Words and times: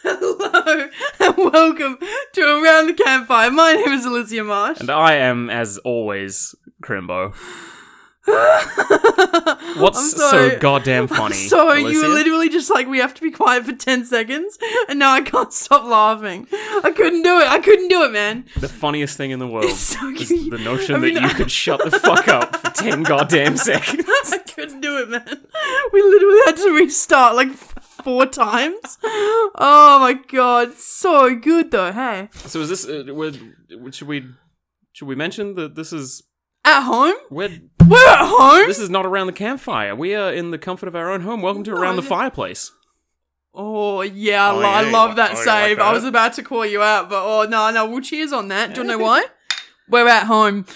Hello 0.02 0.88
and 1.20 1.36
welcome 1.36 1.98
to 2.32 2.40
Around 2.40 2.86
the 2.86 2.94
Campfire. 2.94 3.50
My 3.50 3.74
name 3.74 3.92
is 3.92 4.06
Alissia 4.06 4.46
Marsh. 4.46 4.80
And 4.80 4.88
I 4.88 5.16
am, 5.16 5.50
as 5.50 5.76
always, 5.78 6.54
Crimbo. 6.82 7.34
What's 9.78 9.98
I'm 9.98 10.18
so 10.18 10.58
goddamn 10.58 11.06
funny? 11.08 11.24
I'm 11.24 11.32
sorry, 11.32 11.82
you 11.82 12.00
were 12.00 12.08
literally 12.08 12.48
just 12.48 12.70
like, 12.70 12.88
we 12.88 12.98
have 12.98 13.12
to 13.12 13.20
be 13.20 13.30
quiet 13.30 13.66
for 13.66 13.74
10 13.74 14.06
seconds, 14.06 14.58
and 14.88 14.98
now 14.98 15.12
I 15.12 15.20
can't 15.20 15.52
stop 15.52 15.84
laughing. 15.84 16.46
I 16.52 16.92
couldn't 16.96 17.22
do 17.22 17.38
it. 17.38 17.48
I 17.48 17.58
couldn't 17.58 17.88
do 17.88 18.02
it, 18.04 18.12
man. 18.12 18.46
The 18.56 18.68
funniest 18.68 19.18
thing 19.18 19.32
in 19.32 19.38
the 19.38 19.48
world 19.48 19.70
so 19.70 20.08
is 20.08 20.28
the 20.28 20.58
notion 20.58 20.94
I 20.94 20.98
mean, 20.98 21.14
that 21.14 21.24
you 21.24 21.34
could 21.34 21.50
shut 21.50 21.84
the 21.84 21.90
fuck 21.98 22.26
up 22.28 22.56
for 22.56 22.70
10 22.70 23.02
goddamn 23.02 23.58
seconds. 23.58 24.06
I 24.08 24.38
couldn't 24.38 24.80
do 24.80 24.96
it, 24.98 25.10
man. 25.10 25.44
We 25.92 26.02
literally 26.02 26.40
had 26.46 26.56
to 26.56 26.70
restart 26.74 27.36
like 27.36 27.50
four 28.04 28.26
times. 28.26 28.98
Oh 29.62 29.98
my 30.00 30.12
god, 30.14 30.74
so 30.74 31.34
good 31.34 31.70
though. 31.72 31.92
Hey, 31.92 32.28
So 32.32 32.60
is 32.60 32.68
this, 32.68 32.86
uh, 32.88 33.04
would, 33.12 33.54
should 33.94 34.06
we, 34.08 34.24
should 34.92 35.08
we 35.08 35.14
mention 35.16 35.54
that 35.56 35.74
this 35.74 35.92
is, 35.92 36.22
at 36.64 36.82
home? 36.84 37.14
we're, 37.30 37.48
We're 37.86 38.08
at 38.08 38.26
home. 38.28 38.66
this 38.68 38.78
is 38.78 38.88
not 38.90 39.04
around 39.04 39.26
the 39.26 39.32
campfire. 39.32 39.94
We 39.96 40.14
are 40.14 40.32
in 40.32 40.50
the 40.52 40.58
comfort 40.58 40.86
of 40.88 40.94
our 40.94 41.10
own 41.10 41.22
home. 41.22 41.42
Welcome 41.42 41.64
to 41.64 41.72
Around 41.72 41.96
the 41.96 42.02
Fireplace. 42.02 42.70
Oh 43.52 44.02
yeah, 44.02 44.46
I 44.46 44.50
Oh, 44.52 44.58
lo- 44.58 44.62
I 44.62 44.82
yeah, 44.82 44.90
love 44.92 45.10
you 45.10 45.16
that 45.16 45.30
like- 45.34 45.38
oh, 45.38 45.40
you 45.40 45.46
like 45.46 45.66
save. 45.68 45.78
I 45.80 45.82
that? 45.84 45.92
was 45.92 46.04
about 46.04 46.32
to 46.34 46.42
call 46.42 46.64
you 46.64 46.80
out, 46.82 47.08
but 47.10 47.22
oh 47.24 47.46
no, 47.48 47.70
no, 47.72 47.86
we'll 47.90 48.00
cheers 48.00 48.32
on 48.32 48.48
that. 48.48 48.74
Do 48.74 48.82
you 48.82 48.86
know 48.86 48.98
why? 48.98 49.24
We're 49.88 50.06
at 50.08 50.26
home. 50.26 50.66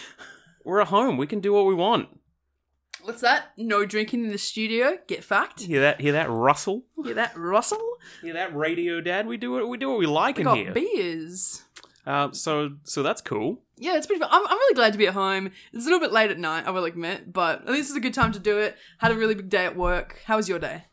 We're 0.65 0.81
at 0.81 0.89
home. 0.89 1.17
We 1.17 1.27
can 1.29 1.39
do 1.41 1.53
what 1.53 1.67
we 1.67 1.75
want. 1.75 2.09
What's 3.05 3.21
that? 3.21 3.53
No 3.57 3.85
drinking 3.85 4.25
in 4.25 4.31
the 4.33 4.39
studio. 4.39 4.99
Get 5.07 5.23
fucked. 5.23 5.61
Hear 5.63 5.81
that? 5.83 6.01
Hear 6.01 6.13
that 6.13 6.29
rustle? 6.31 6.85
Hear 7.05 7.15
that 7.15 7.37
rustle? 7.37 7.83
Hear 8.23 8.33
that 8.35 8.55
radio, 8.57 9.01
Dad? 9.01 9.27
We 9.27 9.37
do 9.37 9.53
what 9.53 9.69
we 9.69 9.77
do 9.77 9.91
what 9.91 9.99
we 9.99 10.07
like 10.07 10.37
We 10.37 10.41
in 10.41 10.45
got 10.45 10.57
here. 10.57 10.73
beers. 10.73 11.63
Uh, 12.07 12.31
so 12.33 12.73
so 12.85 13.03
that's 13.03 13.21
cool. 13.21 13.61
Yeah, 13.77 13.97
it's 13.97 14.07
pretty 14.07 14.21
fun. 14.21 14.29
I'm, 14.33 14.47
I'm 14.47 14.57
really 14.57 14.75
glad 14.75 14.93
to 14.93 14.99
be 14.99 15.07
at 15.07 15.15
home. 15.15 15.47
It's 15.73 15.85
a 15.85 15.89
little 15.91 16.01
bit 16.01 16.13
late 16.13 16.31
at 16.31 16.39
night, 16.39 16.67
I 16.67 16.71
will 16.71 16.85
admit, 16.85 17.33
but 17.33 17.63
at 17.63 17.69
least 17.73 17.91
it's 17.91 17.97
a 17.97 18.01
good 18.01 18.15
time 18.15 18.33
to 18.33 18.39
do 18.39 18.59
it. 18.59 18.77
Had 18.99 19.11
a 19.13 19.17
really 19.17 19.35
big 19.35 19.49
day 19.51 19.65
at 19.67 19.77
work. 19.77 20.21
How 20.27 20.37
was 20.37 20.49
your 20.49 20.59
day? 20.59 20.85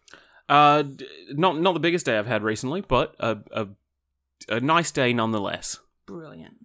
Uh, 0.49 0.81
d- 0.81 1.08
not 1.31 1.59
not 1.59 1.73
the 1.73 1.80
biggest 1.80 2.05
day 2.05 2.17
I've 2.17 2.27
had 2.27 2.43
recently, 2.43 2.81
but 2.81 3.16
a 3.19 3.38
a, 3.52 3.67
a 4.49 4.59
nice 4.59 4.91
day 4.91 5.14
nonetheless. 5.14 5.80
Brilliant. 6.05 6.55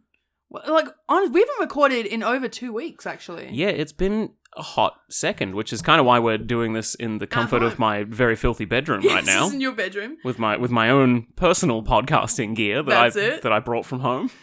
Like, 0.50 0.86
honest, 1.08 1.32
we 1.32 1.40
haven't 1.40 1.60
recorded 1.60 2.06
in 2.06 2.22
over 2.22 2.48
two 2.48 2.72
weeks, 2.72 3.04
actually. 3.06 3.48
Yeah, 3.52 3.68
it's 3.68 3.92
been 3.92 4.30
a 4.56 4.62
hot 4.62 4.94
second, 5.10 5.54
which 5.54 5.72
is 5.72 5.82
kind 5.82 6.00
of 6.00 6.06
why 6.06 6.18
we're 6.18 6.38
doing 6.38 6.72
this 6.72 6.94
in 6.94 7.18
the 7.18 7.26
comfort 7.26 7.62
of 7.62 7.78
my 7.78 8.04
very 8.04 8.36
filthy 8.36 8.64
bedroom 8.64 9.00
Yes, 9.02 9.12
right 9.12 9.24
this 9.24 9.34
now 9.34 9.46
is 9.48 9.52
in 9.54 9.60
your 9.60 9.72
bedroom. 9.72 10.16
with 10.24 10.38
my 10.38 10.56
with 10.56 10.70
my 10.70 10.88
own 10.88 11.26
personal 11.36 11.82
podcasting 11.82 12.54
gear 12.54 12.82
that 12.82 12.88
That's 12.90 13.16
I 13.16 13.20
it. 13.20 13.42
that 13.42 13.52
I 13.52 13.58
brought 13.60 13.84
from 13.86 14.00
home. 14.00 14.30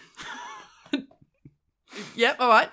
Yep, 2.16 2.38
all 2.40 2.50
right. 2.50 2.70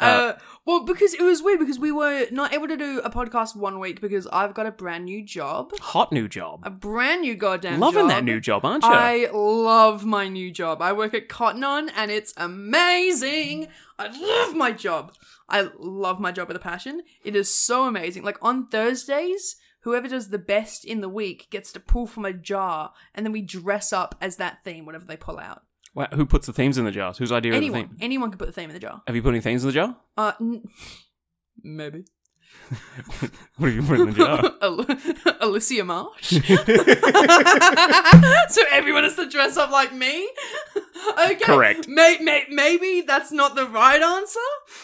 Uh, 0.00 0.32
well, 0.66 0.84
because 0.84 1.12
it 1.12 1.22
was 1.22 1.42
weird 1.42 1.58
because 1.58 1.78
we 1.78 1.92
were 1.92 2.26
not 2.30 2.54
able 2.54 2.68
to 2.68 2.76
do 2.76 3.00
a 3.04 3.10
podcast 3.10 3.54
one 3.54 3.78
week 3.78 4.00
because 4.00 4.26
I've 4.28 4.54
got 4.54 4.66
a 4.66 4.70
brand 4.70 5.04
new 5.04 5.22
job. 5.22 5.76
Hot 5.78 6.10
new 6.10 6.26
job. 6.26 6.60
A 6.62 6.70
brand 6.70 7.20
new 7.20 7.34
goddamn 7.34 7.80
Loving 7.80 8.02
job. 8.02 8.08
Loving 8.08 8.16
that 8.16 8.24
new 8.24 8.40
job, 8.40 8.64
aren't 8.64 8.84
you? 8.84 8.90
I 8.90 9.28
love 9.32 10.04
my 10.06 10.28
new 10.28 10.50
job. 10.50 10.80
I 10.80 10.92
work 10.92 11.12
at 11.12 11.28
Cotton 11.28 11.64
On 11.64 11.90
and 11.90 12.10
it's 12.10 12.32
amazing. 12.38 13.68
I 13.98 14.08
love 14.08 14.56
my 14.56 14.72
job. 14.72 15.14
I 15.48 15.68
love 15.78 16.18
my 16.18 16.32
job 16.32 16.48
with 16.48 16.56
a 16.56 16.60
passion. 16.60 17.02
It 17.22 17.36
is 17.36 17.54
so 17.54 17.84
amazing. 17.84 18.22
Like 18.22 18.38
on 18.40 18.68
Thursdays, 18.68 19.56
whoever 19.80 20.08
does 20.08 20.30
the 20.30 20.38
best 20.38 20.86
in 20.86 21.02
the 21.02 21.10
week 21.10 21.48
gets 21.50 21.72
to 21.72 21.80
pull 21.80 22.06
from 22.06 22.24
a 22.24 22.32
jar 22.32 22.92
and 23.14 23.26
then 23.26 23.32
we 23.32 23.42
dress 23.42 23.92
up 23.92 24.14
as 24.18 24.36
that 24.36 24.64
theme, 24.64 24.86
whatever 24.86 25.04
they 25.04 25.18
pull 25.18 25.38
out. 25.38 25.62
Wha- 25.94 26.08
Who 26.14 26.26
puts 26.26 26.46
the 26.46 26.52
themes 26.52 26.78
in 26.78 26.84
the 26.84 26.90
jars? 26.90 27.18
Whose 27.18 27.32
idea 27.32 27.52
of 27.52 27.60
the 27.60 27.66
Anyone, 27.66 27.88
theme? 27.88 27.96
anyone 28.00 28.30
can 28.30 28.38
put 28.38 28.46
the 28.46 28.52
theme 28.52 28.70
in 28.70 28.74
the 28.74 28.80
jar. 28.80 29.02
Have 29.06 29.16
you 29.16 29.22
put 29.22 29.30
any 29.30 29.40
themes 29.40 29.62
in 29.64 29.68
the 29.68 29.72
jar? 29.74 29.96
Uh, 30.16 30.32
n- 30.40 30.62
maybe. 31.62 32.04
What 33.56 33.70
have 33.70 33.74
you 33.74 33.82
put 33.82 34.00
in 34.00 34.06
the 34.10 34.12
jar? 34.12 34.52
Al- 34.62 34.84
Alissia 35.48 35.84
Marsh. 35.86 36.30
so 38.48 38.62
everyone 38.70 39.04
has 39.04 39.16
to 39.16 39.28
dress 39.28 39.56
up 39.56 39.70
like 39.70 39.92
me. 39.94 40.28
okay, 41.18 41.36
Correct. 41.36 41.88
May- 41.88 42.18
may- 42.20 42.46
maybe 42.50 43.02
that's 43.06 43.32
not 43.32 43.54
the 43.54 43.66
right 43.66 44.00
answer, 44.02 44.40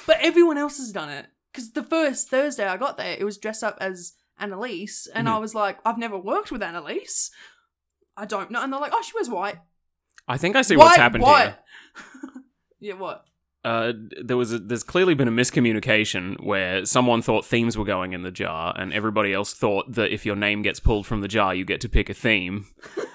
but 0.06 0.18
everyone 0.20 0.58
else 0.58 0.78
has 0.78 0.92
done 0.92 1.08
it. 1.08 1.26
Because 1.52 1.72
the 1.72 1.82
first 1.82 2.28
Thursday 2.28 2.66
I 2.66 2.76
got 2.76 2.96
there, 2.96 3.16
it 3.18 3.24
was 3.24 3.38
dressed 3.38 3.64
up 3.64 3.76
as 3.80 4.12
Annalise, 4.38 5.08
and 5.14 5.28
I 5.28 5.32
Mhm. 5.36 5.40
was 5.40 5.54
like, 5.54 5.78
I've 5.84 5.98
never 5.98 6.18
worked 6.18 6.52
with 6.52 6.62
Annalise. 6.62 7.30
I 8.16 8.24
don't 8.26 8.50
know, 8.50 8.62
and 8.62 8.72
they're 8.72 8.80
like, 8.80 8.92
oh, 8.94 9.02
she 9.02 9.12
wears 9.14 9.28
white. 9.28 9.56
I 10.30 10.36
think 10.38 10.56
I 10.56 10.62
see 10.62 10.76
white, 10.76 10.84
what's 10.84 10.96
happened 10.96 11.22
white. 11.24 11.44
here. 11.44 11.56
yeah, 12.80 12.94
what? 12.94 13.24
uh, 13.64 13.92
there 14.22 14.36
was 14.36 14.52
a, 14.52 14.58
there's 14.58 14.82
clearly 14.82 15.14
been 15.14 15.28
a 15.28 15.32
miscommunication 15.32 16.42
where 16.42 16.86
someone 16.86 17.20
thought 17.20 17.44
themes 17.44 17.76
were 17.76 17.84
going 17.84 18.12
in 18.14 18.22
the 18.22 18.30
jar, 18.30 18.72
and 18.76 18.92
everybody 18.92 19.34
else 19.34 19.52
thought 19.52 19.92
that 19.92 20.12
if 20.12 20.24
your 20.24 20.36
name 20.36 20.62
gets 20.62 20.80
pulled 20.80 21.06
from 21.06 21.20
the 21.20 21.28
jar, 21.28 21.54
you 21.54 21.64
get 21.64 21.80
to 21.82 21.88
pick 21.88 22.08
a 22.08 22.14
theme. 22.14 22.66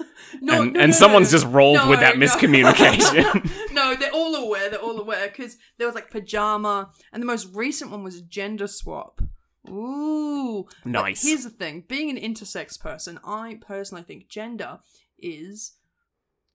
No, 0.41 0.61
and 0.63 0.73
no, 0.73 0.79
and 0.81 0.91
no, 0.91 0.97
someone's 0.97 1.31
just 1.31 1.45
rolled 1.45 1.87
with 1.87 2.01
that 2.01 2.15
miscommunication. 2.15 3.49
no, 3.73 3.95
they're 3.95 4.11
all 4.11 4.35
aware. 4.35 4.69
They're 4.69 4.81
all 4.81 4.99
aware 4.99 5.27
because 5.29 5.55
there 5.77 5.87
was 5.87 5.95
like 5.95 6.11
pajama, 6.11 6.89
and 7.13 7.21
the 7.21 7.27
most 7.27 7.47
recent 7.53 7.89
one 7.89 8.03
was 8.03 8.21
gender 8.21 8.67
swap. 8.67 9.21
Ooh, 9.69 10.65
But 10.83 10.91
Nice. 10.91 11.23
here's 11.23 11.43
the 11.43 11.49
thing: 11.51 11.85
being 11.87 12.09
an 12.09 12.17
intersex 12.17 12.77
person, 12.79 13.17
I 13.25 13.59
personally 13.61 14.03
think 14.03 14.27
gender 14.27 14.79
is 15.17 15.73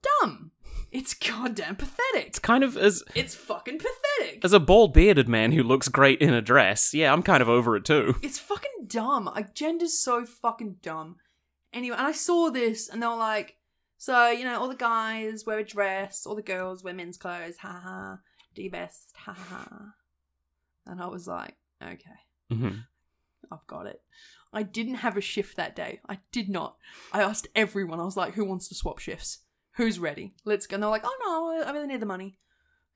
dumb. 0.02 0.52
It's 0.90 1.14
goddamn 1.14 1.76
pathetic. 1.76 2.26
it's 2.26 2.38
kind 2.40 2.64
of 2.64 2.76
as 2.76 3.04
It's 3.14 3.34
fucking 3.34 3.78
pathetic. 3.78 4.44
as 4.44 4.52
a 4.52 4.58
bald 4.60 4.92
bearded 4.92 5.28
man 5.28 5.52
who 5.52 5.62
looks 5.62 5.88
great 5.88 6.20
in 6.20 6.34
a 6.34 6.42
dress. 6.42 6.92
Yeah, 6.92 7.12
I'm 7.12 7.22
kind 7.22 7.40
of 7.42 7.48
over 7.48 7.76
it 7.76 7.84
too. 7.84 8.16
It's 8.22 8.38
fucking 8.40 8.86
dumb. 8.88 9.26
Like 9.26 9.54
gender's 9.54 9.96
so 10.02 10.24
fucking 10.26 10.76
dumb. 10.82 11.16
Anyway, 11.72 11.96
and 11.96 12.06
I 12.08 12.12
saw 12.12 12.50
this, 12.50 12.88
and 12.88 13.00
they 13.00 13.06
were 13.06 13.14
like, 13.14 13.56
so 13.98 14.30
you 14.30 14.44
know, 14.44 14.58
all 14.58 14.68
the 14.68 14.74
guys 14.74 15.46
wear 15.46 15.60
a 15.60 15.64
dress, 15.64 16.26
all 16.26 16.34
the 16.34 16.42
girls 16.42 16.82
wear 16.82 16.92
men's 16.94 17.16
clothes. 17.16 17.58
Ha 17.58 17.80
ha. 17.84 18.18
Do 18.56 18.62
your 18.62 18.72
best. 18.72 19.12
Ha 19.18 19.32
ha. 19.32 19.66
ha. 19.70 19.92
And 20.86 21.00
I 21.00 21.06
was 21.06 21.28
like, 21.28 21.54
okay, 21.80 22.18
Mhm. 22.50 22.84
I've 23.52 23.66
got 23.68 23.86
it. 23.86 24.02
I 24.52 24.64
didn't 24.64 24.96
have 24.96 25.16
a 25.16 25.20
shift 25.20 25.56
that 25.56 25.76
day. 25.76 26.00
I 26.08 26.18
did 26.32 26.48
not. 26.48 26.76
I 27.12 27.22
asked 27.22 27.46
everyone. 27.54 28.00
I 28.00 28.04
was 28.04 28.16
like, 28.16 28.34
who 28.34 28.44
wants 28.44 28.66
to 28.68 28.74
swap 28.74 28.98
shifts? 28.98 29.42
Who's 29.80 29.98
ready? 29.98 30.34
Let's 30.44 30.66
go. 30.66 30.74
And 30.74 30.82
they're 30.82 30.90
like, 30.90 31.04
oh 31.06 31.16
no, 31.24 31.66
I 31.66 31.72
really 31.72 31.86
need 31.86 32.00
the 32.00 32.06
money. 32.06 32.38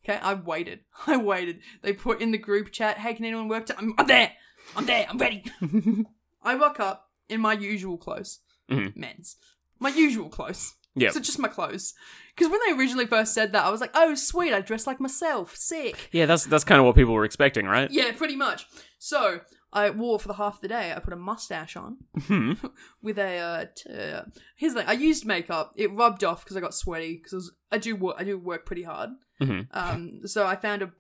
Okay, 0.06 0.19
I 0.21 0.34
waited. 0.34 0.81
I 1.06 1.17
waited. 1.17 1.61
They 1.81 1.95
put 1.95 2.21
in 2.21 2.31
the 2.31 2.37
group 2.37 2.72
chat, 2.72 2.99
hey, 2.99 3.15
can 3.15 3.25
anyone 3.25 3.49
work? 3.49 3.65
To- 3.67 3.78
I'm, 3.78 3.95
I'm 3.97 4.06
there. 4.06 4.33
I'm 4.77 4.84
there. 4.84 5.06
I'm 5.09 5.17
ready. 5.17 5.44
I 6.43 6.55
woke 6.56 6.81
up 6.81 7.06
in 7.31 7.41
my 7.41 7.55
usual 7.55 7.97
clothes, 7.97 8.41
Mhm. 8.71 8.94
men's. 8.97 9.37
My 9.78 9.89
usual 9.89 10.28
clothes. 10.28 10.75
Yeah. 10.94 11.09
So 11.11 11.21
just 11.21 11.39
my 11.39 11.49
clothes. 11.49 11.94
Because 12.37 12.50
when 12.50 12.61
they 12.67 12.73
originally 12.78 13.06
first 13.06 13.33
said 13.33 13.53
that, 13.53 13.65
I 13.65 13.71
was 13.71 13.81
like, 13.81 13.93
oh, 13.94 14.15
sweet, 14.15 14.53
I 14.53 14.61
dress 14.61 14.87
like 14.87 15.00
myself. 15.00 15.56
Sick. 15.56 16.11
Yeah, 16.12 16.27
that's 16.27 16.44
that's 16.44 16.65
kind 16.65 16.78
of 16.81 16.84
what 16.84 16.97
people 16.97 17.15
were 17.15 17.25
expecting, 17.25 17.65
right? 17.65 17.91
Yeah, 17.91 18.12
pretty 18.12 18.37
much. 18.37 18.67
So 18.99 19.41
I 19.75 19.91
wore 19.91 20.19
for 20.21 20.29
the 20.29 20.35
half 20.35 20.55
of 20.57 20.61
the 20.61 20.69
day, 20.69 20.93
I 20.95 21.01
put 21.01 21.12
a 21.12 21.17
mustache 21.17 21.77
on 21.77 21.97
Hmm. 22.27 22.53
with 23.03 23.19
a. 23.19 23.39
Uh, 23.39 23.65
t- 23.75 23.91
uh, 23.93 24.23
here's 24.57 24.73
the 24.75 24.81
thing 24.81 24.89
I 24.89 24.93
used 24.93 25.27
makeup. 25.27 25.73
It 25.77 25.93
rubbed 25.93 26.23
off 26.25 26.45
because 26.45 26.57
I 26.57 26.61
got 26.61 26.75
sweaty 26.75 27.21
because 27.23 27.51
I 27.73 27.79
do 27.79 27.97
work. 27.97 28.17
I 28.19 28.25
do 28.25 28.39
work 28.39 28.65
pretty 28.67 28.85
hard. 28.85 29.11
Mhm. 29.43 29.67
Um, 29.73 30.27
so 30.27 30.47
I 30.47 30.55
found 30.57 30.83
a, 30.83 30.93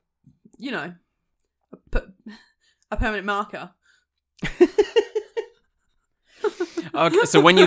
you 0.58 0.72
know, 0.72 0.92
a, 1.72 1.76
per- 1.90 2.12
a 2.90 2.96
permanent 2.96 3.26
marker. 3.26 3.70
Okay, 6.94 7.24
so 7.24 7.40
when 7.40 7.58
you 7.58 7.66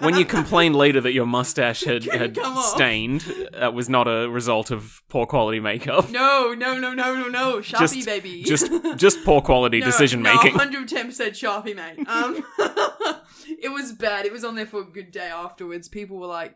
when 0.00 0.16
you 0.16 0.24
complained 0.24 0.76
later 0.76 1.00
that 1.00 1.12
your 1.12 1.26
mustache 1.26 1.82
had, 1.84 2.04
had 2.12 2.36
stained, 2.74 3.22
that 3.52 3.74
was 3.74 3.88
not 3.88 4.06
a 4.06 4.28
result 4.28 4.70
of 4.70 5.02
poor 5.08 5.26
quality 5.26 5.58
makeup. 5.60 6.08
No, 6.10 6.54
no, 6.56 6.78
no, 6.78 6.94
no, 6.94 7.14
no, 7.14 7.28
no. 7.28 7.56
Sharpie, 7.58 7.78
Just- 7.78 8.06
baby. 8.06 8.42
Just 8.44 8.70
just 8.96 9.24
poor 9.24 9.40
quality 9.40 9.80
No, 9.80 9.86
decision 9.86 10.22
making. 10.22 10.52
110% 10.54 10.86
Sharpie, 11.32 11.74
mate. 11.74 12.06
Um, 12.08 12.44
it 13.60 13.72
was 13.72 13.92
bad. 13.92 14.24
It 14.26 14.32
was 14.32 14.44
on 14.44 14.54
there 14.54 14.66
for 14.66 14.80
a 14.82 14.84
good 14.84 15.10
day 15.10 15.28
afterwards. 15.28 15.88
People 15.88 16.18
were 16.18 16.26
like, 16.26 16.54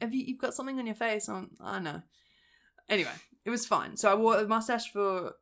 "Have 0.00 0.14
you? 0.14 0.24
You've 0.24 0.40
got 0.40 0.54
something 0.54 0.78
on 0.78 0.86
your 0.86 0.94
face?" 0.94 1.28
I'm, 1.28 1.50
I 1.60 1.80
know. 1.80 2.02
Anyway, 2.88 3.10
it 3.44 3.50
was 3.50 3.66
fine. 3.66 3.96
So 3.96 4.10
I 4.10 4.14
wore 4.14 4.38
a 4.38 4.46
mustache 4.46 4.90
for 4.90 5.32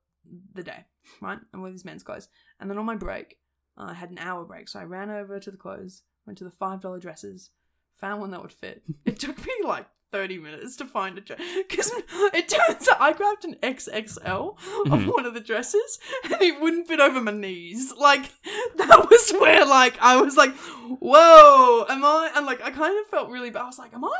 the 0.55 0.63
day, 0.63 0.87
right? 1.21 1.39
I 1.53 1.59
wore 1.59 1.71
these 1.71 1.85
men's 1.85 2.03
clothes, 2.03 2.29
and 2.59 2.69
then 2.69 2.79
on 2.79 2.87
my 2.87 2.97
break, 2.97 3.37
I 3.77 3.95
had 3.95 4.11
an 4.11 4.19
hour 4.19 4.45
break. 4.45 4.69
So 4.69 4.79
I 4.81 4.85
ran 4.85 5.11
over 5.11 5.39
to 5.41 5.51
the 5.51 5.57
clothes, 5.57 6.03
went 6.27 6.39
to 6.39 6.45
the 6.45 6.51
five 6.51 6.81
dollar 6.81 6.99
dresses, 7.01 7.51
found 7.97 8.21
one 8.21 8.31
that 8.31 8.43
would 8.43 8.53
fit. 8.53 8.83
It 9.05 9.19
took 9.19 9.39
me 9.45 9.53
like. 9.65 9.87
30 10.13 10.39
minutes 10.39 10.77
to 10.77 10.85
find 10.85 11.19
a 11.19 11.21
dress 11.21 11.41
because 11.67 11.91
it 12.33 12.49
turns 12.49 12.87
out 12.89 13.01
I 13.01 13.13
grabbed 13.13 13.45
an 13.45 13.57
XXL 13.65 14.57
of 14.87 14.87
Mhm. 14.87 15.13
one 15.13 15.27
of 15.27 15.35
the 15.35 15.41
dresses 15.41 15.99
and 16.23 16.41
it 16.41 16.61
wouldn't 16.61 16.87
fit 16.87 17.01
over 17.01 17.21
my 17.21 17.33
knees. 17.33 17.93
Like 17.99 18.31
that 18.77 19.09
was 19.11 19.33
where 19.41 19.67
like 19.67 19.99
I 20.01 20.21
was 20.21 20.37
like, 20.37 20.55
whoa, 20.55 21.85
am 21.89 22.05
I? 22.05 22.31
And 22.37 22.47
like 22.47 22.63
I 22.63 22.71
kind 22.71 22.97
of 23.01 23.07
felt 23.11 23.29
really 23.29 23.51
bad. 23.51 23.63
I 23.63 23.67
was 23.67 23.79
like, 23.81 23.93
am 23.93 24.05
I? 24.05 24.17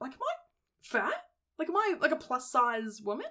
like, 0.00 0.12
am 0.12 0.18
I 0.22 0.34
fat? 0.80 1.24
Like, 1.58 1.68
am 1.68 1.76
I 1.76 1.96
like 2.00 2.12
a 2.12 2.16
plus 2.16 2.50
size 2.50 3.02
woman? 3.02 3.26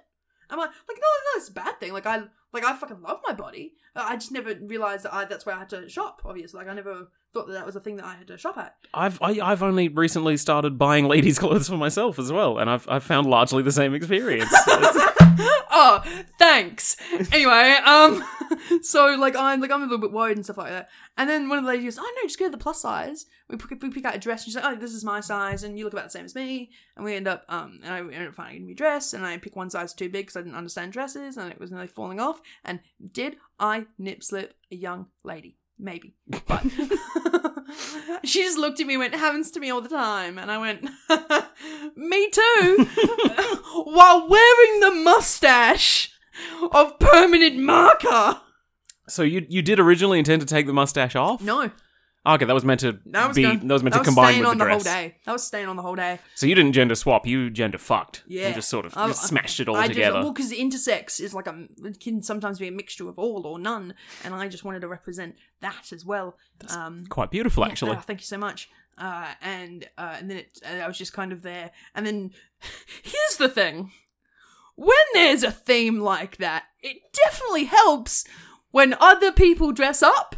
Am 0.50 0.58
I 0.58 0.64
like 0.64 0.72
no, 0.88 0.94
no, 0.96 1.36
it's 1.36 1.48
a 1.48 1.52
bad 1.52 1.78
thing. 1.80 1.92
Like 1.92 2.06
I 2.06 2.22
like 2.52 2.64
I 2.64 2.76
fucking 2.76 3.00
love 3.02 3.20
my 3.26 3.34
body. 3.34 3.74
Uh, 3.94 4.04
I 4.08 4.16
just 4.16 4.32
never 4.32 4.54
realized 4.60 5.04
that 5.04 5.14
I 5.14 5.24
that's 5.24 5.46
where 5.46 5.54
I 5.54 5.58
had 5.60 5.70
to 5.70 5.88
shop. 5.88 6.22
Obviously, 6.24 6.58
like 6.58 6.68
I 6.68 6.74
never 6.74 7.08
thought 7.32 7.46
that 7.46 7.52
that 7.52 7.66
was 7.66 7.76
a 7.76 7.80
thing 7.80 7.96
that 7.96 8.04
I 8.04 8.14
had 8.14 8.26
to 8.28 8.38
shop 8.38 8.58
at. 8.58 8.74
I've 8.92 9.20
I, 9.22 9.38
I've 9.40 9.62
only 9.62 9.88
recently 9.88 10.36
started 10.36 10.78
buying 10.78 11.06
ladies' 11.06 11.38
clothes 11.40 11.68
for 11.68 11.76
myself 11.76 12.18
as 12.18 12.32
well, 12.32 12.58
and 12.58 12.68
I've 12.68 12.88
I've 12.88 13.04
found 13.04 13.28
largely 13.28 13.62
the 13.62 13.72
same 13.72 13.94
experience. 13.94 14.52
Oh, 15.72 16.02
thanks. 16.38 16.96
Anyway, 17.32 17.76
um, 17.86 18.22
so 18.82 19.14
like 19.18 19.36
I'm 19.36 19.60
like 19.60 19.70
I'm 19.70 19.80
a 19.80 19.84
little 19.84 19.98
bit 19.98 20.12
worried 20.12 20.36
and 20.36 20.44
stuff 20.44 20.58
like 20.58 20.70
that. 20.70 20.88
And 21.20 21.28
then 21.28 21.50
one 21.50 21.58
of 21.58 21.64
the 21.64 21.68
ladies 21.68 21.96
goes, 21.96 22.02
"Oh 22.02 22.14
no, 22.16 22.26
just 22.26 22.38
go 22.38 22.46
to 22.46 22.50
the 22.50 22.56
plus 22.56 22.80
size." 22.80 23.26
We 23.50 23.58
pick, 23.58 23.82
we 23.82 23.90
pick 23.90 24.06
out 24.06 24.16
a 24.16 24.18
dress, 24.18 24.40
and 24.40 24.46
she's 24.46 24.56
like, 24.56 24.64
"Oh, 24.64 24.74
this 24.74 24.94
is 24.94 25.04
my 25.04 25.20
size, 25.20 25.62
and 25.62 25.78
you 25.78 25.84
look 25.84 25.92
about 25.92 26.06
the 26.06 26.10
same 26.10 26.24
as 26.24 26.34
me." 26.34 26.70
And 26.96 27.04
we 27.04 27.14
end 27.14 27.28
up, 27.28 27.44
um, 27.50 27.80
and 27.84 27.92
I 27.92 27.98
ended 27.98 28.28
up 28.28 28.34
finding 28.34 28.62
a 28.62 28.64
new 28.64 28.74
dress, 28.74 29.12
and 29.12 29.26
I 29.26 29.36
pick 29.36 29.54
one 29.54 29.68
size 29.68 29.92
too 29.92 30.08
big 30.08 30.24
because 30.24 30.36
I 30.36 30.40
didn't 30.40 30.56
understand 30.56 30.94
dresses, 30.94 31.36
and 31.36 31.52
it 31.52 31.60
was 31.60 31.70
nearly 31.70 31.88
falling 31.88 32.20
off. 32.20 32.40
And 32.64 32.80
did 33.12 33.36
I 33.58 33.84
nip 33.98 34.24
slip 34.24 34.54
a 34.72 34.76
young 34.76 35.08
lady? 35.22 35.58
Maybe, 35.78 36.14
but 36.46 36.62
she 38.24 38.42
just 38.42 38.56
looked 38.56 38.80
at 38.80 38.86
me 38.86 38.94
and 38.94 39.00
went, 39.00 39.14
"Happens 39.14 39.50
to 39.50 39.60
me 39.60 39.68
all 39.68 39.82
the 39.82 39.90
time," 39.90 40.38
and 40.38 40.50
I 40.50 40.56
went, 40.56 40.84
"Me 41.96 42.30
too," 42.30 42.86
while 43.84 44.26
wearing 44.26 44.80
the 44.80 45.02
mustache 45.04 46.14
of 46.72 46.98
permanent 46.98 47.58
marker. 47.58 48.40
So 49.10 49.22
you 49.22 49.44
you 49.48 49.62
did 49.62 49.78
originally 49.80 50.18
intend 50.18 50.40
to 50.42 50.46
take 50.46 50.66
the 50.66 50.72
mustache 50.72 51.14
off? 51.16 51.42
No, 51.42 51.70
Okay, 52.26 52.44
that 52.44 52.52
was 52.52 52.66
meant 52.66 52.80
to 52.80 52.98
that 53.06 53.28
was 53.28 53.34
be 53.34 53.42
going, 53.44 53.66
that 53.66 53.72
was 53.72 53.82
meant 53.82 53.94
that 53.94 54.00
to 54.00 54.04
combine 54.04 54.26
staying 54.34 54.40
with 54.40 54.48
on 54.50 54.58
the 54.58 54.64
the, 54.64 54.68
dress. 54.68 54.84
whole 54.86 54.94
day. 54.94 55.16
That 55.24 55.32
was 55.32 55.46
staying 55.46 55.68
on 55.68 55.76
the 55.76 55.82
whole 55.82 55.94
day. 55.96 56.18
So 56.34 56.44
you 56.46 56.54
didn't 56.54 56.74
gender 56.74 56.94
swap, 56.94 57.26
you 57.26 57.48
gender 57.48 57.78
fucked. 57.78 58.24
Yeah. 58.26 58.48
You 58.48 58.54
just 58.54 58.68
sort 58.68 58.84
of 58.84 58.94
I- 58.94 59.06
just 59.08 59.24
smashed 59.24 59.58
it 59.58 59.68
all 59.70 59.76
I 59.76 59.86
did 59.86 59.94
together. 59.94 60.20
well 60.20 60.32
because 60.32 60.52
intersex 60.52 61.18
is 61.18 61.32
like 61.32 61.46
a 61.46 61.66
it 61.82 61.98
can 61.98 62.22
sometimes 62.22 62.58
be 62.58 62.68
a 62.68 62.72
mixture 62.72 63.08
of 63.08 63.18
all 63.18 63.46
or 63.46 63.58
none, 63.58 63.94
and 64.22 64.34
I 64.34 64.48
just 64.48 64.64
wanted 64.64 64.80
to 64.80 64.88
represent 64.88 65.34
that 65.62 65.92
as 65.94 66.04
well. 66.04 66.36
Um, 66.68 67.06
Quite 67.08 67.30
beautiful, 67.30 67.62
Yeah, 67.64 67.70
actually. 67.70 67.92
oh, 67.92 68.00
thank 68.00 68.20
you 68.20 68.26
so 68.26 68.36
much. 68.38 68.68
Uh, 68.98 69.28
and 69.40 69.88
uh, 69.96 70.16
and 70.18 70.30
then 70.30 70.36
it, 70.36 70.58
uh, 70.62 70.74
I 70.84 70.86
was 70.86 70.98
just 70.98 71.14
kind 71.14 71.32
of 71.32 71.40
there. 71.40 71.70
And 71.94 72.04
then 72.06 72.32
here's 73.02 73.38
the 73.38 73.48
thing: 73.48 73.92
when 74.76 74.96
there's 75.14 75.42
a 75.42 75.50
theme 75.50 76.00
like 76.00 76.36
that, 76.36 76.64
it 76.82 76.98
definitely 77.24 77.64
helps 77.64 78.24
when 78.70 78.94
other 79.00 79.32
people 79.32 79.72
dress 79.72 80.02
up. 80.02 80.36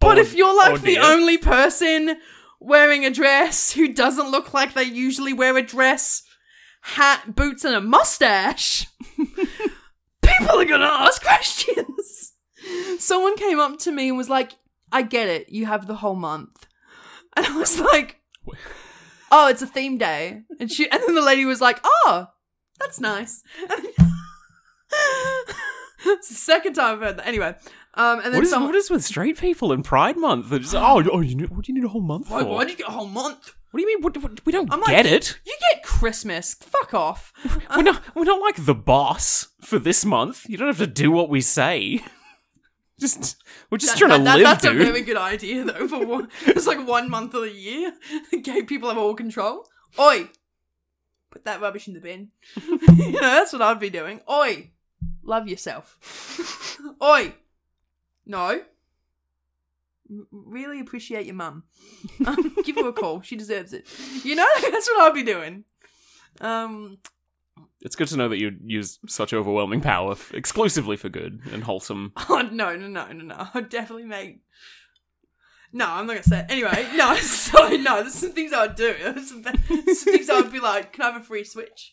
But 0.00 0.18
Oh, 0.18 0.20
if 0.20 0.34
you're 0.34 0.56
like 0.56 0.74
oh 0.74 0.78
the 0.78 0.98
only 0.98 1.38
person 1.38 2.16
wearing 2.60 3.04
a 3.04 3.10
dress 3.10 3.72
who 3.72 3.92
doesn't 3.92 4.30
look 4.30 4.52
like 4.52 4.74
they 4.74 4.82
usually 4.84 5.32
wear 5.32 5.56
a 5.56 5.62
dress, 5.62 6.22
hat, 6.82 7.34
boots, 7.36 7.64
and 7.64 7.74
a 7.74 7.80
mustache, 7.80 8.86
people 9.16 10.58
are 10.60 10.64
gonna 10.64 10.84
ask 10.86 11.22
questions. 11.24 12.32
Someone 12.98 13.36
came 13.36 13.58
up 13.60 13.78
to 13.80 13.92
me 13.92 14.08
and 14.08 14.16
was 14.16 14.28
like, 14.28 14.52
I 14.90 15.02
get 15.02 15.28
it, 15.28 15.48
you 15.48 15.66
have 15.66 15.86
the 15.86 15.96
whole 15.96 16.14
month. 16.16 16.66
And 17.36 17.46
I 17.46 17.56
was 17.56 17.78
like, 17.80 18.20
Oh, 19.34 19.48
it's 19.48 19.62
a 19.62 19.66
theme 19.66 19.96
day. 19.98 20.42
And 20.60 20.70
she 20.70 20.90
and 20.90 21.00
then 21.06 21.14
the 21.14 21.22
lady 21.22 21.44
was 21.44 21.60
like, 21.60 21.80
Oh, 21.84 22.26
that's 22.78 23.00
nice. 23.00 23.42
It's 26.04 26.28
the 26.30 26.34
second 26.34 26.74
time 26.74 26.94
I've 26.96 27.00
heard 27.02 27.16
that. 27.18 27.26
Anyway. 27.26 27.54
Um 27.94 28.20
and 28.20 28.26
then 28.26 28.34
What 28.34 28.44
is, 28.44 28.50
someone 28.50 28.70
what 28.70 28.76
is 28.76 28.90
with 28.90 29.04
straight 29.04 29.38
people 29.38 29.72
in 29.72 29.82
Pride 29.82 30.16
Month? 30.16 30.48
They're 30.48 30.58
just, 30.60 30.74
oh, 30.74 31.02
oh 31.12 31.20
you 31.20 31.34
need, 31.34 31.50
what 31.50 31.64
do 31.66 31.72
you 31.72 31.78
need 31.78 31.84
a 31.84 31.90
whole 31.90 32.00
month 32.00 32.30
why, 32.30 32.40
for? 32.42 32.48
why'd 32.48 32.70
you 32.70 32.76
get 32.76 32.88
a 32.88 32.92
whole 32.92 33.06
month? 33.06 33.54
What 33.70 33.78
do 33.78 33.82
you 33.82 33.86
mean? 33.86 34.02
What, 34.02 34.16
what- 34.22 34.44
we 34.46 34.52
don't 34.52 34.72
I'm 34.72 34.80
like- 34.80 34.90
get 34.90 35.06
it. 35.06 35.38
You 35.46 35.54
get 35.72 35.82
Christmas. 35.82 36.54
Fuck 36.54 36.94
off. 36.94 37.32
We're 37.76 37.82
not, 37.82 38.02
we're 38.14 38.24
not 38.24 38.40
like 38.40 38.64
the 38.64 38.74
boss 38.74 39.48
for 39.62 39.78
this 39.78 40.04
month. 40.04 40.44
You 40.48 40.56
don't 40.58 40.68
have 40.68 40.78
to 40.78 40.86
do 40.86 41.10
what 41.10 41.28
we 41.30 41.40
say. 41.40 42.00
Just 43.00 43.36
we're 43.70 43.78
just 43.78 43.94
That- 43.94 43.98
trying 43.98 44.10
that- 44.10 44.18
to 44.18 44.24
that- 44.24 44.36
live, 44.36 44.44
that's 44.44 44.62
dude. 44.62 44.80
a 44.80 44.84
very 44.84 45.00
good 45.02 45.16
idea, 45.16 45.64
though. 45.64 45.88
For 45.88 46.06
one, 46.06 46.28
it's 46.46 46.66
like 46.68 46.86
one 46.86 47.10
month 47.10 47.34
of 47.34 47.42
the 47.42 47.50
year, 47.50 47.94
gay 48.42 48.62
people 48.62 48.88
have 48.90 48.98
all 48.98 49.14
control. 49.14 49.66
Oi, 49.98 50.28
put 51.30 51.44
that 51.44 51.60
rubbish 51.60 51.88
in 51.88 51.94
the 51.94 52.00
bin. 52.00 52.28
you 52.96 53.12
know, 53.12 53.20
that's 53.20 53.52
what 53.52 53.60
I'd 53.62 53.80
be 53.80 53.90
doing. 53.90 54.20
Oi, 54.30 54.70
love 55.22 55.48
yourself. 55.48 56.78
Oi, 57.02 57.34
no. 58.26 58.62
Really 60.30 60.80
appreciate 60.80 61.24
your 61.26 61.34
mum. 61.34 61.64
Um, 62.26 62.54
give 62.64 62.76
her 62.76 62.88
a 62.88 62.92
call. 62.92 63.22
She 63.22 63.36
deserves 63.36 63.72
it. 63.72 63.86
You 64.24 64.34
know, 64.34 64.46
that's 64.70 64.88
what 64.90 65.02
I'd 65.02 65.14
be 65.14 65.22
doing. 65.22 65.64
Um, 66.40 66.98
It's 67.80 67.96
good 67.96 68.08
to 68.08 68.16
know 68.16 68.28
that 68.28 68.38
you 68.38 68.56
use 68.64 68.98
such 69.08 69.32
overwhelming 69.32 69.80
power 69.80 70.12
f- 70.12 70.32
exclusively 70.34 70.96
for 70.96 71.08
good 71.08 71.40
and 71.52 71.64
wholesome. 71.64 72.12
Oh 72.28 72.40
no, 72.52 72.76
no, 72.76 72.88
no, 72.88 73.06
no, 73.12 73.24
no! 73.24 73.48
I'd 73.54 73.68
definitely 73.70 74.04
make. 74.04 74.42
No, 75.72 75.86
I'm 75.88 76.06
not 76.06 76.12
gonna 76.14 76.22
say. 76.24 76.40
It. 76.40 76.46
Anyway, 76.50 76.86
no, 76.96 77.14
sorry, 77.16 77.78
no. 77.78 78.02
There's 78.02 78.12
some 78.14 78.32
things 78.32 78.52
I 78.52 78.66
would 78.66 78.76
do. 78.76 78.94
There's 79.00 79.28
some, 79.30 79.42
there's 79.42 80.00
some 80.02 80.12
things 80.12 80.28
I 80.28 80.40
would 80.42 80.52
be 80.52 80.60
like, 80.60 80.92
can 80.92 81.02
I 81.04 81.10
have 81.12 81.22
a 81.22 81.24
free 81.24 81.44
Switch? 81.44 81.92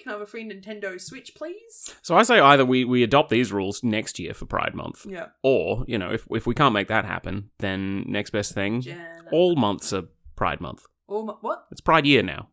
Can 0.00 0.08
I 0.08 0.10
have 0.12 0.20
a 0.20 0.26
free 0.26 0.44
Nintendo 0.48 1.00
Switch, 1.00 1.34
please? 1.34 1.94
So 2.02 2.16
I 2.16 2.22
say 2.22 2.38
either 2.40 2.64
we, 2.64 2.84
we 2.84 3.02
adopt 3.02 3.30
these 3.30 3.52
rules 3.52 3.82
next 3.82 4.18
year 4.18 4.34
for 4.34 4.46
Pride 4.46 4.74
Month, 4.74 5.06
Yeah. 5.08 5.26
or 5.42 5.84
you 5.86 5.98
know 5.98 6.10
if 6.12 6.26
if 6.30 6.46
we 6.46 6.54
can't 6.54 6.74
make 6.74 6.88
that 6.88 7.04
happen, 7.04 7.50
then 7.58 8.04
next 8.06 8.30
best 8.30 8.52
thing. 8.54 8.80
Jan- 8.80 9.28
All 9.32 9.56
months 9.56 9.92
are 9.92 10.04
Pride 10.36 10.60
Month. 10.60 10.86
All 11.08 11.24
my- 11.24 11.34
what? 11.40 11.66
It's 11.70 11.80
Pride 11.80 12.06
Year 12.06 12.22
now. 12.22 12.48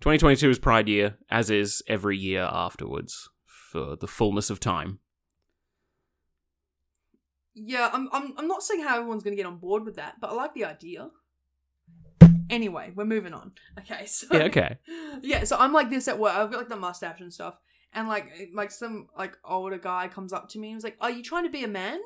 2022 0.00 0.50
is 0.50 0.58
Pride 0.58 0.88
Year, 0.88 1.16
as 1.30 1.48
is 1.50 1.82
every 1.86 2.16
year 2.16 2.42
afterwards 2.50 3.28
for 3.46 3.94
the 3.96 4.08
fullness 4.08 4.50
of 4.50 4.58
time. 4.58 4.98
Yeah, 7.54 7.90
I'm, 7.92 8.08
I'm, 8.12 8.32
I'm 8.38 8.48
not 8.48 8.62
saying 8.62 8.82
how 8.82 8.96
everyone's 8.96 9.22
gonna 9.22 9.36
get 9.36 9.46
on 9.46 9.58
board 9.58 9.84
with 9.84 9.96
that, 9.96 10.14
but 10.20 10.30
I 10.30 10.34
like 10.34 10.54
the 10.54 10.64
idea. 10.64 11.10
Anyway, 12.50 12.92
we're 12.94 13.04
moving 13.04 13.34
on. 13.34 13.52
Okay, 13.78 14.06
so 14.06 14.26
Yeah, 14.30 14.44
okay. 14.44 14.78
yeah, 15.22 15.44
so 15.44 15.56
I'm 15.58 15.72
like 15.72 15.90
this 15.90 16.08
at 16.08 16.18
work. 16.18 16.34
I've 16.34 16.50
got 16.50 16.58
like 16.58 16.68
the 16.68 16.76
mustache 16.76 17.20
and 17.20 17.32
stuff, 17.32 17.56
and 17.92 18.08
like 18.08 18.50
like 18.54 18.70
some 18.70 19.08
like 19.16 19.36
older 19.44 19.78
guy 19.78 20.08
comes 20.08 20.32
up 20.32 20.48
to 20.50 20.58
me 20.58 20.68
and 20.68 20.76
was 20.76 20.84
like, 20.84 20.96
"Are 21.00 21.10
you 21.10 21.22
trying 21.22 21.44
to 21.44 21.50
be 21.50 21.64
a 21.64 21.68
man?" 21.68 22.00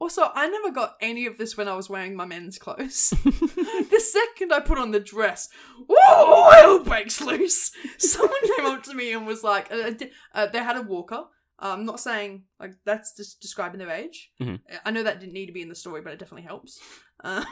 Also, 0.00 0.30
I 0.32 0.48
never 0.48 0.70
got 0.70 0.94
any 1.00 1.26
of 1.26 1.38
this 1.38 1.56
when 1.56 1.66
I 1.66 1.74
was 1.74 1.90
wearing 1.90 2.14
my 2.14 2.24
men's 2.24 2.56
clothes. 2.56 3.10
the 3.24 4.00
second 4.12 4.52
I 4.52 4.60
put 4.60 4.78
on 4.78 4.92
the 4.92 5.00
dress, 5.00 5.48
whoa, 5.88 6.50
hell 6.50 6.84
breaks 6.84 7.20
loose. 7.20 7.72
Someone 7.98 8.56
came 8.56 8.66
up 8.66 8.84
to 8.84 8.94
me 8.94 9.12
and 9.12 9.26
was 9.26 9.42
like, 9.42 9.72
uh, 9.72 9.90
uh, 10.34 10.46
they 10.46 10.58
had 10.58 10.76
a 10.76 10.82
walker. 10.82 11.24
I'm 11.58 11.84
not 11.84 11.98
saying 11.98 12.44
like 12.60 12.74
that's 12.84 13.16
just 13.16 13.40
describing 13.40 13.80
their 13.80 13.90
age. 13.90 14.30
Mhm. 14.40 14.60
I 14.84 14.92
know 14.92 15.02
that 15.02 15.18
didn't 15.18 15.32
need 15.32 15.46
to 15.46 15.52
be 15.52 15.62
in 15.62 15.68
the 15.68 15.74
story, 15.74 16.00
but 16.00 16.12
it 16.12 16.20
definitely 16.20 16.46
helps. 16.46 16.78
Uh, 17.24 17.44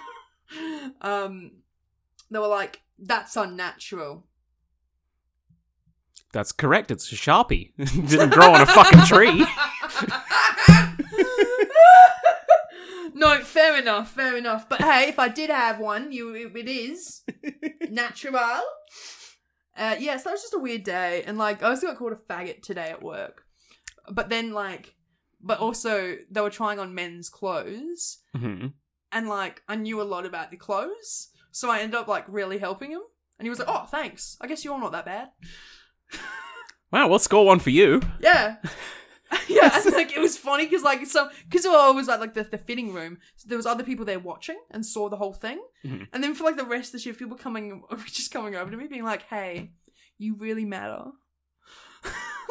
um, 1.01 1.53
they 2.31 2.39
were 2.39 2.47
like, 2.47 2.83
"That's 2.99 3.37
unnatural." 3.37 4.25
That's 6.33 6.53
correct. 6.53 6.91
It's 6.91 7.11
a 7.13 7.17
sharpie. 7.17 7.73
It 7.79 8.09
didn't 8.09 8.31
grow 8.31 8.53
on 8.53 8.61
a 8.61 8.67
fucking 8.67 9.05
tree. 9.07 9.47
no, 13.15 13.43
fair 13.43 13.79
enough, 13.79 14.11
fair 14.11 14.37
enough. 14.37 14.69
But 14.69 14.83
hey, 14.83 15.09
if 15.09 15.19
I 15.19 15.29
did 15.29 15.49
have 15.51 15.79
one, 15.79 16.13
you 16.13 16.35
it 16.35 16.69
is 16.69 17.23
natural. 17.89 18.61
Uh, 19.77 19.97
yeah, 19.99 20.17
so 20.17 20.31
it 20.31 20.35
was 20.35 20.43
just 20.43 20.55
a 20.55 20.59
weird 20.59 20.85
day, 20.85 21.23
and 21.27 21.39
like 21.39 21.63
I 21.63 21.71
also 21.71 21.87
got 21.87 21.97
called 21.97 22.13
a 22.13 22.17
faggot 22.17 22.63
today 22.63 22.91
at 22.91 23.03
work. 23.03 23.45
But 24.11 24.29
then 24.29 24.53
like, 24.53 24.95
but 25.41 25.59
also 25.59 26.17
they 26.31 26.41
were 26.41 26.51
trying 26.51 26.79
on 26.79 26.95
men's 26.95 27.29
clothes, 27.29 28.19
hmm 28.35 28.67
and 29.13 29.29
like 29.29 29.63
I 29.69 29.77
knew 29.77 30.01
a 30.01 30.05
lot 30.05 30.27
about 30.27 30.51
the 30.51 30.57
clothes, 30.57 31.29
so 31.51 31.71
I 31.71 31.81
ended 31.81 31.95
up 31.99 32.09
like 32.09 32.25
really 32.29 32.59
helping 32.59 32.91
him. 32.91 33.03
And 33.39 33.45
he 33.47 33.51
was 33.51 33.59
like, 33.59 33.69
"Oh, 33.69 33.85
thanks. 33.85 34.37
I 34.41 34.47
guess 34.47 34.65
you're 34.65 34.79
not 34.81 34.93
that 34.93 35.05
bad." 35.07 35.29
Wow, 36.93 37.09
we'll 37.09 37.19
score 37.19 37.45
one 37.45 37.59
for 37.59 37.71
you. 37.71 38.01
Yeah. 38.21 38.57
yeah, 39.49 39.77
and 39.85 39.93
like 39.93 40.17
it 40.17 40.21
was 40.21 40.39
funny 40.39 40.67
because 40.67 40.85
like 40.85 41.05
some 41.05 41.29
because 41.49 41.67
I 41.67 41.91
was 41.91 42.09
at 42.09 42.21
like 42.21 42.35
the, 42.35 42.45
the 42.45 42.59
fitting 42.59 42.95
room, 42.95 43.19
so 43.35 43.49
there 43.49 43.57
was 43.59 43.67
other 43.67 43.83
people 43.83 44.05
there 44.05 44.21
watching 44.21 44.57
and 44.71 44.87
saw 44.87 45.09
the 45.09 45.17
whole 45.17 45.33
thing, 45.33 45.61
Mhm. 45.85 46.07
and 46.13 46.23
then 46.23 46.33
for 46.33 46.45
like 46.45 46.57
the 46.57 46.65
rest 46.65 46.91
of 46.91 46.93
the 46.93 46.99
shift, 47.01 47.19
people 47.19 47.37
coming 47.37 47.83
just 48.07 48.31
coming 48.31 48.55
over 48.55 48.71
to 48.71 48.77
me 48.77 48.87
being 48.87 49.03
like, 49.03 49.23
"Hey, 49.23 49.73
you 50.17 50.37
really 50.37 50.65
matter." 50.65 51.07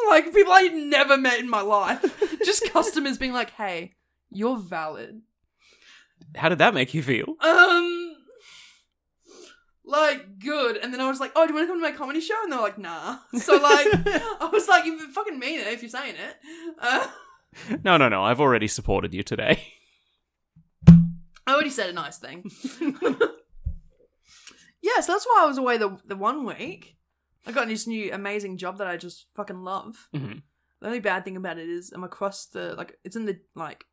like 0.10 0.34
people 0.34 0.52
I'd 0.52 0.74
never 0.74 1.16
met 1.18 1.40
in 1.40 1.50
my 1.50 1.62
life, 1.62 2.04
just 2.44 2.70
customers 2.74 3.18
being 3.18 3.32
like, 3.32 3.52
"Hey, 3.52 3.94
you're 4.30 4.58
valid." 4.60 5.22
How 6.36 6.50
did 6.50 6.58
that 6.60 6.74
make 6.74 6.94
you 6.94 7.02
feel? 7.04 7.36
Um, 7.42 8.16
like 9.86 10.40
good, 10.40 10.78
and 10.78 10.92
then 10.94 11.00
I 11.02 11.08
was 11.08 11.20
like, 11.20 11.32
"Oh, 11.36 11.46
do 11.46 11.54
you 11.54 11.56
want 11.56 11.68
to 11.68 11.72
come 11.74 11.82
to 11.82 11.90
my 11.92 11.96
comedy 11.96 12.20
show?" 12.22 12.36
And 12.44 12.52
they 12.52 12.56
were 12.58 12.62
like, 12.64 12.78
"Nah." 12.78 13.20
So 13.40 13.56
like, 13.58 13.88
I 14.42 14.50
was 14.52 14.68
like, 14.68 14.86
"You 14.86 15.12
fucking 15.12 15.38
mean 15.40 15.60
it 15.60 15.68
if 15.68 15.82
you're 15.82 15.90
saying 15.90 16.16
it." 16.16 16.36
Uh, 16.80 17.08
No, 17.84 17.96
no, 17.98 18.10
no. 18.10 18.24
I've 18.24 18.42
already 18.42 18.68
supported 18.68 19.14
you 19.14 19.24
today. 19.24 19.64
I 21.48 21.54
already 21.54 21.70
said 21.70 21.90
a 21.90 21.94
nice 21.94 22.18
thing. 22.18 22.50
Yeah, 24.82 25.02
so 25.02 25.14
that's 25.14 25.26
why 25.26 25.42
I 25.44 25.48
was 25.48 25.58
away 25.58 25.78
the 25.78 25.98
the 26.06 26.16
one 26.16 26.46
week. 26.46 26.96
I 27.48 27.52
got 27.52 27.68
this 27.68 27.88
new 27.88 28.12
amazing 28.14 28.58
job 28.58 28.78
that 28.78 28.88
I 28.88 28.98
just 28.98 29.26
fucking 29.36 29.64
love. 29.64 30.10
Mhm. 30.16 30.44
The 30.80 30.88
only 30.88 31.00
bad 31.00 31.24
thing 31.26 31.38
about 31.38 31.58
it 31.58 31.68
is 31.68 31.92
I'm 31.92 32.04
across 32.04 32.46
the 32.48 32.76
like 32.76 32.96
it's 33.04 33.16
in 33.16 33.26
the 33.26 33.40
like 33.56 33.86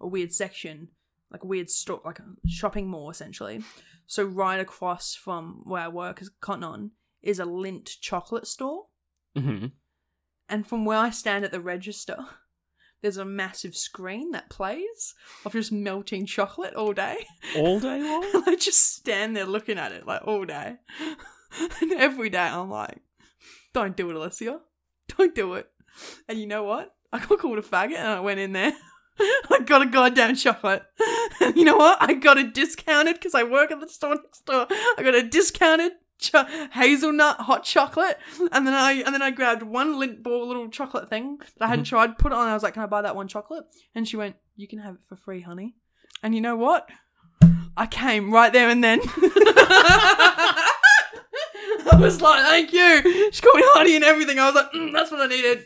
a 0.00 0.06
weird 0.06 0.32
section, 0.32 0.88
like 1.30 1.42
a 1.44 1.46
weird 1.46 1.70
store, 1.70 2.00
like 2.04 2.18
a 2.18 2.24
shopping 2.48 2.88
mall 2.88 3.10
essentially. 3.10 3.62
So 4.06 4.24
right 4.24 4.58
across 4.58 5.14
from 5.14 5.62
where 5.64 5.82
I 5.82 5.88
work 5.88 6.20
as 6.20 6.30
Cotton 6.40 6.64
On 6.64 6.90
is 7.22 7.38
a 7.38 7.44
Lindt 7.44 8.00
chocolate 8.00 8.46
store, 8.46 8.86
hmm 9.36 9.66
and 10.48 10.66
from 10.66 10.84
where 10.84 10.98
I 10.98 11.10
stand 11.10 11.44
at 11.44 11.52
the 11.52 11.60
register, 11.60 12.16
there's 13.02 13.16
a 13.16 13.24
massive 13.24 13.76
screen 13.76 14.32
that 14.32 14.50
plays 14.50 15.14
of 15.46 15.52
just 15.52 15.70
melting 15.70 16.26
chocolate 16.26 16.74
all 16.74 16.92
day. 16.92 17.24
All 17.56 17.78
day 17.78 18.02
long. 18.02 18.28
And 18.34 18.44
I 18.46 18.56
just 18.56 18.94
stand 18.96 19.36
there 19.36 19.46
looking 19.46 19.78
at 19.78 19.92
it 19.92 20.06
like 20.06 20.26
all 20.26 20.44
day. 20.44 20.76
And 21.82 21.92
every 21.94 22.30
day 22.30 22.46
I'm 22.46 22.70
like, 22.70 23.00
don't 23.72 23.96
do 23.96 24.08
it, 24.08 24.14
Alissia. 24.14 24.60
Don't 25.18 25.34
do 25.34 25.54
it. 25.54 25.68
And 26.28 26.38
you 26.38 26.46
know 26.46 26.62
what? 26.62 26.94
I 27.12 27.18
got 27.18 27.40
called 27.40 27.58
a 27.58 27.62
faggot 27.62 27.96
and 27.96 28.06
I 28.06 28.20
went 28.20 28.38
in 28.38 28.52
there. 28.52 28.72
I 29.50 29.60
got 29.64 29.82
a 29.82 29.86
goddamn 29.86 30.36
chocolate. 30.36 30.82
You 31.56 31.64
know 31.64 31.76
what? 31.76 31.96
I 32.00 32.12
got 32.14 32.36
it 32.36 32.52
discounted 32.52 33.14
because 33.14 33.34
I 33.34 33.44
work 33.44 33.70
at 33.70 33.80
the 33.80 33.88
store 33.88 34.14
next 34.14 34.44
door. 34.44 34.66
I 34.70 35.02
got 35.02 35.14
a 35.14 35.22
discounted 35.22 35.92
cho- 36.18 36.44
hazelnut 36.72 37.40
hot 37.40 37.64
chocolate. 37.64 38.18
And 38.52 38.66
then 38.66 38.74
I 38.74 39.02
and 39.04 39.14
then 39.14 39.22
I 39.22 39.30
grabbed 39.30 39.62
one 39.62 39.94
Lindt 39.94 40.22
ball 40.22 40.46
little 40.46 40.68
chocolate 40.68 41.08
thing 41.08 41.38
that 41.58 41.64
I 41.64 41.68
hadn't 41.68 41.86
tried, 41.86 42.18
put 42.18 42.32
it 42.32 42.34
on. 42.36 42.46
I 42.46 42.52
was 42.54 42.62
like, 42.62 42.74
Can 42.74 42.82
I 42.82 42.86
buy 42.86 43.00
that 43.02 43.16
one 43.16 43.26
chocolate? 43.26 43.64
And 43.94 44.06
she 44.06 44.16
went, 44.18 44.36
You 44.54 44.68
can 44.68 44.80
have 44.80 44.96
it 44.96 45.00
for 45.08 45.16
free, 45.16 45.40
honey. 45.40 45.76
And 46.22 46.34
you 46.34 46.42
know 46.42 46.56
what? 46.56 46.88
I 47.76 47.86
came 47.86 48.30
right 48.32 48.52
there 48.52 48.68
and 48.68 48.84
then. 48.84 49.00
I 51.92 51.96
was 51.98 52.20
like, 52.20 52.44
thank 52.44 52.72
you. 52.72 53.32
She 53.32 53.40
called 53.40 53.56
me 53.56 53.62
honey 53.66 53.96
and 53.96 54.04
everything. 54.04 54.38
I 54.38 54.46
was 54.46 54.54
like, 54.54 54.72
mm, 54.72 54.92
that's 54.92 55.10
what 55.10 55.20
I 55.22 55.26
needed. 55.26 55.64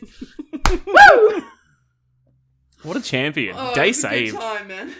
Woo! 0.85 1.43
What 2.85 2.97
a 2.97 3.01
champion. 3.01 3.55
Oh, 3.57 3.73
Day 3.73 3.85
it 3.85 3.87
was 3.89 4.03
a 4.03 4.09
good 4.09 4.15
saved. 4.29 4.37
time, 4.39 4.67
man. 4.67 4.93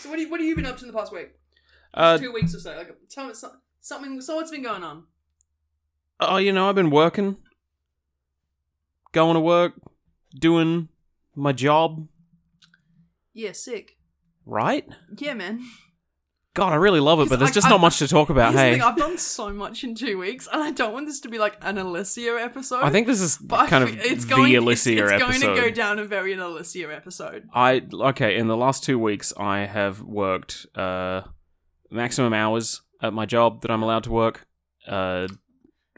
So 0.00 0.08
what, 0.10 0.16
do 0.16 0.22
you, 0.22 0.30
what 0.30 0.40
have 0.40 0.46
you 0.48 0.56
been 0.56 0.66
up 0.66 0.76
to 0.78 0.84
in 0.84 0.90
the 0.92 0.98
past 0.98 1.12
week? 1.12 1.30
Uh, 1.94 2.18
Two 2.18 2.32
weeks 2.32 2.54
or 2.54 2.58
so. 2.60 2.76
Like, 2.76 2.90
tell 3.10 3.26
me 3.28 3.34
so- 3.34 3.52
something. 3.80 4.20
So 4.20 4.36
what's 4.36 4.50
been 4.50 4.62
going 4.62 4.82
on? 4.82 5.04
oh, 6.20 6.36
you 6.38 6.52
know, 6.52 6.68
I've 6.68 6.74
been 6.74 6.90
working, 6.90 7.36
going 9.12 9.34
to 9.34 9.40
work, 9.40 9.74
doing 10.34 10.88
my 11.36 11.52
job, 11.52 12.08
Yeah, 13.32 13.52
sick. 13.52 13.96
right? 14.44 14.84
Yeah, 15.16 15.34
man. 15.34 15.60
God, 16.58 16.72
I 16.72 16.76
really 16.76 16.98
love 16.98 17.20
it, 17.20 17.28
but 17.28 17.38
there's 17.38 17.52
I- 17.52 17.54
just 17.54 17.66
I- 17.68 17.70
not 17.70 17.80
much 17.80 17.98
to 18.00 18.08
talk 18.08 18.30
about. 18.30 18.52
Hey, 18.52 18.72
thing, 18.72 18.82
I've 18.82 18.96
done 18.96 19.16
so 19.16 19.50
much 19.52 19.84
in 19.84 19.94
two 19.94 20.18
weeks, 20.18 20.48
and 20.52 20.60
I 20.62 20.72
don't 20.72 20.92
want 20.92 21.06
this 21.06 21.20
to 21.20 21.28
be 21.28 21.38
like 21.38 21.56
an 21.62 21.76
Alissia 21.76 22.42
episode. 22.42 22.82
I 22.82 22.90
think 22.90 23.06
this 23.06 23.20
is 23.20 23.38
but 23.38 23.68
kind 23.68 23.84
of 23.84 23.96
it's 24.04 24.24
the 24.24 24.34
going, 24.34 24.52
Alissia 24.52 25.02
it's, 25.02 25.12
it's 25.12 25.22
episode. 25.22 25.40
going 25.46 25.56
to 25.56 25.60
go 25.62 25.70
down 25.70 25.98
a 26.00 26.04
very 26.04 26.32
an 26.32 26.40
Alissia 26.40 26.94
episode. 26.94 27.48
I 27.54 27.82
okay. 27.92 28.36
In 28.36 28.48
the 28.48 28.56
last 28.56 28.82
two 28.82 28.98
weeks, 28.98 29.32
I 29.38 29.60
have 29.66 30.00
worked 30.02 30.66
uh, 30.74 31.22
maximum 31.90 32.32
hours 32.32 32.82
at 33.00 33.12
my 33.12 33.24
job 33.24 33.62
that 33.62 33.70
I'm 33.70 33.82
allowed 33.84 34.02
to 34.04 34.10
work, 34.10 34.44
uh, 34.88 35.28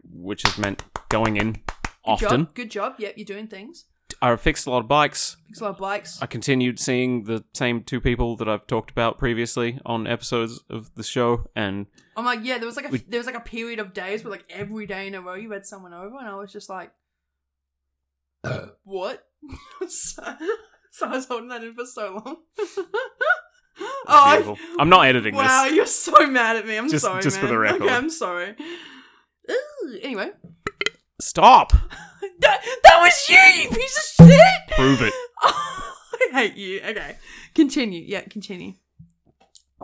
which 0.04 0.42
has 0.42 0.58
meant 0.58 0.82
going 1.08 1.36
in 1.38 1.52
Good 1.52 1.62
often. 2.04 2.44
job. 2.44 2.54
Good 2.54 2.70
job. 2.70 2.94
Yep, 2.98 3.14
you're 3.16 3.24
doing 3.24 3.46
things. 3.46 3.86
I 4.22 4.36
fixed 4.36 4.66
a 4.66 4.70
lot 4.70 4.80
of 4.80 4.88
bikes. 4.88 5.36
Fix 5.48 5.60
a 5.60 5.64
lot 5.64 5.70
of 5.70 5.78
bikes. 5.78 6.20
I 6.20 6.26
continued 6.26 6.78
seeing 6.78 7.24
the 7.24 7.42
same 7.54 7.82
two 7.82 8.00
people 8.00 8.36
that 8.36 8.48
I've 8.48 8.66
talked 8.66 8.90
about 8.90 9.16
previously 9.18 9.80
on 9.86 10.06
episodes 10.06 10.62
of 10.68 10.94
the 10.94 11.02
show, 11.02 11.46
and 11.56 11.86
I'm 12.16 12.24
like, 12.26 12.40
yeah, 12.42 12.58
there 12.58 12.66
was 12.66 12.76
like 12.76 12.86
a 12.86 12.90
We- 12.90 13.04
there 13.08 13.18
was 13.18 13.26
like 13.26 13.34
a 13.36 13.40
period 13.40 13.78
of 13.78 13.94
days 13.94 14.22
where 14.22 14.30
like 14.30 14.44
every 14.50 14.86
day 14.86 15.06
in 15.06 15.14
a 15.14 15.22
row 15.22 15.34
you 15.34 15.50
had 15.52 15.64
someone 15.64 15.94
over, 15.94 16.18
and 16.18 16.28
I 16.28 16.34
was 16.34 16.52
just 16.52 16.68
like, 16.68 16.92
what? 18.84 19.24
so, 19.88 20.22
so 20.90 21.06
I 21.06 21.10
was 21.10 21.26
holding 21.26 21.48
that 21.48 21.64
in 21.64 21.74
for 21.74 21.86
so 21.86 22.22
long. 22.24 22.36
oh, 23.80 23.94
I, 24.06 24.56
I'm 24.78 24.90
not 24.90 25.06
editing 25.06 25.34
wow, 25.34 25.42
this. 25.42 25.50
Wow, 25.50 25.64
you're 25.76 25.86
so 25.86 26.26
mad 26.26 26.56
at 26.56 26.66
me. 26.66 26.76
I'm 26.76 26.90
Just- 26.90 27.04
sorry, 27.04 27.22
just 27.22 27.38
for 27.38 27.46
the 27.46 27.58
record. 27.58 27.82
Okay, 27.82 27.94
I'm 27.94 28.10
sorry. 28.10 28.54
Ooh, 29.50 29.98
anyway, 30.02 30.30
Stop. 31.20 31.72
that 32.40 32.64
that 32.82 33.00
was 33.00 33.28
you, 33.28 33.36
you 33.62 33.68
piece 33.70 34.16
of 34.18 34.26
shit. 34.26 34.76
Prove 34.76 35.02
it. 35.02 35.14
I 35.42 36.28
hate 36.32 36.56
you. 36.56 36.80
Okay, 36.80 37.16
continue. 37.54 38.02
Yeah, 38.06 38.22
continue. 38.22 38.74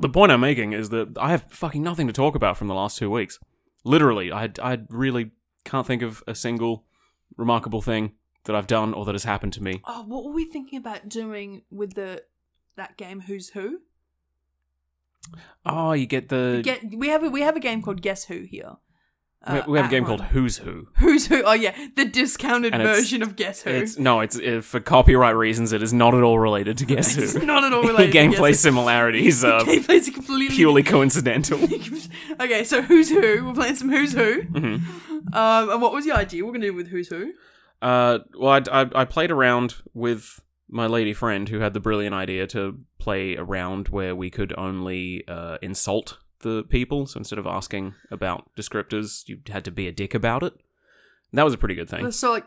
The 0.01 0.09
point 0.09 0.31
I'm 0.33 0.41
making 0.41 0.73
is 0.73 0.91
that 0.91 1.17
I 1.19 1.31
have 1.31 1.45
fucking 1.51 1.83
nothing 1.83 2.07
to 2.07 2.13
talk 2.13 2.35
about 2.35 2.57
from 2.57 2.69
the 2.69 2.75
last 2.75 2.99
two 2.99 3.11
weeks. 3.11 3.39
Literally, 3.85 4.33
I 4.33 4.51
I 4.63 4.81
really 4.89 5.31
can't 5.65 5.87
think 5.87 6.03
of 6.03 6.23
a 6.27 6.35
single 6.35 6.85
remarkable 7.37 7.83
thing 7.83 8.13
that 8.45 8.55
I've 8.55 8.67
done 8.67 8.95
or 8.95 9.05
that 9.05 9.15
has 9.15 9.25
happened 9.25 9.53
to 9.55 9.63
me. 9.63 9.81
Oh, 9.85 10.05
what 10.07 10.25
were 10.25 10.33
we 10.33 10.45
thinking 10.45 10.79
about 10.79 11.09
doing 11.09 11.63
with 11.71 11.95
the 11.95 12.23
that 12.77 12.97
game? 12.97 13.21
Who's 13.21 13.51
Who? 13.51 13.81
Oh, 15.65 15.93
you 15.93 16.07
get 16.07 16.29
the 16.29 16.61
Get 16.63 16.95
we 16.95 17.09
have 17.09 17.23
a, 17.25 17.31
we 17.31 17.41
have 17.41 17.57
a 17.57 17.61
game 17.61 17.83
called 17.83 18.03
Guess 18.03 18.27
Who 18.27 18.43
here. 18.43 18.77
We, 19.49 19.59
uh, 19.59 19.63
we 19.69 19.79
have 19.79 19.87
a 19.87 19.91
game 19.91 20.05
home. 20.05 20.19
called 20.19 20.31
Who's 20.31 20.59
Who. 20.59 20.89
Who's 20.99 21.27
Who. 21.27 21.43
Oh 21.45 21.53
yeah, 21.53 21.75
the 21.95 22.05
discounted 22.05 22.75
And 22.75 22.83
version 22.83 23.23
of 23.23 23.37
Guess 23.37 23.63
Who. 23.63 23.71
It's 23.71 23.99
no, 23.99 24.21
it's 24.21 24.39
uh, 24.39 24.61
for 24.63 24.81
copyright 24.81 25.37
reasons. 25.37 25.73
It 25.73 25.83
is 25.83 25.93
not 25.93 26.15
at 26.15 26.23
all 26.23 26.39
related 26.39 26.79
to 26.79 26.85
Guess 26.87 27.17
It's 27.17 27.33
Who. 27.35 27.47
not 27.47 27.63
at 27.65 27.73
all 27.73 27.83
related. 27.83 28.13
to 28.13 28.19
Gameplay 28.19 28.51
Guess 28.51 28.61
similarities 28.61 29.45
are 29.45 29.61
Gameplay's 29.63 30.11
completely 30.11 30.55
purely 30.55 30.83
coincidental. 30.83 31.61
okay, 32.41 32.65
so 32.65 32.83
Who's 32.83 33.09
Who? 33.11 33.47
We're 33.47 33.55
playing 33.55 33.77
some 33.77 33.89
Who's 33.91 34.13
Who. 34.13 34.43
Mhm. 34.43 35.35
Um, 35.35 35.71
and 35.71 35.83
what 35.83 35.93
was 35.93 36.05
the 36.05 36.13
idea? 36.13 36.45
We're 36.45 36.53
gonna 36.53 36.67
do 36.67 36.75
with 36.75 36.89
Who's 36.89 37.09
Who. 37.09 37.33
Uh, 37.83 38.21
well, 38.39 38.53
I, 38.71 38.83
I, 38.83 38.91
I 38.95 39.05
played 39.05 39.31
around 39.31 39.77
with 39.95 40.41
my 40.69 40.87
lady 40.87 41.13
friend 41.13 41.49
who 41.49 41.61
had 41.61 41.75
the 41.75 41.79
brilliant 41.81 42.15
idea 42.15 42.47
to 42.49 42.79
play 42.99 43.37
around 43.37 43.89
where 43.91 44.17
we 44.17 44.31
could 44.31 44.53
only 44.59 45.23
uh, 45.29 45.59
insult 45.63 46.19
the 46.47 46.63
people. 46.65 47.07
So 47.07 47.19
instead 47.19 47.39
of 47.39 47.47
asking 47.47 47.95
about 48.11 48.51
descriptors, 48.57 49.29
you 49.29 49.41
had 49.49 49.65
to 49.65 49.71
be 49.71 49.89
a 49.89 49.93
dick 49.93 50.15
about 50.15 50.43
it. 50.43 50.53
And 50.53 51.39
that 51.39 51.45
was 51.45 51.55
a 51.55 51.59
pretty 51.59 51.75
good 51.75 51.89
thing. 51.89 52.11
So 52.13 52.31
like, 52.31 52.47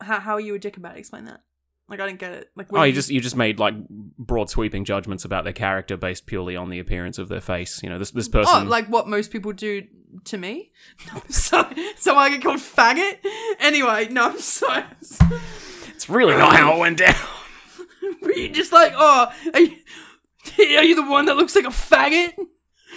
how 0.00 0.18
how 0.18 0.34
are 0.34 0.40
you 0.40 0.54
a 0.54 0.58
dick 0.58 0.76
about 0.76 0.96
it? 0.96 0.98
Explain 0.98 1.26
that. 1.26 1.40
Like 1.88 2.00
I 2.00 2.06
didn't 2.06 2.20
get 2.20 2.32
it. 2.32 2.50
Like 2.56 2.68
Oh, 2.72 2.82
you 2.84 2.92
just 2.92 3.10
you 3.10 3.20
just 3.20 3.36
made 3.36 3.58
like 3.58 3.74
broad 3.88 4.48
sweeping 4.48 4.84
judgments 4.84 5.24
about 5.24 5.44
their 5.44 5.52
character 5.52 5.96
based 5.96 6.24
purely 6.24 6.56
on 6.56 6.70
the 6.70 6.78
appearance 6.78 7.18
of 7.18 7.28
their 7.28 7.40
face. 7.40 7.82
You 7.82 7.90
know, 7.90 7.98
this 7.98 8.12
this 8.12 8.28
oh, 8.28 8.32
person. 8.32 8.66
Oh, 8.66 8.70
like 8.70 8.86
what 8.86 9.08
most 9.08 9.30
people 9.30 9.52
do 9.52 9.86
to 10.24 10.38
me? 10.38 10.70
No, 11.06 11.20
I'm 11.20 11.30
sorry. 11.30 11.74
So 11.96 12.16
I 12.16 12.30
get 12.30 12.42
called 12.42 12.60
faggot? 12.60 13.18
Anyway, 13.58 14.08
no, 14.10 14.30
I'm 14.30 14.38
sorry. 14.38 14.84
it's 15.88 16.08
really 16.08 16.36
not 16.36 16.56
how 16.56 16.76
it 16.76 16.78
went 16.78 16.98
down. 16.98 17.14
Were 18.22 18.32
you 18.32 18.48
just 18.48 18.72
like, 18.72 18.92
oh, 18.96 19.32
are 19.52 19.60
you, 19.60 19.76
are 20.78 20.84
you 20.84 20.94
the 20.94 21.10
one 21.10 21.26
that 21.26 21.36
looks 21.36 21.54
like 21.54 21.64
a 21.64 21.68
faggot? 21.68 22.34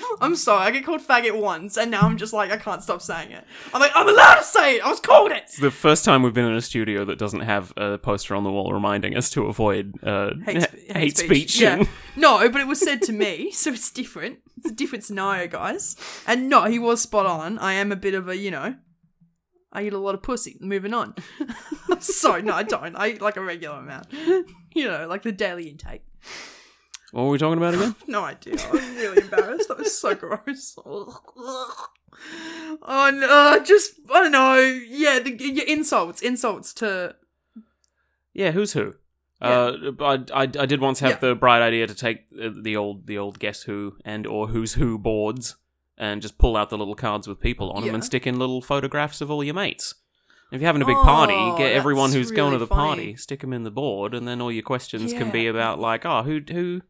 I'm 0.21 0.35
sorry, 0.35 0.61
I 0.67 0.71
get 0.71 0.85
called 0.85 1.01
faggot 1.01 1.39
once, 1.39 1.77
and 1.77 1.91
now 1.91 2.01
I'm 2.01 2.17
just 2.17 2.33
like, 2.33 2.51
I 2.51 2.57
can't 2.57 2.81
stop 2.83 3.01
saying 3.01 3.31
it. 3.31 3.43
I'm 3.73 3.81
like, 3.81 3.91
I'm 3.95 4.07
allowed 4.07 4.35
to 4.35 4.43
say 4.43 4.75
it! 4.77 4.85
I 4.85 4.89
was 4.89 4.99
called 4.99 5.31
it! 5.31 5.43
It's 5.43 5.59
the 5.59 5.71
first 5.71 6.05
time 6.05 6.23
we've 6.23 6.33
been 6.33 6.45
in 6.45 6.55
a 6.55 6.61
studio 6.61 7.05
that 7.05 7.17
doesn't 7.17 7.41
have 7.41 7.73
a 7.77 7.97
poster 7.97 8.35
on 8.35 8.43
the 8.43 8.51
wall 8.51 8.71
reminding 8.73 9.15
us 9.15 9.29
to 9.31 9.45
avoid 9.45 9.93
uh, 10.03 10.31
Hate, 10.45 10.61
sp- 10.63 10.75
hate, 10.89 11.17
speech. 11.17 11.59
Yeah. 11.59 11.83
No, 12.15 12.47
but 12.47 12.61
it 12.61 12.67
was 12.67 12.79
said 12.79 13.01
to 13.03 13.11
me, 13.11 13.49
so 13.51 13.71
it's 13.71 13.89
different. 13.89 14.37
It's 14.57 14.69
a 14.69 14.73
different 14.73 15.03
scenario, 15.03 15.47
guys. 15.47 15.95
And 16.27 16.47
no, 16.47 16.65
he 16.65 16.77
was 16.77 17.01
spot 17.01 17.25
on. 17.25 17.57
I 17.57 17.73
am 17.73 17.91
a 17.91 17.95
bit 17.95 18.13
of 18.13 18.29
a, 18.29 18.37
you 18.37 18.51
know, 18.51 18.75
I 19.71 19.81
eat 19.81 19.93
a 19.93 19.97
lot 19.97 20.13
of 20.13 20.21
pussy. 20.21 20.57
Moving 20.61 20.93
on. 20.93 21.15
Sorry, 21.99 22.43
no, 22.43 22.53
I 22.53 22.61
don't. 22.61 22.95
I 22.95 23.07
eat 23.09 23.21
like 23.21 23.35
a 23.37 23.41
regular 23.41 23.79
amount. 23.79 24.13
You 24.13 24.87
know, 24.87 25.07
like 25.07 25.23
the 25.23 25.31
daily 25.31 25.69
intake. 25.69 26.03
What 27.13 27.25
were 27.25 27.29
we 27.29 27.37
talking 27.37 27.59
about 27.59 27.75
again? 27.75 27.95
No 28.07 28.23
idea. 28.23 28.55
I'm 28.71 28.95
really 28.95 29.21
embarrassed. 29.21 29.67
That 29.67 29.77
was 29.77 29.95
so 29.95 30.15
gross. 30.23 30.75
Oh 32.81 33.11
no, 33.13 33.63
just 33.63 33.93
I 34.11 34.19
don't 34.23 34.31
know. 34.31 34.55
Yeah, 34.87 35.19
the, 35.19 35.31
your 35.31 35.65
insults, 35.67 36.21
insults 36.21 36.73
to. 36.75 37.15
Yeah, 38.33 38.49
who's 38.51 38.73
who? 38.73 38.95
Uh, 39.41 39.91
I, 39.99 40.13
I, 40.33 40.41
I 40.43 40.47
did 40.65 40.79
once 40.81 41.01
have 41.01 41.11
Yeah. 41.11 41.17
the 41.17 41.35
bright 41.35 41.61
idea 41.61 41.85
to 41.85 41.93
take 41.93 42.21
the 42.31 42.75
old 42.77 43.05
the 43.07 43.17
old 43.17 43.37
guess 43.39 43.63
who 43.63 43.97
and 44.05 44.25
or 44.25 44.47
who's 44.47 44.73
who 44.73 44.97
boards 44.97 45.55
and 45.97 46.21
just 46.21 46.37
pull 46.39 46.57
out 46.57 46.69
the 46.71 46.77
little 46.77 46.95
cards 46.95 47.27
with 47.27 47.39
people 47.39 47.69
on 47.71 47.85
them 47.85 47.93
and 47.93 48.03
stick 48.03 48.25
in 48.25 48.39
little 48.39 48.61
photographs 48.61 49.21
of 49.21 49.29
all 49.29 49.43
your 49.43 49.53
mates. 49.53 49.93
If 50.51 50.61
you're 50.61 50.67
having 50.67 50.81
a 50.81 50.85
big 50.85 50.95
party, 50.97 51.33
Oh, 51.35 51.57
get 51.57 51.73
everyone 51.73 52.11
who's 52.11 52.31
going 52.31 52.53
to 52.53 52.57
the 52.59 52.67
funny. 52.67 52.87
party, 52.87 53.15
stick 53.17 53.41
them 53.41 53.53
in 53.53 53.63
the 53.63 53.71
board, 53.71 54.13
and 54.15 54.27
then 54.27 54.39
all 54.41 54.51
your 54.51 54.63
questions 54.63 55.11
can 55.13 55.29
be 55.31 55.45
about 55.47 55.79
like, 55.79 56.05
oh, 56.05 56.23
who 56.23 56.41
who 56.49 56.81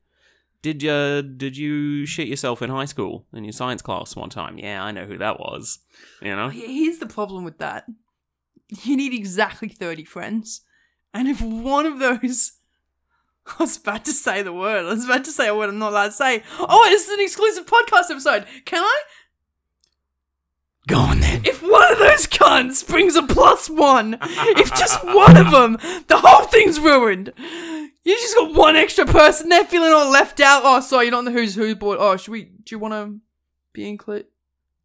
did 0.63 0.81
you 0.81 1.21
did 1.21 1.57
you 1.57 2.07
shit 2.07 2.27
yourself 2.27 2.61
in 2.61 2.69
high 2.69 2.85
school 2.85 3.27
in 3.33 3.43
your 3.43 3.51
science 3.51 3.81
class 3.81 4.15
one 4.15 4.29
time? 4.29 4.57
Yeah, 4.57 4.83
I 4.83 4.91
know 4.91 5.05
who 5.05 5.17
that 5.19 5.39
was. 5.39 5.79
You 6.21 6.35
know, 6.35 6.49
Here's 6.49 6.97
the 6.97 7.05
problem 7.05 7.43
with 7.43 7.59
that. 7.59 7.85
You 8.81 8.97
need 8.97 9.13
exactly 9.13 9.67
30 9.67 10.05
friends. 10.05 10.61
And 11.13 11.27
if 11.27 11.41
one 11.41 11.85
of 11.85 11.99
those. 11.99 12.53
I 13.45 13.55
was 13.59 13.77
about 13.77 14.05
to 14.05 14.13
say 14.13 14.41
the 14.41 14.53
word. 14.53 14.85
I 14.85 14.93
was 14.93 15.03
about 15.03 15.25
to 15.25 15.31
say 15.31 15.49
a 15.49 15.55
word 15.55 15.69
I'm 15.69 15.77
not 15.77 15.91
allowed 15.91 16.05
to 16.05 16.11
say. 16.13 16.43
Oh, 16.59 16.87
this 16.89 17.07
is 17.07 17.13
an 17.13 17.19
exclusive 17.19 17.65
podcast 17.65 18.09
episode. 18.09 18.47
Can 18.65 18.81
I? 18.81 19.01
Go 20.87 20.97
on 20.97 21.21
then. 21.21 21.41
If 21.45 21.61
one 21.61 21.91
of 21.93 21.97
those 21.99 22.27
cunts 22.27 22.85
brings 22.85 23.15
a 23.15 23.23
plus 23.23 23.69
one, 23.69 24.17
if 24.21 24.69
just 24.75 25.03
one 25.05 25.37
of 25.37 25.49
them, 25.51 25.77
the 26.07 26.17
whole 26.17 26.45
thing's 26.47 26.79
ruined. 26.79 27.31
You 27.37 28.15
just 28.15 28.35
got 28.35 28.53
one 28.53 28.75
extra 28.75 29.05
person 29.05 29.47
there 29.47 29.63
feeling 29.63 29.93
all 29.93 30.09
left 30.11 30.41
out. 30.41 30.63
Oh, 30.65 30.81
sorry, 30.81 31.05
you're 31.05 31.11
not 31.11 31.19
on 31.19 31.25
the 31.25 31.31
Who's 31.31 31.55
Who 31.55 31.73
board. 31.75 31.99
Oh, 32.01 32.17
should 32.17 32.31
we? 32.31 32.43
Do 32.43 32.75
you 32.75 32.79
want 32.79 32.93
to 32.93 33.19
be 33.71 33.87
included? 33.87 34.25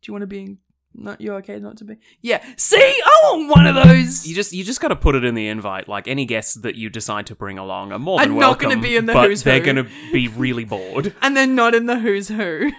Do 0.02 0.10
you 0.10 0.12
want 0.14 0.22
to 0.22 0.26
be? 0.28 0.40
In- 0.40 0.58
not 0.94 1.20
you're 1.20 1.34
okay 1.36 1.58
not 1.60 1.76
to 1.78 1.84
be. 1.84 1.96
Yeah. 2.22 2.44
See, 2.56 2.76
I 2.76 3.20
want 3.24 3.48
one 3.50 3.66
of 3.66 3.74
those. 3.74 4.26
You 4.26 4.34
just 4.34 4.52
you 4.52 4.64
just 4.64 4.80
got 4.80 4.88
to 4.88 4.96
put 4.96 5.14
it 5.14 5.24
in 5.24 5.34
the 5.34 5.46
invite. 5.48 5.86
Like 5.88 6.08
any 6.08 6.24
guests 6.24 6.54
that 6.54 6.74
you 6.76 6.90
decide 6.90 7.26
to 7.26 7.34
bring 7.36 7.58
along 7.58 7.92
are 7.92 7.98
more 7.98 8.20
I'm 8.20 8.30
than 8.30 8.38
not 8.38 8.58
gonna 8.58 8.80
be 8.80 8.96
in 8.96 9.06
the 9.06 9.12
but 9.12 9.28
Who's 9.28 9.42
who. 9.42 9.50
they're 9.50 9.60
gonna 9.60 9.86
be 10.12 10.28
really 10.28 10.64
bored. 10.64 11.14
and 11.22 11.36
then 11.36 11.54
not 11.54 11.74
in 11.74 11.86
the 11.86 11.98
Who's 12.00 12.28
Who. 12.28 12.70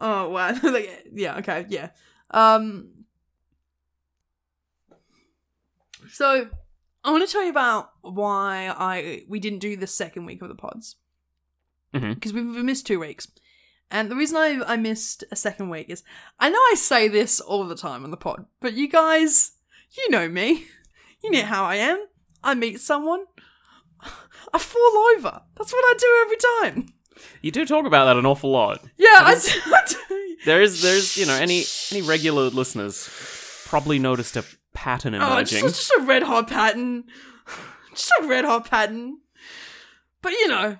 Oh 0.00 0.28
wow! 0.30 0.54
Like, 0.62 1.06
yeah. 1.12 1.38
Okay. 1.38 1.66
Yeah. 1.68 1.90
Um. 2.30 2.90
So, 6.10 6.48
I 7.02 7.10
want 7.10 7.26
to 7.26 7.32
tell 7.32 7.42
you 7.42 7.50
about 7.50 7.90
why 8.02 8.72
I 8.76 9.22
we 9.28 9.40
didn't 9.40 9.60
do 9.60 9.76
the 9.76 9.86
second 9.86 10.26
week 10.26 10.42
of 10.42 10.48
the 10.48 10.54
pods 10.54 10.96
because 11.92 12.32
we 12.32 12.42
we 12.42 12.62
missed 12.62 12.86
two 12.86 12.98
weeks, 13.00 13.28
and 13.90 14.10
the 14.10 14.16
reason 14.16 14.36
I 14.36 14.60
I 14.66 14.76
missed 14.76 15.24
a 15.30 15.36
second 15.36 15.70
week 15.70 15.88
is 15.88 16.02
I 16.38 16.50
know 16.50 16.58
I 16.58 16.74
say 16.76 17.08
this 17.08 17.40
all 17.40 17.64
the 17.64 17.76
time 17.76 18.04
on 18.04 18.10
the 18.10 18.16
pod, 18.16 18.46
but 18.60 18.74
you 18.74 18.88
guys, 18.88 19.52
you 19.96 20.10
know 20.10 20.28
me, 20.28 20.66
you 21.22 21.30
know 21.30 21.42
how 21.42 21.64
I 21.64 21.76
am. 21.76 22.04
I 22.42 22.54
meet 22.54 22.80
someone, 22.80 23.24
I 24.52 24.58
fall 24.58 24.96
over. 25.16 25.42
That's 25.56 25.72
what 25.72 25.84
I 25.84 25.94
do 25.98 26.22
every 26.22 26.36
time. 26.82 26.93
You 27.42 27.50
do 27.50 27.64
talk 27.64 27.86
about 27.86 28.06
that 28.06 28.16
an 28.16 28.26
awful 28.26 28.50
lot. 28.50 28.84
Yeah, 28.96 29.08
I. 29.10 29.36
There 30.44 30.60
is 30.60 30.82
there's 30.82 31.16
you 31.16 31.24
know 31.24 31.34
any 31.34 31.64
any 31.90 32.02
regular 32.02 32.50
listeners 32.50 33.08
probably 33.64 33.98
noticed 33.98 34.36
a 34.36 34.44
pattern 34.74 35.14
emerging. 35.14 35.30
Oh, 35.30 35.36
emerging. 35.36 35.60
just, 35.62 35.76
just 35.76 35.92
a 35.98 36.02
red 36.02 36.22
hot 36.22 36.48
pattern. 36.48 37.04
Just 37.94 38.12
a 38.20 38.26
red 38.26 38.44
hot 38.44 38.68
pattern. 38.68 39.18
But 40.20 40.32
you 40.32 40.48
know, 40.48 40.76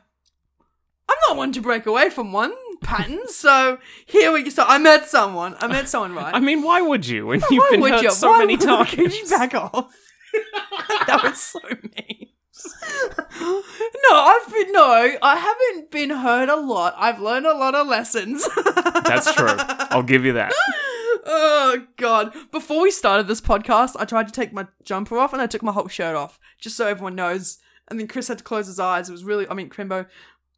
I'm 1.09 1.17
not 1.29 1.37
one 1.37 1.53
to 1.53 1.63
break 1.63 1.87
away 1.87 2.11
from 2.11 2.33
one 2.33 2.53
pattern. 2.83 3.21
so 3.29 3.79
here 4.05 4.33
we 4.33 4.43
go. 4.43 4.51
So 4.51 4.65
I 4.65 4.79
met 4.79 5.07
someone. 5.07 5.57
I 5.59 5.67
met 5.67 5.89
someone, 5.89 6.15
right? 6.23 6.35
I 6.35 6.41
mean, 6.41 6.63
why 6.63 6.83
would 6.83 7.07
you 7.07 7.27
when 7.27 7.43
you've 7.51 7.71
been 7.71 7.83
hurt 7.83 8.03
you? 8.03 8.11
so 8.11 8.31
Why 8.31 8.41
many 8.41 8.57
times? 8.57 8.91
Could 8.91 9.15
you 9.15 9.27
back 9.29 9.55
off? 9.55 9.95
that 11.07 11.21
was 11.23 11.41
so 11.41 11.61
mean. 11.97 12.29
No, 13.41 14.13
I've 14.13 14.53
been 14.53 14.73
no, 14.73 15.17
I 15.23 15.37
haven't 15.37 15.91
been 15.91 16.11
hurt 16.11 16.49
a 16.49 16.57
lot. 16.57 16.95
I've 16.97 17.21
learned 17.21 17.47
a 17.47 17.55
lot 17.55 17.75
of 17.75 17.87
lessons. 17.87 18.47
That's 19.05 19.33
true. 19.35 19.55
I'll 19.59 20.03
give 20.03 20.25
you 20.25 20.33
that. 20.35 20.53
oh 21.27 21.87
god! 21.97 22.35
Before 22.51 22.83
we 22.83 22.91
started 22.91 23.27
this 23.27 23.41
podcast, 23.41 23.97
I 23.99 24.05
tried 24.05 24.29
to 24.29 24.33
take 24.33 24.53
my 24.53 24.67
jumper 24.83 25.19
off 25.19 25.33
and 25.33 25.43
I 25.43 25.47
took 25.47 25.63
my 25.63 25.73
whole 25.73 25.89
shirt 25.89 26.15
off, 26.17 26.39
just 26.59 26.77
so 26.77 26.87
everyone 26.87 27.15
knows. 27.15 27.59
And 27.89 28.01
then 28.01 28.09
Chris 28.09 28.29
had 28.29 28.39
to 28.39 28.45
close 28.45 28.67
his 28.67 28.81
eyes. 28.81 29.09
It 29.09 29.13
was 29.13 29.25
really, 29.25 29.47
I 29.49 29.55
mean, 29.55 29.69
Crimbo. 29.69 30.07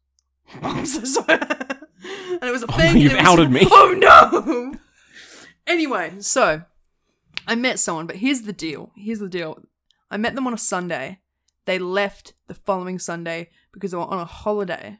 I'm 0.61 0.85
so 0.85 1.03
sorry. 1.03 1.39
and 1.39 2.43
it 2.43 2.51
was 2.51 2.63
a 2.63 2.67
oh, 2.71 2.77
thing. 2.77 2.91
and 2.91 2.99
you've 3.01 3.13
it 3.13 3.23
was- 3.23 3.49
me. 3.49 3.67
Oh 3.69 3.95
no! 3.97 4.75
Anyway, 5.65 6.13
so 6.19 6.63
I 7.45 7.55
met 7.55 7.79
someone, 7.79 8.07
but 8.07 8.17
here's 8.17 8.43
the 8.43 8.53
deal. 8.53 8.91
Here's 8.95 9.19
the 9.19 9.29
deal. 9.29 9.61
I 10.09 10.17
met 10.17 10.35
them 10.35 10.47
on 10.47 10.53
a 10.53 10.57
Sunday. 10.57 11.19
They 11.67 11.77
left 11.77 12.31
the 12.47 12.53
following 12.53 12.97
Sunday 12.97 13.49
because 13.73 13.91
they 13.91 13.97
were 13.97 14.05
on 14.05 14.19
a 14.19 14.25
holiday. 14.25 14.99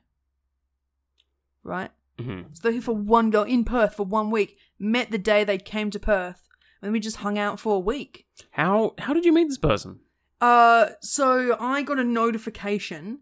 Right? 1.64 1.92
Mm-hmm. 2.18 2.50
So 2.52 2.60
they're 2.62 2.74
here 2.74 2.82
for 2.82 2.94
one 2.94 3.30
go 3.30 3.44
in 3.44 3.64
Perth 3.64 3.96
for 3.96 4.06
one 4.06 4.30
week. 4.32 4.58
Met 4.78 5.10
the 5.10 5.18
day 5.18 5.46
they 5.46 5.58
came 5.58 5.90
to 5.92 6.00
Perth, 6.00 6.50
and 6.82 6.92
we 6.92 7.00
just 7.00 7.18
hung 7.18 7.40
out 7.40 7.58
for 7.58 7.76
a 7.76 7.80
week. 7.80 8.28
How 8.52 8.96
how 9.00 9.14
did 9.14 9.24
you 9.24 9.32
meet 9.34 9.48
this 9.48 9.58
person? 9.58 10.02
Uh, 10.42 10.90
so 11.00 11.56
I 11.58 11.84
got 11.84 12.00
a 12.00 12.04
notification 12.04 13.20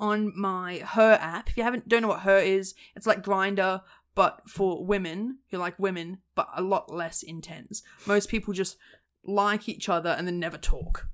on 0.00 0.32
my 0.36 0.78
Her 0.78 1.16
app. 1.20 1.48
If 1.48 1.56
you 1.56 1.62
haven't 1.62 1.88
don't 1.88 2.02
know 2.02 2.08
what 2.08 2.20
Her 2.20 2.38
is, 2.38 2.74
it's 2.96 3.06
like 3.06 3.22
Grindr, 3.22 3.82
but 4.16 4.42
for 4.50 4.84
women 4.84 5.38
who 5.50 5.58
like 5.58 5.78
women, 5.78 6.18
but 6.34 6.48
a 6.56 6.62
lot 6.62 6.92
less 6.92 7.22
intense. 7.22 7.84
Most 8.04 8.28
people 8.28 8.52
just 8.52 8.76
like 9.22 9.68
each 9.68 9.88
other 9.88 10.10
and 10.10 10.26
then 10.26 10.40
never 10.40 10.58
talk. 10.58 11.06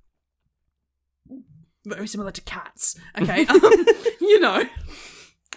Very 1.86 2.08
similar 2.08 2.32
to 2.32 2.40
cats. 2.40 2.98
Okay, 3.16 3.46
um, 3.48 3.60
you 4.20 4.40
know. 4.40 4.64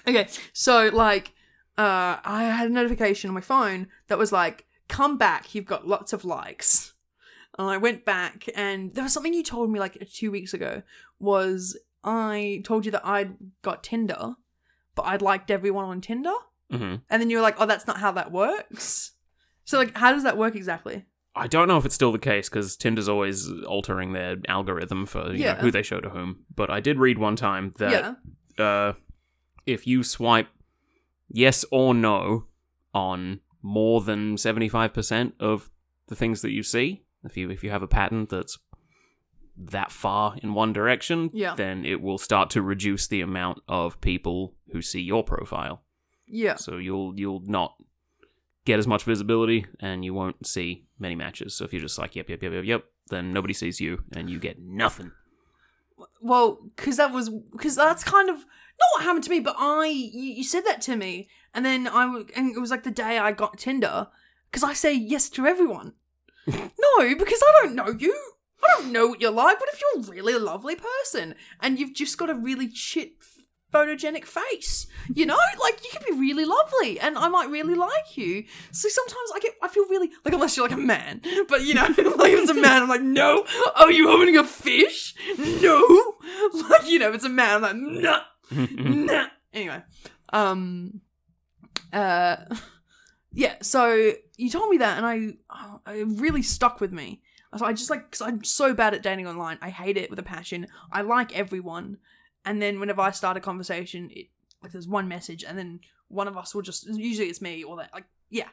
Okay, 0.08 0.28
so 0.54 0.90
like, 0.94 1.34
uh, 1.76 2.18
I 2.24 2.44
had 2.44 2.70
a 2.70 2.74
notification 2.74 3.30
on 3.30 3.34
my 3.34 3.42
phone 3.42 3.88
that 4.08 4.20
was 4.20 4.32
like, 4.32 4.68
"Come 4.88 5.18
back, 5.18 5.56
you've 5.56 5.66
got 5.66 5.88
lots 5.88 6.14
of 6.14 6.24
likes." 6.24 6.94
And 7.58 7.68
I 7.68 7.78
went 7.78 8.06
back, 8.06 8.48
and 8.56 8.94
there 8.94 9.04
was 9.04 9.12
something 9.12 9.34
you 9.34 9.44
told 9.44 9.72
me 9.72 9.80
like 9.80 10.08
two 10.14 10.30
weeks 10.30 10.54
ago. 10.54 10.84
Was 11.20 11.76
I 12.04 12.62
told 12.64 12.86
you 12.86 12.92
that 12.92 13.06
I'd 13.06 13.36
got 13.64 13.84
Tinder, 13.84 14.36
but 14.94 15.06
I'd 15.08 15.24
liked 15.24 15.50
everyone 15.50 15.86
on 15.86 16.00
Tinder, 16.00 16.36
hmm 16.70 16.98
and 17.10 17.20
then 17.22 17.32
you 17.32 17.38
were 17.38 17.44
like, 17.44 17.56
"Oh, 17.60 17.66
that's 17.66 17.88
not 17.88 17.98
how 17.98 18.12
that 18.12 18.32
works." 18.32 19.14
So 19.66 19.80
like, 19.80 19.98
how 19.98 20.14
does 20.14 20.24
that 20.24 20.38
work 20.38 20.56
exactly? 20.56 21.06
I 21.36 21.48
don't 21.48 21.68
know 21.68 21.78
if 21.78 21.86
it's 21.86 21.96
still 21.96 22.12
the 22.12 22.20
case 22.20 22.50
because 22.50 22.76
Tinder's 22.76 23.08
always 23.08 23.50
altering 23.64 24.14
their 24.14 24.38
algorithm 24.48 25.06
for 25.06 25.32
you 25.32 25.44
Yeah. 25.44 25.54
know, 25.54 25.60
who 25.60 25.72
they 25.72 25.84
show 25.84 26.00
to 26.02 26.10
whom. 26.10 26.46
But 26.54 26.70
I 26.70 26.80
did 26.80 26.98
read 26.98 27.18
one 27.18 27.36
time 27.36 27.74
that 27.78 28.16
yeah. 28.58 28.64
uh, 28.64 28.94
if 29.66 29.86
you 29.88 30.04
swipe 30.04 30.48
yes 31.30 31.64
or 31.72 31.94
no 31.94 32.46
on 32.94 33.40
more 33.62 34.02
than 34.02 34.38
seventy 34.38 34.68
five 34.70 34.94
percent 34.94 35.36
of 35.40 35.70
the 36.08 36.16
things 36.16 36.42
that 36.42 36.52
you 36.52 36.64
see, 36.64 37.04
if 37.24 37.38
you 37.38 37.50
if 37.52 37.64
you 37.64 37.70
have 37.70 37.84
a 37.84 37.88
pattern 37.88 38.26
that's 38.30 38.58
that 39.58 39.92
far 39.92 40.36
in 40.42 40.54
one 40.54 40.72
direction, 40.74 41.30
Yeah. 41.34 41.54
then 41.56 41.86
it 41.86 42.02
will 42.02 42.18
start 42.18 42.50
to 42.52 42.62
reduce 42.62 43.08
the 43.08 43.22
amount 43.22 43.60
of 43.68 44.00
people 44.02 44.56
who 44.72 44.82
see 44.82 45.02
your 45.02 45.24
profile. 45.24 45.84
Yeah. 46.28 46.56
So 46.56 46.78
you'll 46.78 47.14
you'll 47.20 47.42
not 47.46 47.76
get 48.66 48.80
as 48.80 48.88
much 48.88 49.04
visibility 49.04 49.66
and 49.80 50.04
you 50.06 50.14
won't 50.14 50.46
see 50.46 50.86
many 50.98 51.16
matches. 51.16 51.56
So 51.56 51.66
if 51.66 51.74
you're 51.74 51.82
just 51.82 51.98
like 51.98 52.16
yep 52.16 52.30
yep 52.30 52.42
yep 52.42 52.54
yep 52.54 52.66
yep, 52.66 52.86
then 53.10 53.32
nobody 53.32 53.54
sees 53.54 53.80
you 53.80 54.04
and 54.16 54.30
you 54.30 54.40
get 54.40 54.60
nothing. 54.60 55.12
Well, 56.22 56.60
because 56.76 56.98
that 56.98 57.12
was 57.12 57.30
because 57.30 57.76
that's 57.76 58.04
kind 58.04 58.30
of 58.30 58.38
not 58.38 58.90
what 58.94 59.04
happened 59.04 59.24
to 59.26 59.30
me, 59.30 59.40
but 59.40 59.56
I 59.58 59.88
you, 59.88 60.34
you 60.34 60.44
said 60.44 60.66
that 60.66 60.82
to 60.82 60.96
me, 60.96 61.30
and 61.54 61.66
then 61.66 61.88
I, 61.88 62.24
and 62.36 62.56
it 62.56 62.60
was 62.60 62.72
like 62.72 62.84
the 62.84 62.92
day 62.92 63.18
I 63.18 63.32
got 63.32 63.58
Tinder 63.58 64.08
because 64.50 64.64
I 64.64 64.74
say 64.74 64.94
yes 64.94 65.30
to 65.32 65.46
everyone. 65.46 65.94
no, 66.48 67.16
because 67.18 67.42
I 67.44 67.64
don't 67.64 67.76
know 67.76 67.90
you. 67.90 68.16
I 68.62 68.68
don't 68.78 68.92
know 68.92 69.08
what 69.08 69.22
you're 69.22 69.32
like. 69.32 69.60
What 69.60 69.70
if 69.72 69.82
you're 69.82 70.04
a 70.04 70.22
really 70.22 70.38
lovely 70.38 70.76
person 70.76 71.36
and 71.62 71.80
you've 71.80 71.94
just 71.94 72.18
got 72.18 72.30
a 72.30 72.36
really 72.36 72.70
shit 72.74 73.24
photogenic 73.74 74.26
face? 74.26 74.88
You 75.14 75.26
know, 75.26 75.38
like 75.62 75.84
you 75.84 75.90
could 75.92 76.06
be 76.06 76.20
really 76.20 76.46
lovely, 76.46 77.00
and 77.00 77.18
I 77.18 77.30
might 77.30 77.50
really 77.50 77.76
like 77.76 78.18
you. 78.18 78.46
So 78.72 78.90
sometimes 78.90 79.32
I 79.36 79.40
get, 79.40 79.56
I 79.62 79.68
feel 79.68 79.86
really 79.86 80.10
like 80.26 80.34
unless 80.34 80.58
you're 80.58 80.68
like 80.68 80.78
a 80.78 80.82
man, 80.82 81.22
but 81.50 81.62
you 81.62 81.74
know, 81.74 81.84
like 81.88 82.32
if 82.32 82.40
it's 82.40 82.52
a 82.52 82.54
man, 82.54 82.84
I'm 82.84 82.90
like, 82.90 83.02
no. 83.02 83.46
Are 83.76 83.92
you 83.92 84.10
opening 84.10 84.38
a 84.38 84.44
fish? 84.44 85.16
No. 85.38 86.16
Like 86.70 86.90
you 86.90 87.00
know, 87.00 87.10
if 87.10 87.16
it's 87.16 87.26
a 87.26 87.30
man, 87.30 87.56
I'm 87.56 87.62
like, 87.62 88.04
nah, 88.04 88.22
nah. 88.52 89.26
Anyway, 89.54 89.82
um, 90.32 91.02
uh, 91.92 92.38
yeah. 93.34 93.56
So 93.62 94.14
you 94.38 94.50
told 94.50 94.70
me 94.70 94.78
that, 94.78 94.98
and 94.98 95.06
I, 95.06 95.34
oh, 95.50 95.80
it 95.92 96.08
really 96.20 96.42
stuck 96.42 96.80
with 96.80 96.92
me. 96.92 97.22
So 97.58 97.66
I 97.66 97.74
just 97.74 97.90
like, 97.90 98.12
because 98.12 98.22
I'm 98.22 98.44
so 98.44 98.74
bad 98.74 98.94
at 98.94 99.02
dating 99.02 99.28
online. 99.28 99.58
I 99.62 99.70
hate 99.70 99.98
it 99.98 100.10
with 100.10 100.20
a 100.20 100.24
passion. 100.24 100.68
I 100.92 101.02
like 101.02 101.36
everyone, 101.36 101.98
and 102.46 102.62
then 102.62 102.80
whenever 102.80 103.02
I 103.02 103.12
start 103.12 103.38
a 103.38 103.40
conversation, 103.40 104.10
it 104.12 104.28
like 104.62 104.72
there's 104.72 104.88
one 104.88 105.08
message, 105.08 105.44
and 105.44 105.58
then 105.58 105.80
one 106.08 106.28
of 106.28 106.38
us 106.38 106.54
will 106.54 106.62
just 106.62 106.88
usually 106.88 107.28
it's 107.30 107.42
me 107.42 107.64
or 107.64 107.78
that 107.78 107.92
like 107.94 108.06
yeah. 108.30 108.50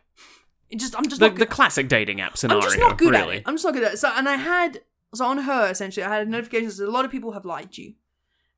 It 0.68 0.80
just 0.80 0.96
I'm 0.96 1.08
just 1.08 1.20
The, 1.20 1.30
the 1.30 1.46
classic 1.46 1.88
dating 1.88 2.20
app 2.20 2.36
scenario. 2.36 2.62
I'm 2.62 2.68
just 2.68 2.80
not 2.80 2.98
good 2.98 3.12
really. 3.12 3.36
at 3.36 3.38
it. 3.38 3.42
I'm 3.46 3.54
just 3.54 3.64
not 3.64 3.74
good 3.74 3.84
at 3.84 3.94
it. 3.94 3.98
So 3.98 4.10
and 4.14 4.28
I 4.28 4.36
had 4.36 4.80
so 5.14 5.24
on 5.24 5.38
her 5.38 5.70
essentially, 5.70 6.04
I 6.04 6.18
had 6.18 6.28
notifications 6.28 6.78
that 6.78 6.88
a 6.88 6.90
lot 6.90 7.04
of 7.04 7.10
people 7.10 7.32
have 7.32 7.44
liked 7.44 7.78
you, 7.78 7.94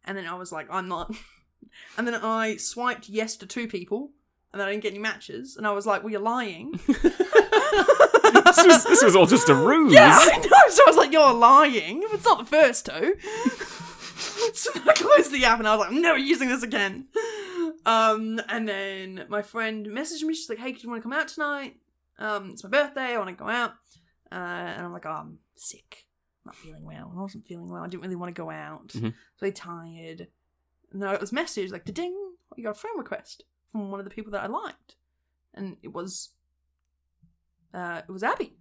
and 0.05 0.17
then 0.17 0.27
I 0.27 0.35
was 0.35 0.53
like, 0.53 0.67
I'm 0.71 0.89
not. 0.89 1.15
And 1.97 2.09
then 2.09 2.15
I 2.15 2.57
swiped 2.57 3.09
yes 3.09 3.37
to 3.37 3.47
two 3.47 3.69
people, 3.69 4.11
and 4.53 4.61
then 4.61 4.67
I 4.67 4.71
didn't 4.71 4.83
get 4.85 4.93
any 4.93 5.01
matches, 5.01 5.55
and 5.57 5.67
I 5.67 5.73
was 5.73 5.87
like, 5.87 6.03
Well, 6.03 6.11
you're 6.11 6.21
lying. 6.21 6.73
this, 8.45 8.65
was, 8.65 8.85
this 8.85 9.03
was 9.03 9.15
all 9.15 9.27
just 9.27 9.49
a 9.49 9.55
ruse. 9.55 9.93
Yeah, 9.99 10.17
I 10.17 10.39
know. 10.39 10.71
So 10.71 10.83
I 10.85 10.87
was 10.87 10.97
like, 10.97 11.13
"You're 11.13 11.33
lying." 11.35 12.03
It's 12.11 12.25
not 12.25 12.39
the 12.39 12.45
first 12.45 12.87
two, 12.87 13.17
so 14.55 14.71
I 14.87 14.93
closed 14.95 15.33
the 15.33 15.45
app 15.45 15.59
and 15.59 15.69
I 15.69 15.75
was 15.77 15.81
like, 15.87 15.91
"I'm 15.95 16.03
never 16.03 16.19
using 16.19 16.49
this 16.49 16.63
again." 16.63 17.09
Um, 17.87 18.41
and 18.49 18.69
then 18.69 19.25
my 19.29 19.43
friend 19.43 19.87
messaged 19.87 20.23
me. 20.23 20.35
She's 20.35 20.49
like, 20.49 20.59
"Hey, 20.59 20.73
do 20.73 20.79
you 20.81 20.89
want 20.89 21.01
to 21.01 21.09
come 21.09 21.13
out 21.13 21.29
tonight? 21.29 21.77
Um, 22.19 22.51
it's 22.51 22.65
my 22.65 22.71
birthday. 22.71 23.15
I 23.15 23.19
want 23.19 23.31
to 23.31 23.35
go 23.45 23.49
out." 23.49 23.73
Uh, 24.31 24.35
and 24.35 24.85
I'm 24.85 24.93
like, 24.93 25.07
oh, 25.07 25.11
"I'm 25.11 25.39
sick. 25.57 26.07
I'm 26.45 26.51
not 26.51 26.57
feeling 26.57 26.85
well. 26.85 27.13
I 27.17 27.21
wasn't 27.21 27.47
feeling 27.47 27.69
well. 27.71 27.83
I 27.83 27.89
didn't 27.89 28.03
really 28.03 28.17
want 28.17 28.35
to 28.35 28.41
go 28.43 28.51
out. 28.51 28.89
Mhm. 28.89 29.15
Really 29.41 29.53
tired." 29.53 30.29
And 30.93 31.03
then 31.03 31.09
I 31.09 31.13
got 31.13 31.21
this 31.21 31.33
message 31.33 31.71
like, 31.71 31.85
"Ding! 31.85 32.15
You 32.57 32.65
got 32.65 32.71
a 32.77 32.79
friend 32.79 32.99
request 32.99 33.45
from 33.71 33.91
one 33.91 34.01
of 34.01 34.05
the 34.05 34.11
people 34.11 34.33
that 34.33 34.43
I 34.43 34.47
liked," 34.47 34.97
and 35.55 35.77
it 35.83 35.93
was 35.93 36.31
uh, 37.75 38.03
it 38.09 38.11
was 38.13 38.23
Abby. 38.23 38.57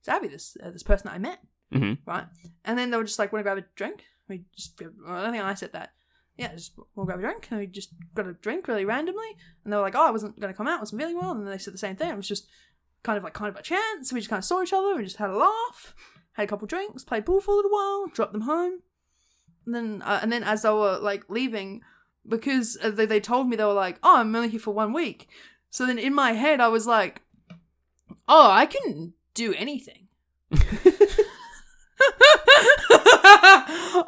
It's 0.00 0.08
Abby, 0.08 0.28
this 0.28 0.56
uh, 0.62 0.70
this 0.70 0.82
person 0.84 1.08
that 1.08 1.14
I 1.14 1.18
met, 1.18 1.40
hmm 1.72 1.94
right? 2.06 2.26
And 2.64 2.78
then 2.78 2.90
they 2.90 2.96
were 2.96 3.04
just 3.04 3.18
like, 3.18 3.32
"Want 3.32 3.40
to 3.40 3.44
grab 3.44 3.58
a 3.58 3.66
drink?" 3.76 4.04
We 4.28 4.44
just, 4.54 4.80
well, 4.80 5.16
I 5.16 5.22
don't 5.22 5.32
think 5.32 5.44
I 5.44 5.54
said 5.54 5.72
that. 5.72 5.92
Yeah, 6.36 6.54
just 6.54 6.72
we'll 6.94 7.06
grab 7.06 7.18
a 7.18 7.22
drink, 7.22 7.48
and 7.50 7.58
we 7.58 7.66
just 7.66 7.90
got 8.14 8.26
a 8.26 8.32
drink 8.32 8.68
really 8.68 8.84
randomly. 8.84 9.36
And 9.64 9.72
they 9.72 9.76
were 9.76 9.82
like, 9.82 9.96
"Oh, 9.96 10.06
I 10.06 10.12
wasn't 10.12 10.38
going 10.38 10.52
to 10.52 10.56
come 10.56 10.68
out, 10.68 10.80
wasn't 10.80 11.00
feeling 11.00 11.18
well," 11.18 11.32
and 11.32 11.40
then 11.44 11.50
they 11.50 11.58
said 11.58 11.74
the 11.74 11.78
same 11.78 11.96
thing. 11.96 12.10
It 12.10 12.16
was 12.16 12.28
just 12.28 12.46
kind 13.02 13.18
of 13.18 13.24
like 13.24 13.34
kind 13.34 13.48
of 13.48 13.56
a 13.58 13.62
chance. 13.62 14.12
We 14.12 14.20
just 14.20 14.30
kind 14.30 14.38
of 14.38 14.44
saw 14.44 14.62
each 14.62 14.72
other, 14.72 14.94
and 14.94 15.04
just 15.04 15.16
had 15.16 15.30
a 15.30 15.36
laugh, 15.36 15.94
had 16.34 16.44
a 16.44 16.46
couple 16.46 16.68
drinks, 16.68 17.04
played 17.04 17.26
pool 17.26 17.40
for 17.40 17.52
a 17.52 17.56
little 17.56 17.72
while, 17.72 18.06
dropped 18.12 18.32
them 18.32 18.42
home, 18.42 18.82
and 19.66 19.74
then 19.74 20.02
uh, 20.02 20.20
and 20.22 20.30
then 20.30 20.44
as 20.44 20.62
they 20.62 20.70
were 20.70 20.98
like 20.98 21.28
leaving, 21.28 21.82
because 22.26 22.78
uh, 22.82 22.90
they 22.90 23.06
they 23.06 23.20
told 23.20 23.48
me 23.48 23.56
they 23.56 23.64
were 23.64 23.72
like, 23.72 23.98
"Oh, 24.04 24.18
I'm 24.18 24.34
only 24.36 24.48
here 24.48 24.60
for 24.60 24.72
one 24.72 24.92
week." 24.92 25.28
So 25.70 25.86
then 25.86 25.98
in 25.98 26.14
my 26.14 26.32
head, 26.32 26.60
I 26.60 26.68
was 26.68 26.86
like, 26.86 27.22
"Oh, 28.28 28.48
I 28.50 28.66
can 28.66 29.14
do 29.34 29.54
anything." 29.54 30.06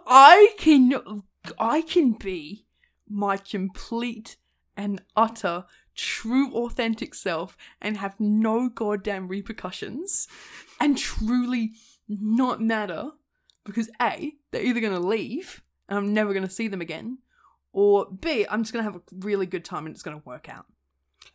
I 0.07 0.55
can 0.59 1.23
I 1.59 1.83
can 1.83 2.13
be 2.13 2.67
my 3.09 3.37
complete 3.37 4.37
and 4.77 5.03
utter 5.17 5.65
true 5.95 6.53
authentic 6.55 7.15
self 7.15 7.57
and 7.81 7.97
have 7.97 8.19
no 8.19 8.69
goddamn 8.69 9.29
repercussions 9.29 10.27
and 10.81 10.97
truly 10.97 11.73
not 12.09 12.61
matter 12.61 13.11
because 13.65 13.91
A, 14.01 14.33
they're 14.51 14.63
either 14.63 14.81
gonna 14.81 15.01
leave 15.01 15.63
and 15.89 15.99
I'm 15.99 16.15
never 16.15 16.33
gonna 16.33 16.51
see 16.51 16.69
them 16.69 16.81
again, 16.81 17.19
or 17.73 18.07
B, 18.07 18.47
I'm 18.49 18.63
just 18.63 18.73
gonna 18.73 18.85
have 18.85 18.97
a 18.97 19.03
really 19.13 19.47
good 19.47 19.65
time 19.65 19.87
and 19.87 19.95
it's 19.95 20.03
gonna 20.03 20.23
work 20.25 20.49
out. 20.49 20.67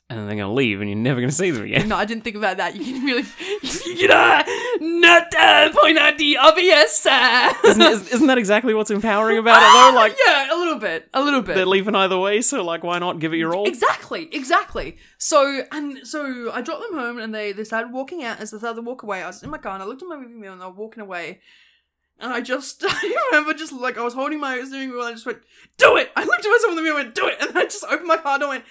And 0.08 0.20
then 0.20 0.28
they're 0.28 0.36
going 0.36 0.48
to 0.50 0.54
leave 0.54 0.82
and 0.82 0.90
you're 0.90 1.00
never 1.00 1.20
going 1.20 1.32
to 1.32 1.36
see 1.36 1.50
them 1.50 1.64
again. 1.64 1.90
No, 1.90 1.96
I 1.96 2.06
didn't 2.06 2.24
think 2.24 2.36
about 2.36 2.58
that. 2.58 2.76
You 2.76 2.86
can 2.86 3.04
really, 3.04 3.24
you 4.00 4.08
know, 4.08 4.44
not 4.80 5.34
uh, 5.34 5.72
point 5.74 5.98
out 5.98 6.20
the 6.20 6.38
obvious. 6.38 7.08
Uh. 7.08 7.52
isn't, 7.66 7.82
is- 7.82 8.14
isn't 8.14 8.28
that 8.28 8.38
exactly 8.38 8.76
what's 8.76 8.92
empowering 8.92 9.40
about 9.40 9.58
it, 9.64 9.74
though? 9.74 9.96
Like, 9.96 10.16
yeah, 10.28 10.54
a 10.54 10.58
little 10.58 10.78
bit, 10.78 11.10
a 11.12 11.24
little 11.24 11.42
bit. 11.42 11.56
they're 11.56 11.66
leaving 11.66 11.96
either 11.96 12.20
way, 12.20 12.42
so, 12.42 12.64
like, 12.64 12.84
why 12.84 13.00
not 13.00 13.18
give 13.20 13.34
it 13.34 13.38
your 13.38 13.56
all? 13.56 13.66
Exactly, 13.68 14.30
exactly. 14.32 14.98
So 15.18 15.64
and 15.72 16.06
so 16.06 16.52
I 16.54 16.62
dropped 16.62 16.82
them 16.84 17.00
home 17.00 17.18
and 17.18 17.34
they, 17.34 17.52
they 17.54 17.64
started 17.64 17.92
walking 17.92 18.24
out 18.24 18.40
as 18.40 18.52
they 18.52 18.60
started 18.60 18.76
to 18.76 18.82
walk 18.84 19.02
away. 19.02 19.24
I 19.24 19.28
was 19.28 19.42
in 19.42 19.50
my 19.50 19.58
car 19.58 19.74
and 19.74 19.82
I 19.82 19.88
looked 19.88 20.04
at 20.04 20.08
my 20.10 20.18
movie 20.18 20.36
meal 20.36 20.52
and 20.54 20.62
they 20.62 20.66
were 20.66 20.72
walking 20.72 21.02
away. 21.02 21.40
And 22.20 22.32
I 22.32 22.42
just 22.42 22.84
I 22.88 23.28
remember 23.32 23.54
just 23.54 23.74
like 23.74 23.98
I 23.98 24.04
was 24.04 24.14
holding 24.14 24.40
my 24.40 24.62
steering 24.64 24.92
wheel 24.92 25.00
and 25.02 25.10
I 25.10 25.14
just 25.14 25.26
went, 25.26 25.40
Do 25.78 25.98
it! 25.98 26.12
I 26.16 26.24
looked 26.26 26.46
at 26.46 26.52
myself 26.52 26.70
in 26.72 26.76
the 26.76 26.82
mirror 26.84 27.00
and 27.00 27.06
went, 27.08 27.16
Do 27.16 27.28
it! 27.28 27.38
And 27.42 27.58
I 27.58 27.64
just 27.64 27.84
opened 27.86 28.08
my 28.08 28.18
car 28.18 28.38
door 28.38 28.54
and 28.54 28.62
went, 28.62 28.66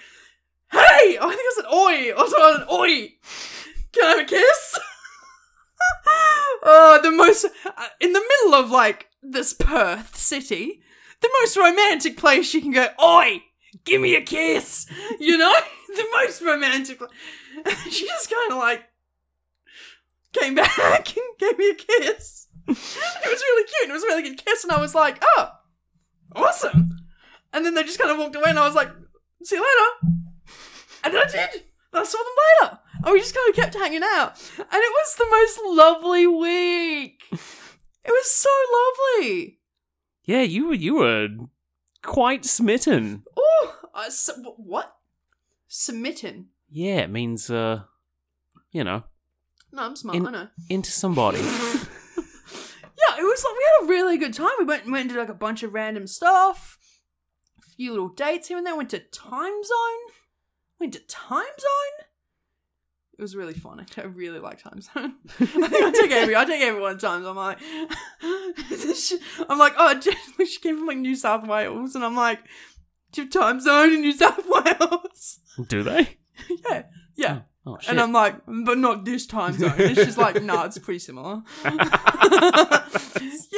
Hey! 0.71 1.17
Oh, 1.19 1.29
I 1.29 1.35
think 1.35 1.41
I 1.41 1.53
said 1.55 1.65
oi! 1.73 2.13
Also 2.17 2.37
I 2.37 2.57
said 2.57 2.67
oi! 2.71 3.13
Can 3.91 4.03
I 4.03 4.07
have 4.07 4.19
a 4.19 4.25
kiss? 4.25 4.79
oh, 6.63 6.99
the 7.03 7.11
most 7.11 7.45
uh, 7.65 7.87
in 7.99 8.13
the 8.13 8.21
middle 8.21 8.55
of 8.59 8.71
like 8.71 9.07
this 9.21 9.53
Perth 9.53 10.15
city, 10.15 10.81
the 11.21 11.29
most 11.41 11.57
romantic 11.57 12.17
place 12.17 12.53
you 12.53 12.61
can 12.61 12.71
go, 12.71 12.87
oi! 13.01 13.41
Give 13.83 14.01
me 14.01 14.15
a 14.15 14.21
kiss! 14.21 14.87
You 15.19 15.37
know? 15.37 15.53
the 15.95 16.05
most 16.13 16.41
romantic. 16.41 16.99
she 17.89 18.05
just 18.05 18.29
kind 18.29 18.51
of 18.51 18.57
like 18.57 18.83
came 20.33 20.55
back 20.55 21.15
and 21.15 21.25
gave 21.39 21.57
me 21.57 21.69
a 21.69 21.75
kiss. 21.75 22.47
It 22.67 22.67
was 22.67 23.41
really 23.41 23.63
cute. 23.63 23.89
It 23.89 23.93
was 23.93 24.03
a 24.03 24.07
really 24.07 24.23
good 24.23 24.43
kiss, 24.43 24.63
and 24.63 24.71
I 24.73 24.81
was 24.81 24.95
like, 24.95 25.23
"Oh, 25.37 25.49
awesome!" 26.35 26.97
And 27.53 27.65
then 27.65 27.75
they 27.75 27.83
just 27.83 27.99
kind 27.99 28.11
of 28.11 28.17
walked 28.17 28.35
away, 28.35 28.49
and 28.49 28.59
I 28.59 28.65
was 28.65 28.75
like, 28.75 28.89
"See 29.43 29.55
you 29.55 29.61
later." 29.61 30.15
And 31.05 31.13
then 31.13 31.21
I 31.21 31.31
did. 31.31 31.63
And 31.93 32.01
I 32.01 32.03
saw 32.03 32.17
them 32.17 32.69
later, 32.69 32.79
and 33.05 33.13
we 33.13 33.19
just 33.19 33.33
kind 33.35 33.49
of 33.49 33.55
kept 33.55 33.73
hanging 33.75 34.01
out, 34.03 34.33
and 34.57 34.67
it 34.73 34.93
was 34.93 35.15
the 35.15 35.27
most 35.29 35.59
lovely 35.77 36.27
week. 36.27 37.21
It 37.31 38.11
was 38.11 38.29
so 38.31 38.49
lovely. 39.21 39.59
Yeah, 40.25 40.41
you 40.41 40.67
were, 40.67 40.73
you 40.73 40.95
were 40.95 41.27
quite 42.03 42.43
smitten. 42.45 43.23
Oh, 43.37 43.75
uh, 43.93 44.03
s- 44.07 44.29
what? 44.57 44.95
Smitten. 45.67 46.47
Yeah, 46.69 46.97
it 47.01 47.09
means, 47.09 47.49
uh, 47.49 47.83
you 48.71 48.83
know, 48.83 49.03
No, 49.71 49.83
I'm 49.83 49.95
smart. 49.95 50.17
In- 50.17 50.27
I 50.27 50.31
know. 50.31 50.47
into 50.69 50.91
somebody. 50.91 51.39
Yeah, 53.07 53.19
it 53.19 53.23
was 53.23 53.43
like 53.43 53.53
we 53.55 53.63
had 53.63 53.85
a 53.85 53.89
really 53.89 54.17
good 54.17 54.33
time. 54.33 54.51
We 54.57 54.65
went, 54.65 54.85
went 54.89 55.01
and 55.01 55.09
did 55.09 55.19
like 55.19 55.29
a 55.29 55.33
bunch 55.33 55.63
of 55.63 55.73
random 55.73 56.07
stuff, 56.07 56.77
a 57.59 57.69
few 57.75 57.91
little 57.91 58.07
dates 58.09 58.47
here 58.47 58.57
and 58.57 58.65
there. 58.65 58.75
Went 58.75 58.89
to 58.91 58.99
Timezone. 58.99 60.11
Went 60.79 60.93
to 60.93 60.99
Time 60.99 61.43
Zone. 61.59 62.05
It 63.17 63.21
was 63.21 63.35
really 63.35 63.53
fun. 63.53 63.85
I 63.97 64.01
really 64.01 64.39
like 64.39 64.61
Timezone. 64.61 65.13
I 65.39 65.45
think 65.45 65.73
I 65.73 65.91
take 65.91 66.11
every 66.11 66.35
I 66.35 66.45
take 66.45 66.61
everyone 66.61 66.99
Zone. 66.99 67.25
I'm 67.25 67.35
like, 67.35 67.59
I'm 68.21 69.57
like, 69.57 69.73
oh, 69.77 69.99
she 70.45 70.59
came 70.59 70.77
from 70.77 70.87
like 70.87 70.97
New 70.97 71.15
South 71.15 71.47
Wales, 71.47 71.95
and 71.95 72.03
I'm 72.03 72.15
like, 72.15 72.39
do 73.11 73.21
you 73.21 73.29
have 73.31 73.57
Timezone 73.57 73.95
in 73.95 74.01
New 74.01 74.11
South 74.11 74.43
Wales? 74.45 75.39
Do 75.67 75.83
they? 75.83 76.17
yeah, 76.69 76.83
yeah. 77.15 77.39
Oh, 77.67 77.77
shit. 77.79 77.91
And 77.91 77.99
I'm 78.01 78.11
like, 78.11 78.35
but 78.45 78.77
not 78.77 79.05
this 79.05 79.25
time 79.25 79.53
zone. 79.57 79.73
And 79.79 79.95
she's 79.95 80.19
like, 80.19 80.43
nah, 80.43 80.65
it's 80.65 80.77
pretty 80.77 80.99
similar. 80.99 81.41
you 81.63 81.71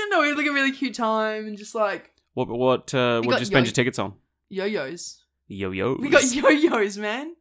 know, 0.10 0.22
we 0.22 0.30
had 0.30 0.38
like 0.38 0.48
a 0.48 0.54
really 0.54 0.72
cute 0.72 0.94
time 0.94 1.46
and 1.46 1.58
just 1.58 1.76
like 1.76 2.14
what, 2.34 2.48
what, 2.48 2.94
uh, 2.94 3.22
what 3.22 3.34
did 3.34 3.40
you 3.40 3.46
spend 3.46 3.66
yo- 3.66 3.70
your 3.70 3.74
tickets 3.74 4.00
on? 4.00 4.14
Yo-yos. 5.48 5.98
Yo-yos. 6.00 6.00
We 6.00 6.10
got 6.10 6.24
yo-yos, 6.52 6.98
man. 6.98 7.34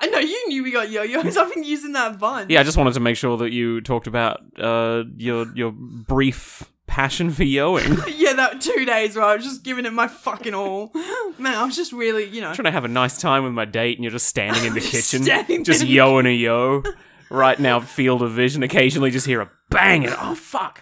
I 0.00 0.06
know 0.08 0.18
you 0.18 0.48
knew 0.48 0.64
we 0.64 0.72
got 0.72 0.90
yo-yos. 0.90 1.36
I've 1.36 1.52
been 1.54 1.64
using 1.64 1.92
that 1.92 2.18
bunch. 2.18 2.50
Yeah, 2.50 2.60
I 2.60 2.62
just 2.64 2.76
wanted 2.76 2.94
to 2.94 3.00
make 3.00 3.16
sure 3.16 3.36
that 3.38 3.52
you 3.52 3.80
talked 3.80 4.06
about 4.06 4.40
uh, 4.58 5.04
your 5.16 5.46
your 5.54 5.70
brief 5.72 6.68
passion 6.86 7.30
for 7.30 7.44
yoing. 7.44 8.02
yeah, 8.18 8.32
that 8.34 8.60
two 8.60 8.84
days 8.84 9.14
where 9.16 9.24
I 9.24 9.36
was 9.36 9.44
just 9.44 9.62
giving 9.62 9.86
it 9.86 9.92
my 9.92 10.08
fucking 10.08 10.52
all. 10.54 10.90
Man, 11.38 11.54
I 11.54 11.64
was 11.64 11.76
just 11.76 11.92
really, 11.92 12.24
you 12.24 12.40
know. 12.40 12.52
trying 12.54 12.64
to 12.64 12.70
have 12.72 12.84
a 12.84 12.88
nice 12.88 13.18
time 13.20 13.44
with 13.44 13.52
my 13.52 13.64
date, 13.64 13.96
and 13.98 14.04
you're 14.04 14.10
just 14.10 14.26
standing 14.26 14.64
in 14.64 14.74
the 14.74 14.80
Just 14.80 14.92
kitchen, 15.12 15.22
standing 15.24 15.64
just 15.64 15.82
in 15.82 15.88
the- 15.88 15.96
yoing 15.96 16.26
a 16.26 16.32
yo. 16.34 16.82
Right 17.30 17.58
now, 17.58 17.80
field 17.80 18.20
of 18.20 18.32
vision. 18.32 18.62
Occasionally, 18.62 19.10
just 19.10 19.24
hear 19.26 19.40
a 19.40 19.50
bang, 19.70 20.04
and 20.04 20.14
oh 20.18 20.34
fuck! 20.34 20.80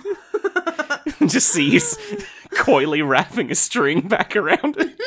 just 1.29 1.49
see 1.51 1.71
you 1.71 1.81
coyly 2.51 3.03
wrapping 3.03 3.53
a 3.53 3.55
string 3.55 4.09
back 4.09 4.35
around 4.35 4.75
it. 4.79 4.99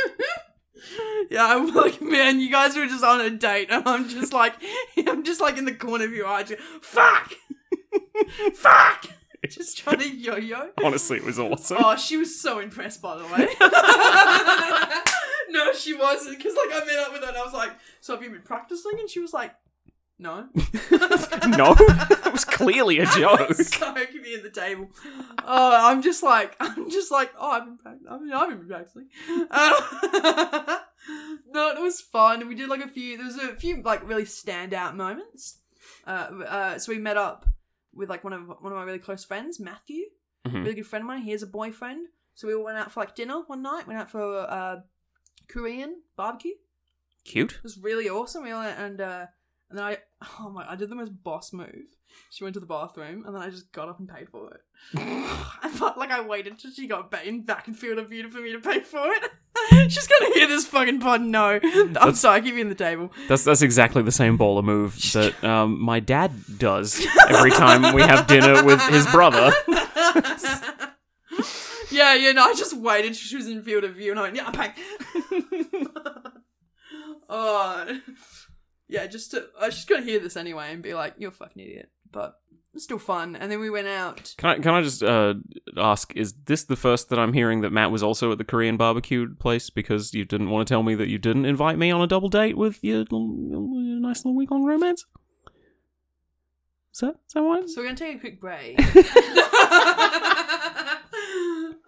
Yeah, 1.34 1.48
I'm 1.48 1.74
like, 1.74 2.00
man, 2.00 2.40
you 2.40 2.52
guys 2.52 2.76
were 2.78 2.86
just 2.86 3.04
on 3.04 3.20
a 3.20 3.32
date, 3.32 3.70
and 3.72 3.88
I'm 3.88 4.08
just 4.08 4.34
like, 4.34 4.54
I'm 5.08 5.24
just 5.24 5.42
like 5.42 5.58
in 5.58 5.66
the 5.66 5.74
corner 5.74 6.06
of 6.06 6.12
your 6.14 6.28
eye, 6.28 6.44
just, 6.44 6.62
fuck, 6.84 7.34
fuck, 8.54 9.08
just 9.50 9.80
trying 9.80 9.98
to 9.98 10.08
yo-yo. 10.08 10.70
Honestly, 10.84 11.18
it 11.18 11.24
was 11.24 11.40
awesome. 11.40 11.78
Oh, 11.80 11.96
she 11.96 12.18
was 12.18 12.40
so 12.40 12.60
impressed, 12.60 13.02
by 13.02 13.18
the 13.18 13.24
way. 13.24 13.48
no, 15.50 15.74
she 15.74 15.96
wasn't, 15.96 16.38
because 16.38 16.54
like 16.56 16.70
I 16.72 16.86
met 16.86 17.00
up 17.00 17.14
with 17.14 17.24
her 17.24 17.30
and 17.30 17.38
I 17.38 17.44
was 17.44 17.54
like, 17.54 17.72
"So 18.00 18.14
have 18.14 18.24
you 18.24 18.30
been 18.30 18.44
practicing?" 18.44 19.00
And 19.00 19.10
she 19.10 19.20
was 19.20 19.34
like, 19.34 19.56
"No." 20.20 20.50
no, 20.54 21.76
it 21.80 22.32
was 22.32 22.46
clearly 22.46 23.00
a 23.00 23.06
joke. 23.18 23.56
so 23.56 23.92
me 24.24 24.36
at 24.36 24.44
the 24.44 24.52
table. 24.54 24.90
Oh, 25.44 25.90
I'm 25.90 26.04
just 26.04 26.22
like, 26.22 26.56
I'm 26.60 26.92
just 26.92 27.12
like, 27.12 27.32
oh, 27.40 27.50
I've 27.50 27.66
been 27.66 27.78
practicing. 27.78 28.12
I 28.12 28.20
mean, 28.20 28.34
I've 28.34 28.50
been 28.50 28.68
practicing. 28.68 29.08
Uh, 29.50 30.78
no, 31.48 31.70
it 31.72 31.82
was 31.82 32.02
fun. 32.02 32.48
We 32.48 32.56
did 32.56 32.70
like 32.70 32.84
a 32.84 32.88
few. 32.88 33.18
There 33.18 33.26
was 33.26 33.38
a 33.38 33.56
few 33.56 33.82
like 33.82 34.08
really 34.08 34.24
standout 34.24 34.96
moments. 34.96 35.60
Uh, 36.06 36.30
uh, 36.48 36.78
so 36.80 36.92
we 36.92 36.98
met 37.00 37.18
up 37.18 37.46
with 37.94 38.10
like 38.10 38.24
one 38.24 38.34
of 38.34 38.48
one 38.48 38.72
of 38.72 38.78
my 38.78 38.84
really 38.84 39.00
close 39.00 39.24
friends, 39.24 39.60
Matthew, 39.60 40.06
Mhm. 40.48 40.64
really 40.64 40.76
good 40.76 40.88
friend 40.88 41.04
of 41.04 41.08
mine. 41.08 41.22
He 41.22 41.32
has 41.32 41.44
a 41.44 41.48
boyfriend, 41.48 42.08
so 42.36 42.48
we 42.48 42.54
all 42.56 42.64
went 42.64 42.78
out 42.78 42.92
for 42.92 43.00
like 43.02 43.16
dinner 43.16 43.42
one 43.48 43.62
night. 43.62 43.88
Went 43.88 44.00
out 44.00 44.10
for 44.10 44.22
uh, 44.50 44.82
Korean 45.48 46.02
barbecue. 46.16 46.54
Cute. 47.26 47.54
It 47.54 47.64
was 47.64 47.78
really 47.78 48.10
awesome. 48.10 48.44
We 48.44 48.54
went 48.54 48.78
and 48.80 49.00
uh, 49.02 49.26
and 49.70 49.78
then 49.80 49.86
I 49.86 49.98
oh 50.40 50.50
my 50.50 50.70
I 50.70 50.76
did 50.76 50.90
the 50.90 50.96
most 50.96 51.24
boss 51.24 51.54
move. 51.54 51.86
She 52.30 52.44
went 52.44 52.54
to 52.56 52.60
the 52.60 52.66
bathroom 52.66 53.26
and 53.26 53.36
then 53.36 53.42
I 53.42 53.50
just 53.50 53.72
got 53.72 53.90
up 53.90 54.00
and 54.00 54.08
paid 54.10 54.30
for 54.30 54.52
it. 54.54 54.62
I 54.96 55.70
felt 55.74 55.98
like 55.98 56.12
I 56.12 56.22
waited 56.22 56.60
till 56.60 56.72
she 56.72 56.88
got 56.88 57.10
ba- 57.12 57.28
in 57.28 57.42
back 57.44 57.68
and 57.68 57.78
field 57.78 58.00
of 58.00 58.10
view 58.10 58.30
for 58.30 58.40
me 58.40 58.52
to 58.54 58.60
pay 58.60 58.80
for 58.82 59.12
it. 59.12 59.32
She's 59.88 60.08
gonna 60.08 60.34
hear 60.34 60.48
this 60.48 60.66
fucking 60.66 61.00
pod. 61.00 61.22
No, 61.22 61.60
I'm 62.00 62.16
sorry. 62.16 62.38
I 62.38 62.42
keep 62.42 62.56
you 62.56 62.62
in 62.62 62.70
the 62.70 62.76
table. 62.76 63.12
That's 63.28 63.44
that's 63.44 63.62
exactly 63.62 64.02
the 64.02 64.12
same 64.12 64.38
baller 64.38 64.64
move 64.64 64.96
that 65.14 65.44
um, 65.44 65.80
my 65.82 66.00
dad 66.00 66.32
does 66.58 67.06
every 67.30 67.52
time 67.52 67.94
we 67.94 68.02
have 68.02 68.28
dinner 68.28 68.64
with 68.64 68.82
his 68.88 69.06
brother. 69.08 69.54
yeah, 71.92 72.16
yeah. 72.16 72.32
No, 72.34 72.44
I 72.44 72.54
just 72.56 72.76
waited 72.78 73.16
she 73.16 73.36
was 73.36 73.48
in 73.48 73.62
field 73.64 73.84
of 73.84 73.96
view 73.96 74.12
and 74.12 74.20
I 74.20 74.24
went, 74.24 74.36
yeah, 74.36 74.48
I 74.48 74.52
pay. 74.52 74.74
oh, 77.30 78.00
yeah. 78.88 79.08
Just 79.08 79.32
to, 79.32 79.48
uh, 79.60 79.70
she's 79.70 79.86
gonna 79.86 80.04
hear 80.04 80.20
this 80.20 80.38
anyway 80.38 80.72
and 80.72 80.82
be 80.82 80.94
like, 80.94 81.16
"You're 81.18 81.30
a 81.30 81.34
fucking 81.34 81.62
idiot," 81.62 81.90
but 82.12 82.40
still 82.78 82.98
fun. 83.00 83.36
And 83.36 83.52
then 83.52 83.60
we 83.60 83.70
went 83.70 83.88
out. 83.88 84.34
Can 84.38 84.50
I 84.50 84.56
can 84.60 84.74
I 84.74 84.82
just 84.82 85.04
uh, 85.04 85.36
ask? 85.78 86.16
Is 86.16 86.34
this 86.46 86.64
the 86.64 86.76
first 86.76 87.10
that 87.10 87.20
I'm 87.20 87.34
hearing 87.34 87.62
that 87.62 87.72
Matt 87.72 87.92
was 87.92 88.02
also 88.04 88.32
at 88.32 88.38
the 88.40 88.44
Korean 88.44 88.78
barbecue 88.78 89.34
place 89.36 89.70
because 89.70 90.14
you 90.14 90.26
didn't 90.26 90.50
want 90.50 90.68
to 90.68 90.72
tell 90.74 90.82
me 90.84 90.96
that 90.96 91.08
you 91.10 91.18
didn't 91.18 91.46
invite 91.46 91.78
me 91.78 91.92
on 91.92 92.02
a 92.02 92.08
double 92.08 92.30
date 92.30 92.58
with 92.58 92.84
your, 92.84 93.06
l- 93.12 93.28
nice 94.02 94.26
little 94.26 94.36
week 94.36 94.50
long 94.52 94.64
romance? 94.66 95.06
Is 96.94 97.00
that, 97.00 97.16
is 97.28 97.34
that 97.34 97.44
what? 97.44 97.70
So 97.70 97.82
we're 97.82 97.86
gonna 97.88 97.98
take 97.98 98.18
a 98.18 98.20
quick 98.20 98.40
break. 98.42 98.80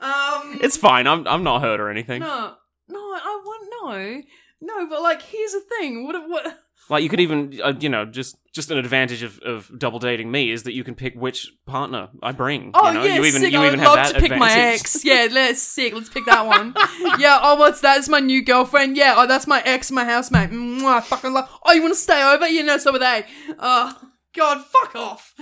um, 0.02 0.60
It's 0.62 0.78
fine. 0.78 1.08
I'm 1.08 1.28
I'm 1.28 1.44
not 1.44 1.62
hurt 1.62 1.80
or 1.80 1.90
anything. 1.90 2.22
no, 2.22 2.56
no. 2.88 3.00
I 3.00 3.42
want 3.44 3.70
no, 3.82 4.22
no. 4.62 4.88
But 4.90 5.02
like, 5.02 5.22
here's 5.22 5.52
the 5.54 5.62
thing. 5.78 6.06
What? 6.06 6.30
What? 6.30 6.60
Like 6.90 7.02
you 7.02 7.10
could 7.10 7.20
even, 7.20 7.60
uh, 7.64 7.74
you 7.80 7.90
know, 7.90 8.06
just 8.06 8.38
just 8.54 8.70
an 8.70 8.78
advantage 8.78 9.24
of, 9.24 9.40
of 9.40 9.72
double 9.78 9.98
dating 9.98 10.32
me 10.32 10.52
is 10.52 10.64
that 10.64 10.74
you 10.74 10.84
can 10.84 10.94
pick 10.94 11.16
which 11.16 11.52
partner 11.66 12.10
I 12.22 12.32
bring. 12.32 12.72
Oh 12.76 12.88
you 12.88 12.94
know? 12.94 13.04
yeah, 13.04 13.16
you 13.16 13.26
even 13.26 13.42
sick. 13.42 13.52
you 13.52 13.60
I 13.60 13.68
even 13.68 13.80
would 13.80 13.88
have 13.88 13.98
love 13.98 14.08
that 14.08 14.16
to 14.16 14.22
pick 14.22 14.38
my 14.38 14.50
advantage. 14.50 14.80
ex. 14.82 15.06
Yeah, 15.06 15.28
let's 15.32 15.62
sick. 15.62 15.94
Let's 15.94 16.10
pick 16.10 16.26
that 16.26 16.46
one. 16.46 16.76
yeah. 17.20 17.40
Oh, 17.42 17.56
what's 17.56 17.82
that? 17.82 17.98
It's 17.98 18.08
my 18.08 18.20
new 18.20 18.44
girlfriend. 18.44 18.98
Yeah. 18.98 19.16
Oh, 19.18 19.26
that's 19.26 19.48
my 19.48 19.62
ex, 19.66 19.90
my 19.90 20.06
housemate. 20.06 20.52
I 20.52 21.02
fucking 21.02 21.34
love. 21.34 21.50
Oh, 21.64 21.74
you 21.74 21.82
want 21.82 21.94
to 21.96 22.00
stay 22.00 22.24
over? 22.24 22.48
Yeah, 22.48 22.62
no, 22.62 22.78
so 22.78 22.92
would 22.92 23.02
they. 23.02 23.26
Oh, 23.58 23.98
God, 24.36 24.64
fuck 24.66 24.96
off. 24.96 25.34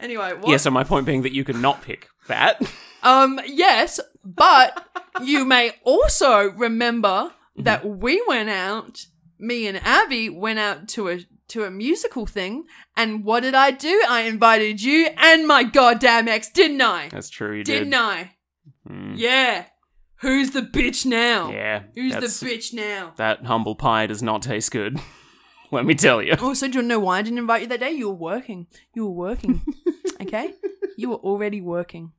Anyway, 0.00 0.34
what? 0.34 0.48
Yeah. 0.48 0.58
So 0.58 0.70
my 0.70 0.84
point 0.84 1.06
being 1.06 1.22
that 1.22 1.32
you 1.32 1.44
can 1.44 1.60
not 1.62 1.82
pick 1.82 2.08
that. 2.28 2.60
Um, 3.02 3.40
yes, 3.46 3.98
but 4.22 4.86
you 5.22 5.46
may 5.46 5.72
also 5.84 6.50
remember 6.50 7.32
that 7.56 7.84
we 7.84 8.22
went 8.28 8.50
out, 8.50 9.06
me 9.40 9.66
and 9.66 9.78
Abby 9.84 10.28
went 10.28 10.58
out 10.58 10.88
to 10.90 11.08
a 11.08 11.20
to 11.48 11.64
a 11.64 11.70
musical 11.70 12.26
thing, 12.26 12.64
and 12.96 13.24
what 13.24 13.40
did 13.40 13.54
I 13.54 13.72
do? 13.72 14.02
I 14.08 14.22
invited 14.22 14.82
you 14.82 15.08
and 15.16 15.46
my 15.48 15.64
goddamn 15.64 16.28
ex, 16.28 16.48
didn't 16.50 16.80
I? 16.82 17.08
That's 17.08 17.28
true. 17.28 17.56
You 17.56 17.64
Didn't 17.64 17.90
did. 17.90 17.98
I? 17.98 18.32
Mm. 18.88 19.14
Yeah. 19.16 19.64
Who's 20.20 20.50
the 20.50 20.62
bitch 20.62 21.04
now? 21.06 21.50
Yeah. 21.50 21.82
Who's 21.94 22.12
the 22.14 22.46
bitch 22.46 22.72
now? 22.74 23.14
That 23.16 23.46
humble 23.46 23.74
pie 23.74 24.06
does 24.06 24.22
not 24.22 24.42
taste 24.42 24.70
good. 24.70 25.00
Let 25.72 25.84
me 25.86 25.94
tell 25.94 26.20
you. 26.22 26.34
Oh, 26.40 26.48
Also, 26.48 26.68
do 26.68 26.78
you 26.78 26.82
know 26.84 27.00
why 27.00 27.18
I 27.18 27.22
didn't 27.22 27.38
invite 27.38 27.62
you 27.62 27.68
that 27.68 27.80
day? 27.80 27.90
You 27.92 28.08
were 28.08 28.14
working. 28.16 28.66
You 28.94 29.06
were 29.06 29.12
working. 29.12 29.62
okay? 30.20 30.54
You 30.96 31.10
were 31.10 31.16
already 31.16 31.60
working. 31.60 32.12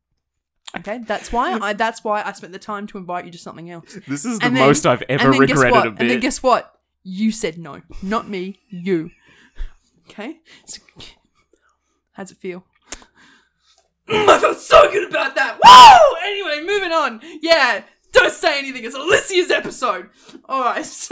Okay? 0.77 0.99
That's 1.05 1.31
why 1.31 1.53
I 1.61 1.73
that's 1.73 2.03
why 2.03 2.23
I 2.25 2.31
spent 2.33 2.53
the 2.53 2.59
time 2.59 2.87
to 2.87 2.97
invite 2.97 3.25
you 3.25 3.31
to 3.31 3.37
something 3.37 3.69
else. 3.69 3.97
This 4.07 4.25
is 4.25 4.39
the 4.39 4.49
then- 4.49 4.53
most 4.55 4.85
I've 4.85 5.03
ever 5.07 5.25
and 5.25 5.33
then 5.35 5.41
guess 5.47 5.49
regretted 5.57 5.71
what? 5.71 5.85
a 5.87 5.89
And 5.89 6.09
then 6.09 6.19
guess 6.19 6.41
what? 6.43 6.73
You 7.03 7.31
said 7.31 7.57
no. 7.57 7.81
Not 8.01 8.29
me, 8.29 8.59
you. 8.69 9.11
Okay? 10.09 10.39
So, 10.65 10.81
how's 12.13 12.31
it 12.31 12.37
feel? 12.37 12.63
Mm, 14.07 14.27
I 14.27 14.39
felt 14.39 14.57
so 14.57 14.91
good 14.91 15.09
about 15.09 15.35
that. 15.35 15.57
Woo! 15.63 16.17
Anyway, 16.27 16.65
moving 16.65 16.91
on. 16.91 17.21
Yeah, 17.41 17.83
don't 18.11 18.33
say 18.33 18.59
anything. 18.59 18.83
It's 18.83 18.95
Alissia's 18.95 19.51
episode. 19.51 20.09
All 20.45 20.61
right. 20.61 21.07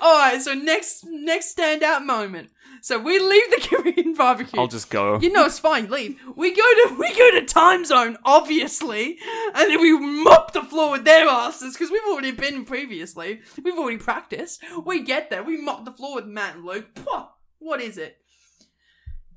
All 0.00 0.18
right. 0.18 0.40
So 0.42 0.54
next, 0.54 1.04
next 1.06 1.56
standout 1.56 2.04
moment. 2.04 2.50
So 2.84 2.98
we 2.98 3.18
leave 3.18 3.48
the 3.48 3.66
Korean 3.76 4.12
barbecue. 4.12 4.60
I'll 4.60 4.66
just 4.66 4.90
go. 4.90 5.18
You 5.18 5.32
know, 5.32 5.46
it's 5.46 5.58
fine. 5.58 5.88
Leave. 5.88 6.20
We 6.36 6.50
go 6.50 6.60
to 6.60 6.96
we 6.98 7.08
go 7.16 7.30
to 7.30 7.40
Timezone, 7.40 8.16
obviously, 8.26 9.16
and 9.54 9.70
then 9.70 9.80
we 9.80 9.98
mop 9.98 10.52
the 10.52 10.62
floor 10.62 10.90
with 10.90 11.06
their 11.06 11.26
asses 11.26 11.72
because 11.72 11.90
we've 11.90 12.04
already 12.06 12.32
been 12.32 12.66
previously. 12.66 13.40
We've 13.62 13.78
already 13.78 13.96
practiced. 13.96 14.62
We 14.84 15.02
get 15.02 15.30
there. 15.30 15.42
We 15.42 15.62
mop 15.62 15.86
the 15.86 15.92
floor 15.92 16.16
with 16.16 16.26
Matt 16.26 16.56
and 16.56 16.66
Luke. 16.66 16.94
Pwah, 16.94 17.28
what 17.58 17.80
is 17.80 17.96
it? 17.96 18.18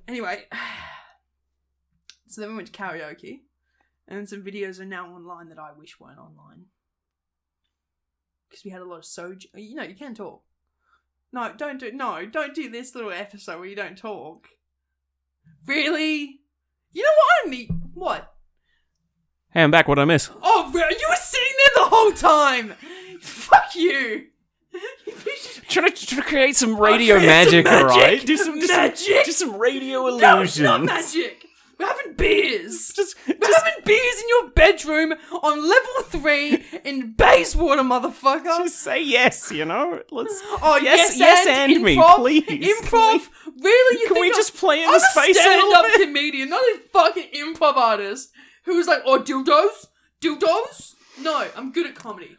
Anyway, 0.10 0.44
so 2.28 2.42
then 2.42 2.50
we 2.50 2.58
went 2.58 2.74
to 2.74 2.78
karaoke, 2.78 3.44
and 4.10 4.28
some 4.28 4.44
videos 4.44 4.82
are 4.82 4.86
now 4.86 5.08
online 5.08 5.48
that 5.48 5.58
I 5.58 5.72
wish 5.72 6.02
weren't 6.02 6.20
online 6.20 6.66
because 8.50 8.66
we 8.66 8.72
had 8.72 8.82
a 8.82 8.86
lot 8.86 8.98
of 8.98 9.04
soju. 9.04 9.46
You 9.56 9.76
know, 9.76 9.84
you 9.84 9.96
can 9.96 10.16
talk. 10.16 10.44
No, 11.34 11.52
don't 11.58 11.80
do 11.80 11.92
no, 11.92 12.26
don't 12.26 12.54
do 12.56 12.70
this 12.70 12.96
little 12.96 13.12
episode 13.12 13.60
where 13.60 13.68
you 13.68 13.76
don't 13.76 13.98
talk. 13.98 14.48
Really? 15.66 16.40
You 16.94 17.04
know 17.04 17.10
what 17.10 17.48
I 17.48 17.50
mean? 17.50 17.92
What? 17.94 18.34
Hey, 19.52 19.64
I'm 19.64 19.72
back. 19.72 19.88
What 19.88 20.00
I 20.00 20.06
miss? 20.06 20.30
Oh, 20.42 20.72
you 20.74 20.80
were 21.10 21.16
sitting 21.16 21.48
there 21.66 21.84
the 21.84 21.90
whole 21.90 22.12
time. 22.12 22.74
Fuck 23.22 23.76
you. 23.76 24.28
Trying 25.68 25.92
to, 25.92 26.06
trying 26.08 26.22
to 26.22 26.28
create 26.28 26.56
some 26.56 26.78
radio 26.80 27.16
some 27.18 27.26
magic, 27.26 27.68
all 27.70 27.86
right? 27.86 28.24
Do 28.26 28.38
some, 28.38 28.60
do 28.60 28.68
Magic. 28.68 28.98
some, 28.98 29.24
do 29.26 29.32
some 29.32 29.58
radio 29.58 30.04
no, 30.04 30.08
illusions. 30.08 30.50
it's 30.50 30.60
not 30.60 30.84
magic. 30.84 31.47
We're 31.80 31.86
having 31.86 32.14
beers. 32.16 32.92
Just, 32.96 33.16
We're 33.28 33.36
just, 33.36 33.64
having 33.66 33.84
beers 33.86 34.22
in 34.22 34.28
your 34.30 34.50
bedroom 34.50 35.14
on 35.44 35.62
level 35.62 36.04
three 36.06 36.64
in 36.84 37.14
Bayswater, 37.14 37.84
motherfucker. 37.84 38.64
just 38.66 38.80
say 38.80 39.04
yes. 39.04 39.52
You 39.52 39.66
know, 39.66 40.02
let's. 40.12 40.42
Oh 40.62 40.80
yes, 40.82 41.18
yes, 41.18 41.46
yes, 41.46 41.48
and, 41.48 41.84
me, 41.84 41.96
improv, 41.96 42.16
please. 42.16 42.44
Improv, 42.48 43.28
really? 43.62 44.02
You 44.02 44.08
Can 44.08 44.16
we, 44.16 44.22
think 44.22 44.22
we 44.22 44.28
I'm- 44.28 44.36
just 44.36 44.56
play 44.56 44.82
in 44.82 44.88
I'm 44.90 44.94
the 44.96 45.00
space 45.00 45.38
a 45.38 45.44
little 45.50 45.72
stand-up 45.72 45.86
bit? 45.98 46.08
comedian, 46.08 46.50
not 46.50 46.62
a 46.64 46.80
fucking 46.92 47.28
improv 47.36 47.76
artist 47.76 48.32
who's 48.66 48.88
like, 48.88 49.02
oh, 49.06 49.20
dildos, 49.22 49.86
dildos. 50.22 50.94
No, 51.22 51.48
I'm 51.56 51.72
good 51.72 51.86
at 51.86 51.96
comedy. 51.96 52.38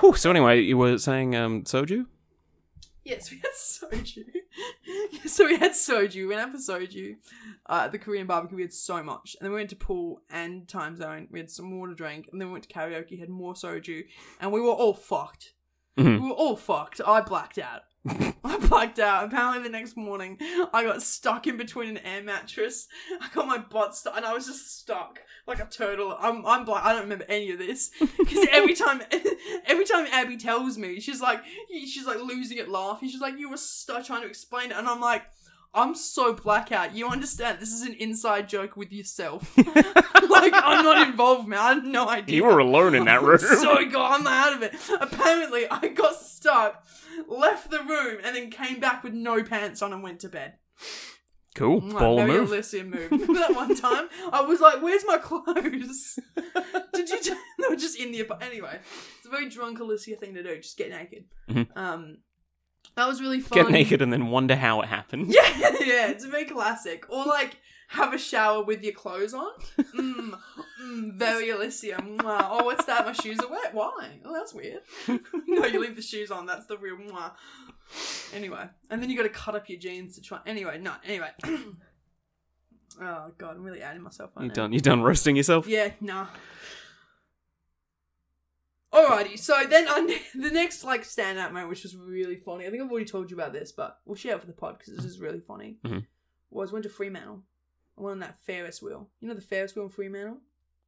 Whew, 0.00 0.14
so 0.14 0.30
anyway, 0.30 0.60
you 0.60 0.76
were 0.76 0.98
saying 0.98 1.34
um, 1.34 1.62
soju? 1.64 2.06
Yes, 3.08 3.30
we 3.30 3.38
had 3.38 3.52
soju. 3.56 4.24
so 5.26 5.46
we 5.46 5.56
had 5.58 5.72
soju. 5.72 6.14
We 6.16 6.26
went 6.26 6.40
out 6.40 6.52
for 6.52 6.58
soju. 6.58 7.16
Uh, 7.64 7.88
the 7.88 7.98
Korean 7.98 8.26
barbecue, 8.26 8.56
we 8.56 8.62
had 8.62 8.72
so 8.74 9.02
much. 9.02 9.34
And 9.40 9.46
then 9.46 9.52
we 9.52 9.56
went 9.60 9.70
to 9.70 9.76
pool 9.76 10.20
and 10.28 10.66
Timezone. 10.66 11.30
We 11.30 11.38
had 11.38 11.50
some 11.50 11.66
more 11.66 11.86
to 11.86 11.94
drink. 11.94 12.28
And 12.30 12.38
then 12.38 12.48
we 12.48 12.52
went 12.52 12.68
to 12.68 12.74
karaoke, 12.74 13.18
had 13.18 13.30
more 13.30 13.54
soju. 13.54 14.04
And 14.40 14.52
we 14.52 14.60
were 14.60 14.68
all 14.68 14.92
fucked. 14.92 15.54
Mhm. 15.96 16.20
We 16.20 16.28
were 16.28 16.34
all 16.34 16.54
fucked. 16.56 17.00
I 17.04 17.22
blacked 17.22 17.58
out. 17.58 17.82
I 18.44 18.58
blacked 18.68 18.98
out. 18.98 19.24
Apparently, 19.24 19.62
the 19.62 19.68
next 19.68 19.96
morning, 19.96 20.38
I 20.72 20.84
got 20.84 21.02
stuck 21.02 21.46
in 21.46 21.56
between 21.56 21.88
an 21.88 21.98
air 21.98 22.22
mattress. 22.22 22.88
I 23.20 23.28
got 23.34 23.46
my 23.46 23.58
butt 23.58 23.94
stuck, 23.96 24.16
and 24.16 24.24
I 24.24 24.32
was 24.32 24.46
just 24.46 24.78
stuck 24.78 25.20
like 25.46 25.60
a 25.60 25.66
turtle. 25.66 26.16
I'm, 26.18 26.44
I'm 26.46 26.64
black. 26.64 26.84
I 26.84 26.92
don't 26.92 27.02
remember 27.02 27.26
any 27.28 27.50
of 27.50 27.58
this 27.58 27.90
because 28.18 28.46
every 28.52 28.74
time, 28.74 29.02
every 29.66 29.84
time 29.84 30.06
Abby 30.12 30.36
tells 30.36 30.78
me, 30.78 31.00
she's 31.00 31.20
like, 31.20 31.40
she's 31.70 32.06
like 32.06 32.18
losing 32.18 32.58
it, 32.58 32.68
laughing. 32.68 33.08
She's 33.08 33.20
like, 33.20 33.38
you 33.38 33.50
were 33.50 33.56
stuck 33.56 34.04
trying 34.04 34.22
to 34.22 34.28
explain 34.28 34.70
it, 34.70 34.76
and 34.76 34.88
I'm 34.88 35.00
like. 35.00 35.22
I'm 35.74 35.94
so 35.94 36.32
blackout. 36.32 36.94
You 36.94 37.08
understand? 37.08 37.58
This 37.60 37.72
is 37.72 37.82
an 37.82 37.94
inside 37.94 38.48
joke 38.48 38.76
with 38.76 38.90
yourself. 38.92 39.56
like 39.58 40.52
I'm 40.54 40.84
not 40.84 41.06
involved, 41.06 41.46
man. 41.48 41.58
I 41.58 41.68
had 41.74 41.84
no 41.84 42.08
idea. 42.08 42.36
You 42.36 42.44
were 42.44 42.58
alone 42.58 42.94
in 42.94 43.04
that 43.04 43.22
room. 43.28 43.38
so 43.38 43.84
gone. 43.88 44.20
I'm 44.20 44.26
out 44.26 44.54
of 44.54 44.62
it. 44.62 44.74
Apparently, 45.00 45.68
I 45.70 45.88
got 45.88 46.14
stuck, 46.16 46.84
left 47.28 47.70
the 47.70 47.80
room, 47.80 48.18
and 48.24 48.34
then 48.34 48.50
came 48.50 48.80
back 48.80 49.04
with 49.04 49.12
no 49.12 49.42
pants 49.44 49.82
on 49.82 49.92
and 49.92 50.02
went 50.02 50.20
to 50.20 50.28
bed. 50.28 50.54
cool. 51.54 51.80
Mwah, 51.82 51.98
Ball 51.98 52.16
very 52.18 52.32
move. 52.32 52.50
Alissia 52.50 52.84
move. 52.86 53.10
Remember 53.10 53.34
that 53.40 53.54
one 53.54 53.74
time? 53.76 54.08
I 54.32 54.40
was 54.40 54.60
like, 54.60 54.82
"Where's 54.82 55.04
my 55.06 55.18
clothes?" 55.18 56.18
Did 56.94 57.08
you? 57.10 57.20
T- 57.20 57.34
they 57.60 57.68
were 57.68 57.76
just 57.76 57.98
in 58.00 58.10
the. 58.12 58.26
Anyway, 58.40 58.78
it's 59.18 59.26
a 59.26 59.30
very 59.30 59.48
drunk 59.48 59.78
Alissia 59.78 60.18
thing 60.18 60.34
to 60.34 60.42
do. 60.42 60.56
Just 60.56 60.76
get 60.78 60.90
naked. 60.90 61.24
Mhm. 61.50 61.68
Um, 61.76 62.16
that 62.98 63.06
was 63.06 63.20
really 63.20 63.38
fun. 63.38 63.62
Get 63.62 63.70
naked 63.70 64.02
and 64.02 64.12
then 64.12 64.26
wonder 64.26 64.56
how 64.56 64.80
it 64.80 64.88
happened. 64.88 65.32
Yeah, 65.38 65.72
yeah, 65.80 66.08
it's 66.08 66.24
very 66.24 66.44
classic. 66.44 67.08
Or 67.08 67.24
like 67.24 67.58
have 67.88 68.12
a 68.12 68.18
shower 68.18 68.62
with 68.62 68.82
your 68.82 68.92
clothes 68.92 69.32
on. 69.32 69.50
Mm, 69.78 70.38
mm, 70.82 71.12
very 71.14 71.46
Alissia. 71.46 71.96
Mwah. 72.00 72.48
Oh, 72.50 72.64
what's 72.64 72.84
that? 72.86 73.06
My 73.06 73.12
shoes 73.12 73.38
are 73.38 73.48
wet. 73.48 73.72
Why? 73.72 74.18
Oh, 74.24 74.32
that's 74.34 74.52
weird. 74.52 74.82
no, 75.46 75.64
you 75.64 75.80
leave 75.80 75.94
the 75.94 76.02
shoes 76.02 76.32
on. 76.32 76.44
That's 76.44 76.66
the 76.66 76.76
real. 76.76 76.96
Mwah. 76.96 77.32
Anyway, 78.34 78.68
and 78.90 79.00
then 79.00 79.08
you 79.10 79.16
got 79.16 79.22
to 79.22 79.28
cut 79.28 79.54
up 79.54 79.68
your 79.68 79.78
jeans 79.78 80.16
to 80.16 80.20
try. 80.20 80.40
Anyway, 80.44 80.78
no. 80.78 80.94
Anyway. 81.04 81.30
oh 81.44 83.32
god, 83.38 83.56
I'm 83.56 83.62
really 83.62 83.80
adding 83.80 84.02
myself. 84.02 84.32
Right 84.34 84.46
You 84.46 84.50
done? 84.50 84.72
You 84.72 84.80
done 84.80 85.02
roasting 85.02 85.36
yourself? 85.36 85.68
Yeah, 85.68 85.92
nah. 86.00 86.26
Alrighty, 88.92 89.38
so 89.38 89.64
then 89.68 89.86
on 89.88 90.06
the 90.34 90.50
next 90.50 90.82
like 90.84 91.02
standout 91.02 91.52
moment, 91.52 91.68
which 91.68 91.82
was 91.82 91.94
really 91.96 92.36
funny. 92.36 92.66
I 92.66 92.70
think 92.70 92.82
I've 92.82 92.90
already 92.90 93.04
told 93.06 93.30
you 93.30 93.36
about 93.36 93.52
this, 93.52 93.70
but 93.72 93.98
we'll 94.06 94.16
share 94.16 94.34
it 94.36 94.40
for 94.40 94.46
the 94.46 94.52
pod 94.52 94.78
because 94.78 94.94
this 94.96 95.04
is 95.04 95.20
really 95.20 95.40
funny. 95.40 95.76
Mhm. 95.84 96.06
Was 96.50 96.72
went 96.72 96.84
to 96.84 96.88
Fremantle. 96.88 97.42
I 97.98 98.00
went 98.02 98.12
on 98.12 98.20
that 98.20 98.40
Ferris 98.42 98.80
wheel. 98.80 99.08
You 99.20 99.28
know 99.28 99.34
the 99.34 99.40
Ferris 99.42 99.74
wheel 99.74 99.84
in 99.84 99.90
Fremantle. 99.90 100.38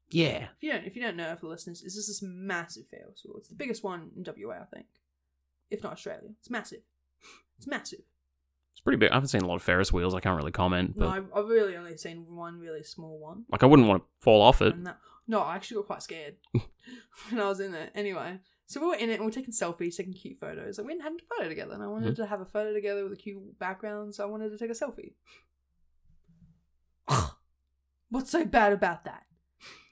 Yeah. 0.09 0.45
If 0.57 0.63
you 0.63 0.73
don't, 0.73 0.85
if 0.87 0.97
you 0.97 1.03
don't 1.03 1.17
know, 1.17 1.35
for 1.37 1.43
the 1.43 1.49
listeners, 1.49 1.83
it's 1.85 1.95
just 1.95 2.09
this 2.09 2.23
massive 2.23 2.87
Ferris 2.89 3.23
wheel. 3.25 3.37
It's 3.37 3.49
the 3.49 3.55
biggest 3.55 3.85
one 3.85 4.11
in 4.17 4.25
WA, 4.25 4.55
I 4.63 4.65
think, 4.75 4.87
if 5.71 5.83
not 5.83 5.93
Australia. 5.93 6.31
It's 6.41 6.51
massive. 6.51 6.81
It's 7.59 7.67
massive. 7.67 8.01
It's 8.73 8.81
pretty 8.81 8.97
big. 8.97 9.11
I 9.11 9.15
haven't 9.15 9.29
seen 9.29 9.43
a 9.43 9.47
lot 9.47 9.57
of 9.57 9.63
Ferris 9.63 9.93
wheels. 9.93 10.15
I 10.15 10.21
can't 10.21 10.37
really 10.39 10.51
comment, 10.53 10.95
but 10.97 11.05
No, 11.05 11.11
I've, 11.11 11.27
I've 11.35 11.47
really 11.49 11.77
only 11.77 11.97
seen 11.99 12.25
one 12.35 12.59
really 12.59 12.83
small 12.83 13.19
one. 13.19 13.45
like 13.53 13.63
I 13.63 13.67
wouldn't 13.67 13.87
want 13.87 14.03
to 14.03 14.09
fall 14.21 14.41
off 14.41 14.63
it. 14.63 14.75
And 14.75 14.87
that, 14.87 14.99
no, 15.27 15.41
I 15.41 15.55
actually 15.55 15.77
got 15.77 15.87
quite 15.87 16.03
scared 16.03 16.37
when 16.53 17.41
I 17.41 17.49
was 17.49 17.61
in 17.61 17.73
there. 17.73 17.91
Anyway, 17.95 18.39
so 18.67 18.81
we 18.81 18.87
were 18.87 18.95
in 18.95 19.11
it 19.11 19.15
and 19.15 19.25
we 19.25 19.29
are 19.29 19.35
taking 19.35 19.53
selfies, 19.53 19.97
taking 19.97 20.13
cute 20.13 20.39
photos. 20.39 20.79
Like 20.79 20.87
we 20.87 20.93
hadn't 20.93 21.05
had 21.05 21.13
a 21.15 21.35
photo 21.35 21.49
together, 21.49 21.75
and 21.75 21.83
I 21.83 21.89
wanted 21.89 22.15
mm-hmm. 22.15 22.23
to 22.23 22.29
have 22.29 22.41
a 22.41 22.45
photo 22.47 22.73
together 22.73 23.05
with 23.05 23.13
a 23.13 23.17
cute 23.17 23.59
background, 23.59 24.15
so 24.15 24.25
I 24.25 24.27
wanted 24.27 24.51
to 24.51 24.59
take 24.59 24.71
a 24.71 24.75
selfie. 24.75 25.15
What's 28.11 28.31
so 28.31 28.45
bad 28.45 28.73
about 28.73 29.05
that? 29.05 29.25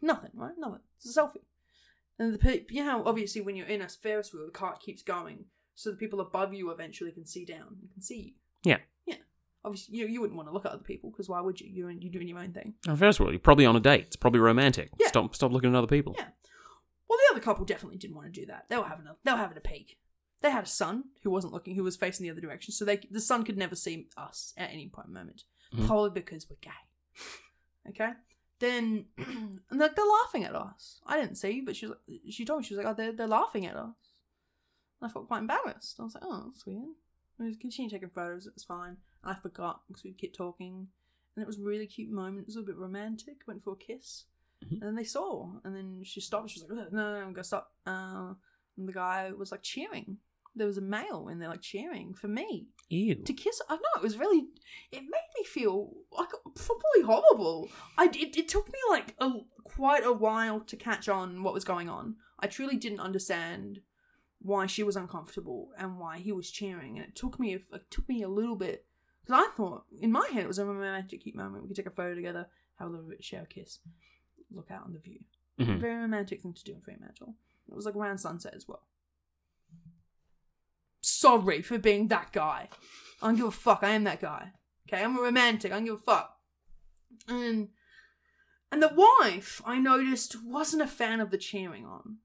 Nothing, 0.01 0.31
right? 0.35 0.55
Nothing. 0.57 0.81
It's 0.97 1.17
a 1.17 1.21
selfie. 1.21 1.43
And 2.19 2.35
the 2.35 2.38
pe- 2.38 2.64
you 2.71 2.85
know 2.85 3.03
obviously 3.05 3.41
when 3.41 3.57
you're 3.57 3.67
in 3.67 3.83
a 3.83 3.88
Ferris 3.88 4.33
wheel, 4.33 4.47
the 4.47 4.53
cart 4.53 4.81
keeps 4.81 5.03
going, 5.03 5.47
so 5.75 5.91
the 5.91 5.97
people 5.97 6.21
above 6.21 6.55
you 6.55 6.71
eventually 6.71 7.12
can 7.12 7.27
see 7.27 7.45
down 7.45 7.77
and 7.81 7.93
can 7.93 8.03
see 8.03 8.21
you. 8.21 8.33
Yeah. 8.64 8.79
Obviously, 9.64 9.97
you, 9.99 10.07
you 10.07 10.21
wouldn't 10.21 10.37
want 10.37 10.49
to 10.49 10.53
look 10.55 10.64
at 10.66 10.73
other 10.73 10.83
people 10.85 11.11
because 11.11 11.29
why 11.29 11.40
would 11.40 11.61
you? 11.61 11.68
You're, 11.71 11.90
you're 11.90 12.12
doing 12.12 12.29
your 12.29 12.38
own 12.38 12.53
thing. 12.53 12.75
Oh, 12.88 12.97
first 12.97 13.18
of 13.21 13.27
all, 13.27 13.33
you're 13.33 13.40
probably 13.40 13.66
on 13.66 13.77
a 13.77 13.81
date. 13.81 14.05
It's 14.07 14.16
probably 14.16 14.40
romantic. 14.40 14.90
Yeah. 14.99 15.09
Stop 15.09 15.35
stop 15.35 15.53
looking 15.53 15.71
at 15.71 15.77
other 15.77 15.87
people. 15.87 16.14
Yeah. 16.16 16.29
Well, 17.09 17.18
the 17.18 17.35
other 17.35 17.40
couple 17.44 17.64
definitely 17.64 17.99
didn't 17.99 18.16
want 18.16 18.33
to 18.33 18.40
do 18.40 18.47
that. 18.47 18.66
They 18.68 18.77
were 18.77 18.85
having 18.85 19.07
a 19.07 19.16
they 19.25 19.33
were 19.33 19.38
having 19.38 19.57
a 19.57 19.61
peek. 19.61 19.99
They 20.40 20.51
had 20.51 20.64
a 20.64 20.68
son 20.68 21.05
who 21.25 21.31
wasn't 21.31 21.53
looking, 21.53 21.75
who 21.75 21.83
was 21.83 21.97
facing 21.97 22.25
the 22.25 22.31
other 22.31 22.40
direction, 22.40 22.73
so 22.73 22.85
they 22.85 22.99
the 23.11 23.21
son 23.21 23.44
could 23.44 23.59
never 23.59 23.75
see 23.75 24.07
us 24.16 24.53
at 24.57 24.71
any 24.71 24.88
point 24.88 25.09
moment. 25.09 25.42
Mhm. 25.75 25.87
Probably 25.87 26.11
because 26.11 26.47
we're 26.49 26.57
gay. 26.61 27.90
Okay. 27.90 28.11
Then 28.61 29.07
and 29.18 29.81
they're, 29.81 29.90
they're 29.94 30.05
laughing 30.25 30.44
at 30.44 30.55
us. 30.55 31.01
I 31.07 31.18
didn't 31.21 31.37
see, 31.37 31.61
but 31.61 31.75
she 31.77 31.87
was 31.87 31.97
like, 32.09 32.21
she 32.31 32.44
told 32.44 32.61
me 32.61 32.64
she 32.66 32.75
was 32.75 32.85
like, 32.85 32.92
oh, 32.92 32.97
they're 32.97 33.12
they're 33.12 33.27
laughing 33.27 33.66
at 33.66 33.77
us. 33.77 33.94
And 35.01 35.09
I 35.11 35.12
felt 35.12 35.29
quite 35.29 35.38
embarrassed. 35.40 35.97
I 35.99 36.05
was 36.05 36.14
like, 36.14 36.25
oh, 36.27 36.44
that's 36.47 36.66
weird. 36.66 36.83
We 37.38 37.49
just 37.49 37.61
continued 37.61 37.92
taking 37.92 38.11
photos. 38.11 38.47
It 38.47 38.55
was 38.55 38.64
fine. 38.64 38.97
I 39.24 39.35
forgot 39.35 39.83
because 39.88 40.04
we 40.04 40.12
kept 40.12 40.37
talking, 40.37 40.88
and 41.37 41.42
it 41.42 41.46
was 41.46 41.59
a 41.59 41.62
really 41.62 41.87
cute 41.87 42.11
moment. 42.11 42.40
It 42.40 42.46
was 42.46 42.57
a 42.57 42.61
little 42.61 42.72
bit 42.74 42.81
romantic. 42.81 43.38
Went 43.46 43.62
for 43.64 43.72
a 43.72 43.76
kiss, 43.76 44.24
Mhm. 44.64 44.72
and 44.72 44.83
then 44.83 44.94
they 44.96 45.04
saw, 45.04 45.52
and 45.64 45.74
then 45.74 46.02
she 46.04 46.20
stopped. 46.20 46.50
She 46.50 46.61
was 46.61 46.70
like, 46.70 46.92
no, 46.92 47.12
no, 47.20 47.26
no, 47.26 47.33
go 47.33 47.42
stop. 47.42 47.74
Uh, 47.87 48.35
and 48.76 48.88
the 48.88 48.92
guy 48.92 49.31
was 49.33 49.50
like 49.52 49.62
cheering. 49.62 50.18
There 50.54 50.66
was 50.66 50.78
a 50.78 50.83
male 50.83 51.28
and 51.28 51.40
they're 51.40 51.48
like 51.50 51.62
cheering 51.62 52.14
for 52.14 52.26
me 52.26 52.66
Ew. 52.88 53.14
to 53.16 53.33
kiss. 53.33 53.61
I 53.68 53.76
know 53.76 53.83
it 53.96 54.02
was 54.02 54.16
really. 54.18 54.48
It 54.90 55.02
made 55.02 55.28
me 55.38 55.44
feel 55.44 55.92
like 56.11 56.31
properly 56.54 57.02
horrible. 57.04 57.68
I 57.96 58.07
it, 58.07 58.37
it 58.37 58.48
took 58.48 58.66
me 58.66 58.78
like 58.90 59.14
a 59.20 59.31
quite 59.62 60.04
a 60.04 60.12
while 60.12 60.61
to 60.61 60.76
catch 60.76 61.09
on 61.09 61.44
what 61.44 61.54
was 61.54 61.64
going 61.64 61.88
on. 61.88 62.16
I 62.40 62.48
truly 62.48 62.76
didn't 62.76 62.98
understand 63.00 63.83
why 64.40 64.66
she 64.66 64.83
was 64.83 64.96
uncomfortable 64.96 65.70
and 65.78 65.98
why 65.98 66.18
he 66.18 66.33
was 66.33 66.50
cheering, 66.50 66.98
and 66.98 67.07
it 67.07 67.14
took 67.14 67.38
me 67.38 67.54
it 67.54 67.90
took 67.90 68.09
me 68.09 68.22
a 68.22 68.28
little 68.28 68.57
bit 68.57 68.87
because 69.29 69.45
I 69.47 69.57
thought 69.57 69.85
in 70.01 70.11
my 70.12 70.27
head 70.33 70.45
it 70.45 70.49
was 70.49 70.59
a 70.59 70.64
romantic 70.64 71.23
cute 71.23 71.35
moment. 71.37 71.62
We 71.62 71.69
could 71.69 71.77
take 71.77 71.87
a 71.87 71.91
photo 71.91 72.14
together, 72.14 72.49
have 72.79 72.88
a 72.88 72.91
little 72.91 73.09
bit, 73.09 73.23
share 73.25 73.43
a 73.43 73.47
kiss, 73.47 73.79
look 74.51 74.71
out 74.71 74.85
on 74.85 74.93
the 74.95 74.99
view. 74.99 75.21
Mhm. 75.59 75.81
Very 75.81 75.97
romantic 75.97 76.41
thing 76.41 76.55
to 76.55 76.64
do 76.64 76.75
in 76.75 76.81
Fremantle. 76.81 77.37
It 77.69 77.75
was 77.75 77.85
like 77.85 77.97
around 77.97 78.19
sunset 78.19 78.55
as 78.55 78.67
well. 78.67 78.87
Sorry 81.01 81.62
for 81.62 81.79
being 81.79 82.09
that 82.09 82.33
guy. 82.33 82.69
I 83.23 83.27
don't 83.27 83.37
give 83.37 83.47
a 83.47 83.51
fuck. 83.51 83.81
I 83.83 83.91
am 83.91 84.05
that 84.05 84.21
guy. 84.21 84.53
Okay, 84.88 85.03
I'm 85.03 85.19
a 85.19 85.23
romantic. 85.23 85.73
I 85.73 85.77
don't 85.77 85.85
give 85.85 85.95
a 85.95 85.99
fuck. 85.99 86.38
And 87.27 87.71
and 88.71 88.83
the 88.83 88.93
wife, 88.95 89.62
I 89.64 89.79
noticed, 89.79 90.43
wasn't 90.45 90.83
a 90.83 90.87
fan 90.87 91.21
of 91.21 91.31
the 91.31 91.38
cheering 91.38 91.87
on 91.87 92.19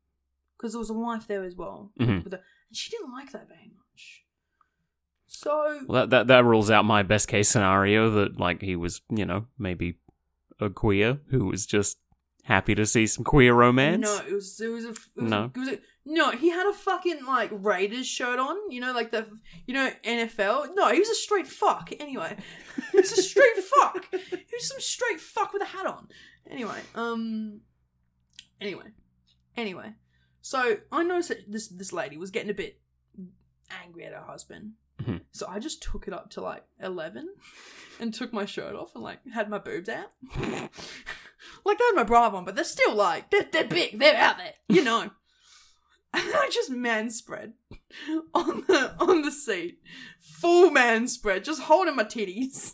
because 0.58 0.74
there 0.74 0.80
was 0.80 0.90
a 0.90 0.94
wife 0.94 1.26
there 1.28 1.44
as 1.44 1.56
well. 1.56 1.94
Mhm. 2.00 2.24
With 2.24 2.32
the, 2.32 2.38
and 2.38 2.76
she 2.78 2.90
didn't 2.90 3.12
like 3.14 3.32
that 3.32 3.48
very 3.48 3.72
much. 3.74 3.83
So 5.44 5.80
Well, 5.88 6.02
that, 6.02 6.10
that 6.12 6.28
that 6.28 6.46
rules 6.46 6.70
out 6.72 6.86
my 6.86 7.04
best 7.04 7.28
case 7.28 7.50
scenario 7.50 8.10
that 8.12 8.40
like 8.40 8.62
he 8.62 8.76
was, 8.76 9.02
you 9.10 9.26
know, 9.26 9.48
maybe 9.58 9.98
a 10.60 10.70
queer 10.70 11.20
who 11.30 11.46
was 11.46 11.66
just 11.66 11.98
happy 12.44 12.76
to 12.76 12.86
see 12.86 13.08
some 13.08 13.24
queer 13.24 13.54
romance. 13.54 14.02
No, 14.02 14.22
it 14.28 14.34
was 14.34 14.60
it 14.60 14.68
was 14.68 14.86
a 14.86 14.90
it 14.90 14.96
was 15.16 15.30
No. 15.30 15.44
A, 15.44 15.46
it 15.46 15.58
was 15.58 15.70
a, 15.70 15.80
no. 16.06 16.32
He 16.32 16.50
had 16.50 16.68
a 16.68 16.74
fucking 16.74 17.26
like 17.26 17.50
Raiders 17.52 18.08
shirt 18.08 18.40
on. 18.40 18.56
You 18.70 18.82
know, 18.82 18.94
like 18.94 19.12
the 19.12 19.28
you 19.66 19.74
know 19.74 19.92
NFL. 20.06 20.70
No, 20.76 20.92
he 20.92 21.00
was 21.00 21.10
a 21.10 21.16
straight 21.16 21.48
fuck. 21.48 21.92
Anyway, 22.00 22.38
he 22.92 22.98
was 22.98 23.12
a 23.12 23.22
straight 23.22 23.58
fuck. 23.78 24.06
He 24.12 24.54
was 24.54 24.68
some 24.68 24.80
straight 24.80 25.20
fuck 25.20 25.54
with 25.54 25.62
a 25.62 25.66
hat 25.66 25.86
on. 25.86 26.08
Anyway, 26.50 26.80
um, 26.96 27.62
anyway, 28.60 28.88
anyway. 29.56 29.94
So 30.42 30.78
I 30.92 31.04
noticed 31.04 31.30
that 31.30 31.52
this 31.52 31.68
this 31.70 31.94
lady 31.94 32.18
was 32.18 32.32
getting 32.32 32.50
a 32.50 32.54
bit 32.54 32.80
angry 33.84 34.04
at 34.06 34.14
her 34.14 34.26
husband. 34.26 34.74
Mhm. 35.02 35.22
So 35.32 35.48
I 35.48 35.60
just 35.60 35.82
took 35.82 36.08
it 36.08 36.14
up 36.14 36.30
to 36.32 36.42
like 36.42 36.64
eleven, 36.80 37.30
and 38.00 38.14
took 38.14 38.32
my 38.34 38.46
shirt 38.46 38.76
off 38.76 38.94
and 38.96 39.04
like 39.04 39.20
had 39.34 39.50
my 39.50 39.58
boobs 39.58 39.90
out. 39.90 40.12
like 40.36 41.78
I 41.82 41.92
had 41.92 41.96
my 41.96 42.04
bra 42.04 42.28
on, 42.30 42.46
but 42.46 42.56
they're 42.56 42.64
still 42.64 42.94
like 42.96 43.30
they're, 43.32 43.48
they're 43.52 43.64
big. 43.66 44.00
They're 44.00 44.16
out 44.16 44.38
there, 44.38 44.54
you 44.70 44.84
know. 44.84 45.12
And 46.16 46.32
I 46.36 46.48
just 46.54 46.70
man 46.70 47.10
spread 47.10 47.54
on 48.36 48.64
the 48.68 48.94
on 49.00 49.24
the 49.24 49.32
seat, 49.32 49.80
full 50.22 50.70
man 50.70 51.08
spread, 51.08 51.44
just 51.44 51.64
holding 51.64 51.96
my 51.96 52.04
titties. 52.04 52.74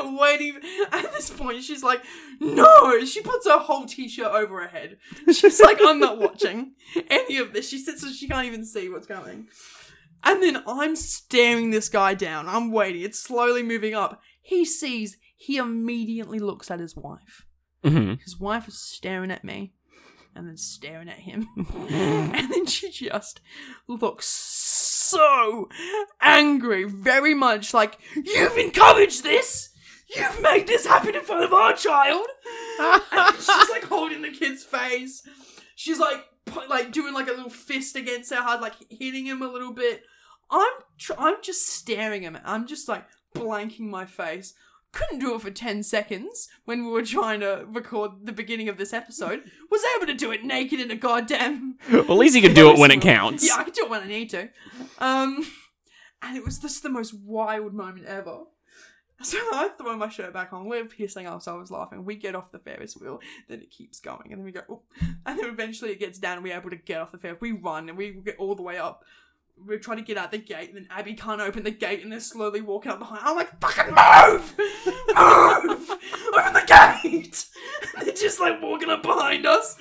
Waiting. 0.00 0.60
At 0.92 1.12
this 1.12 1.30
point, 1.30 1.62
she's 1.64 1.82
like, 1.82 2.02
"No!" 2.40 3.04
She 3.04 3.20
puts 3.20 3.46
her 3.48 3.58
whole 3.58 3.86
t-shirt 3.86 4.30
over 4.30 4.60
her 4.62 4.68
head. 4.68 4.98
She's 5.32 5.60
like, 5.60 5.78
"I'm 5.84 5.98
not 5.98 6.18
watching 6.18 6.74
any 7.08 7.38
of 7.38 7.52
this." 7.52 7.68
She 7.68 7.78
sits 7.78 8.02
so 8.02 8.10
she 8.12 8.28
can't 8.28 8.46
even 8.46 8.64
see 8.64 8.88
what's 8.88 9.06
coming. 9.08 9.48
And 10.24 10.42
then 10.42 10.62
I'm 10.66 10.96
staring 10.96 11.70
this 11.70 11.88
guy 11.88 12.14
down. 12.14 12.48
I'm 12.48 12.70
waiting. 12.70 13.02
It's 13.02 13.18
slowly 13.18 13.62
moving 13.62 13.94
up. 13.94 14.20
He 14.40 14.64
sees. 14.64 15.16
He 15.36 15.56
immediately 15.56 16.38
looks 16.38 16.70
at 16.70 16.80
his 16.80 16.96
wife. 16.96 17.46
Mhm. 17.84 18.20
His 18.22 18.38
wife 18.38 18.68
is 18.68 18.78
staring 18.80 19.30
at 19.32 19.42
me 19.44 19.72
and 20.34 20.46
then 20.46 20.56
staring 20.56 21.08
at 21.08 21.18
him. 21.18 21.48
and 21.90 22.52
then 22.52 22.66
she 22.66 22.90
just 22.90 23.40
looks 23.88 24.26
so 24.26 25.68
angry, 26.20 26.84
very 26.84 27.34
much 27.34 27.74
like, 27.74 27.98
You've 28.14 28.56
encouraged 28.56 29.22
this! 29.22 29.70
You've 30.14 30.42
made 30.42 30.66
this 30.66 30.86
happen 30.86 31.14
in 31.14 31.22
front 31.22 31.44
of 31.44 31.52
our 31.52 31.74
child! 31.74 32.26
And 32.78 33.34
she's 33.36 33.70
like 33.70 33.84
holding 33.84 34.22
the 34.22 34.30
kid's 34.30 34.62
face. 34.62 35.26
She's 35.74 35.98
like, 35.98 36.24
like 36.68 36.92
doing 36.92 37.14
like 37.14 37.28
a 37.28 37.32
little 37.32 37.50
fist 37.50 37.96
against 37.96 38.32
her 38.32 38.42
heart, 38.42 38.60
like 38.60 38.74
hitting 38.90 39.26
him 39.26 39.42
a 39.42 39.48
little 39.48 39.72
bit. 39.72 40.02
I'm, 40.52 40.72
tr- 40.98 41.12
I'm 41.18 41.36
just 41.42 41.66
staring 41.68 42.24
at 42.24 42.34
him. 42.34 42.42
I'm 42.44 42.66
just 42.66 42.88
like 42.88 43.04
blanking 43.34 43.88
my 43.88 44.04
face. 44.04 44.54
Couldn't 44.92 45.20
do 45.20 45.34
it 45.34 45.40
for 45.40 45.50
10 45.50 45.82
seconds 45.82 46.48
when 46.66 46.84
we 46.84 46.90
were 46.92 47.02
trying 47.02 47.40
to 47.40 47.64
record 47.66 48.10
the 48.24 48.32
beginning 48.32 48.68
of 48.68 48.76
this 48.76 48.92
episode. 48.92 49.42
Was 49.70 49.82
able 49.96 50.06
to 50.06 50.14
do 50.14 50.30
it 50.30 50.44
naked 50.44 50.80
in 50.80 50.90
a 50.90 50.96
goddamn. 50.96 51.78
well, 51.90 52.02
at 52.02 52.10
least 52.10 52.36
you 52.36 52.42
can 52.42 52.52
do 52.52 52.70
it 52.70 52.78
when 52.78 52.90
it 52.90 53.00
counts. 53.00 53.46
Yeah, 53.46 53.56
I 53.56 53.64
can 53.64 53.72
do 53.72 53.84
it 53.84 53.90
when 53.90 54.02
I 54.02 54.06
need 54.06 54.28
to. 54.30 54.50
Um, 54.98 55.46
and 56.20 56.36
it 56.36 56.44
was 56.44 56.58
just 56.58 56.82
the 56.82 56.90
most 56.90 57.14
wild 57.14 57.72
moment 57.72 58.06
ever. 58.06 58.44
So 59.22 59.38
I 59.52 59.70
throw 59.78 59.96
my 59.96 60.08
shirt 60.08 60.32
back 60.32 60.52
on. 60.52 60.66
We're 60.66 60.84
pissing 60.84 61.26
ourselves 61.26 61.48
I 61.48 61.54
was 61.54 61.70
laughing. 61.70 62.04
We 62.04 62.16
get 62.16 62.34
off 62.34 62.52
the 62.52 62.58
Ferris 62.58 62.96
wheel. 62.96 63.20
Then 63.48 63.60
it 63.60 63.70
keeps 63.70 64.00
going, 64.00 64.30
and 64.30 64.38
then 64.38 64.44
we 64.44 64.52
go, 64.52 64.62
"Oop." 64.70 64.82
and 65.26 65.38
then 65.38 65.48
eventually 65.48 65.90
it 65.92 66.00
gets 66.00 66.18
down, 66.18 66.34
and 66.34 66.44
we're 66.44 66.56
able 66.56 66.70
to 66.70 66.76
get 66.76 67.00
off 67.00 67.12
the 67.12 67.18
Ferris. 67.18 67.40
We 67.40 67.52
run, 67.52 67.88
and 67.88 67.96
we 67.96 68.10
get 68.10 68.36
all 68.38 68.54
the 68.54 68.62
way 68.62 68.78
up. 68.78 69.04
We're 69.56 69.78
trying 69.78 69.98
to 69.98 70.02
get 70.02 70.16
out 70.16 70.32
the 70.32 70.38
gate, 70.38 70.70
and 70.70 70.76
then 70.76 70.88
Abby 70.90 71.14
can't 71.14 71.40
open 71.40 71.62
the 71.62 71.70
gate, 71.70 72.02
and 72.02 72.10
they're 72.10 72.20
slowly 72.20 72.60
walking 72.60 72.90
up 72.90 72.98
behind. 72.98 73.22
I'm 73.24 73.36
like, 73.36 73.60
"Fucking 73.60 73.94
move, 73.94 74.54
move, 74.56 75.90
open 76.34 76.52
the 76.52 76.64
gate!" 76.66 77.46
And 77.96 78.06
they're 78.06 78.14
just 78.14 78.40
like 78.40 78.60
walking 78.60 78.90
up 78.90 79.02
behind 79.02 79.46
us, 79.46 79.76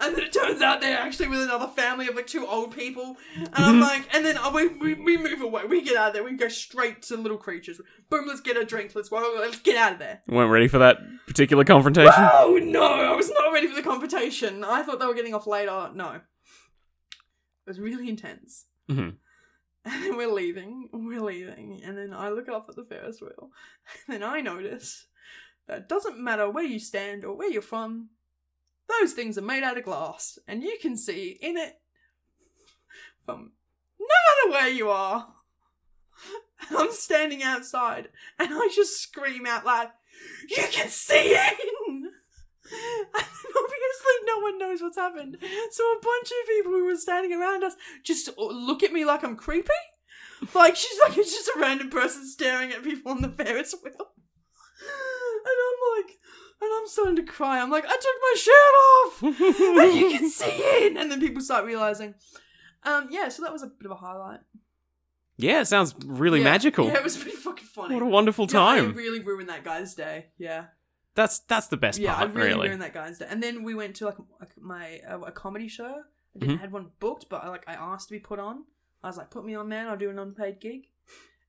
and 0.00 0.14
then 0.14 0.24
it 0.24 0.32
turns 0.32 0.62
out 0.62 0.80
they're 0.80 0.98
actually 0.98 1.28
with 1.28 1.40
another 1.40 1.66
family 1.66 2.06
of 2.06 2.14
like 2.14 2.26
two 2.26 2.46
old 2.46 2.76
people. 2.76 3.16
And 3.36 3.50
I'm 3.56 3.80
like, 3.80 4.08
and 4.14 4.24
then 4.24 4.38
uh, 4.38 4.52
we, 4.54 4.68
we 4.68 4.94
we 4.94 5.16
move 5.16 5.40
away. 5.40 5.64
We 5.64 5.82
get 5.82 5.96
out 5.96 6.08
of 6.08 6.14
there. 6.14 6.22
We 6.22 6.36
go 6.36 6.48
straight 6.48 7.02
to 7.02 7.16
little 7.16 7.38
creatures. 7.38 7.80
Boom, 8.10 8.26
let's 8.28 8.40
get 8.40 8.56
a 8.56 8.64
drink. 8.64 8.92
Let's 8.94 9.10
let's 9.10 9.58
get 9.60 9.76
out 9.76 9.94
of 9.94 9.98
there. 9.98 10.22
Weren't 10.28 10.52
ready 10.52 10.68
for 10.68 10.78
that 10.78 10.98
particular 11.26 11.64
confrontation. 11.64 12.12
Oh 12.16 12.60
no, 12.62 12.84
I 12.84 13.16
was 13.16 13.30
not 13.30 13.52
ready 13.52 13.66
for 13.66 13.74
the 13.74 13.82
confrontation. 13.82 14.62
I 14.62 14.82
thought 14.82 15.00
they 15.00 15.06
were 15.06 15.14
getting 15.14 15.34
off 15.34 15.46
later. 15.46 15.90
No. 15.94 16.20
It 17.66 17.70
was 17.70 17.80
really 17.80 18.08
intense. 18.10 18.66
Mhm. 18.88 19.16
And 19.86 20.02
then 20.02 20.16
we're 20.16 20.32
leaving, 20.32 20.88
we're 20.94 21.20
leaving, 21.20 21.82
and 21.84 21.98
then 21.98 22.14
I 22.14 22.30
look 22.30 22.48
up 22.48 22.70
at 22.70 22.74
the 22.76 22.84
Ferris 22.86 23.20
wheel, 23.20 23.50
and 24.06 24.08
then 24.08 24.22
I 24.22 24.40
notice 24.40 25.06
that 25.66 25.78
it 25.78 25.88
doesn't 25.88 26.18
matter 26.18 26.48
where 26.48 26.64
you 26.64 26.78
stand 26.78 27.22
or 27.22 27.36
where 27.36 27.50
you're 27.50 27.60
from, 27.60 28.08
those 28.88 29.12
things 29.12 29.36
are 29.36 29.42
made 29.42 29.62
out 29.62 29.76
of 29.76 29.84
glass, 29.84 30.38
and 30.48 30.62
you 30.62 30.78
can 30.80 30.96
see 30.96 31.38
in 31.40 31.58
it 31.58 31.80
from 33.26 33.52
no 34.00 34.06
matter 34.06 34.52
where 34.58 34.70
you 34.70 34.88
are. 34.88 35.34
I'm 36.70 36.92
standing 36.92 37.42
outside, 37.42 38.08
and 38.38 38.48
I 38.52 38.70
just 38.74 39.02
scream 39.02 39.46
out 39.46 39.66
loud, 39.66 39.88
You 40.48 40.64
can 40.70 40.88
see 40.88 41.34
in! 41.34 41.73
And 42.70 43.06
obviously 43.14 44.16
no 44.26 44.38
one 44.40 44.58
knows 44.58 44.80
what's 44.82 44.96
happened. 44.96 45.36
So 45.70 45.82
a 45.84 46.00
bunch 46.02 46.28
of 46.30 46.48
people 46.48 46.72
who 46.72 46.84
were 46.86 46.96
standing 46.96 47.32
around 47.32 47.62
us 47.64 47.74
just 48.02 48.30
look 48.38 48.82
at 48.82 48.92
me 48.92 49.04
like 49.04 49.22
I'm 49.22 49.36
creepy. 49.36 49.68
Like 50.54 50.76
she's 50.76 50.98
like 51.06 51.16
it's 51.18 51.32
just 51.32 51.50
a 51.56 51.58
random 51.60 51.90
person 51.90 52.26
staring 52.26 52.72
at 52.72 52.82
people 52.82 53.12
on 53.12 53.22
the 53.22 53.28
Ferris 53.28 53.74
wheel. 53.82 53.92
And 55.46 55.56
I'm 55.66 56.02
like, 56.04 56.10
and 56.60 56.70
I'm 56.74 56.86
starting 56.86 57.16
to 57.16 57.22
cry. 57.22 57.60
I'm 57.60 57.70
like, 57.70 57.84
I 57.86 57.96
took 57.96 58.02
my 58.22 58.34
shirt 58.36 58.74
off, 58.84 59.22
and 59.82 59.98
you 60.00 60.10
can 60.18 60.28
see 60.30 60.46
it. 60.46 60.96
And 60.96 61.10
then 61.10 61.20
people 61.20 61.42
start 61.42 61.64
realizing, 61.66 62.14
um, 62.84 63.08
yeah. 63.10 63.28
So 63.28 63.42
that 63.42 63.52
was 63.52 63.62
a 63.62 63.66
bit 63.66 63.84
of 63.86 63.90
a 63.92 63.96
highlight. 63.96 64.40
yeah, 65.36 65.60
it 65.60 65.66
sounds 65.66 65.94
really 66.04 66.38
Yeah. 66.38 66.44
magical. 66.44 66.86
Yeah, 66.86 66.96
it 66.96 67.04
was 67.04 67.16
pretty 67.16 67.36
fucking 67.36 67.66
funny. 67.66 67.94
What 67.94 68.02
a 68.02 68.06
wonderful 68.06 68.46
Yeah, 68.46 68.52
time. 68.52 68.94
really 68.94 69.20
ruined 69.20 69.48
that 69.50 69.64
guy's 69.64 69.94
day. 69.94 70.26
Yeah. 70.38 70.66
That's 71.14 71.40
that's 71.40 71.68
the 71.68 71.76
best 71.76 71.98
yeah, 71.98 72.14
part, 72.14 72.30
I 72.30 72.32
really, 72.32 72.48
really. 72.48 72.68
ruined 72.68 72.82
that 72.82 72.94
guy's. 72.94 73.20
And 73.20 73.42
then 73.42 73.62
we 73.62 73.74
went 73.74 73.96
to 73.96 74.06
like, 74.06 74.16
my 74.60 75.00
uh, 75.08 75.20
a 75.20 75.32
comedy 75.32 75.68
show. 75.68 76.02
I 76.34 76.38
didn't 76.38 76.56
Mhm. 76.56 76.60
had 76.60 76.72
one 76.72 76.90
booked, 76.98 77.28
but 77.28 77.44
I 77.44 77.48
like 77.48 77.64
I 77.68 77.74
asked 77.74 78.08
to 78.08 78.12
be 78.14 78.18
put 78.20 78.38
on. 78.40 78.64
I 79.02 79.06
was 79.08 79.16
like, 79.16 79.30
put 79.30 79.44
me 79.44 79.54
on, 79.54 79.68
man. 79.68 79.86
I'll 79.86 79.96
do 79.96 80.10
an 80.10 80.18
unpaid 80.18 80.60
gig. 80.60 80.88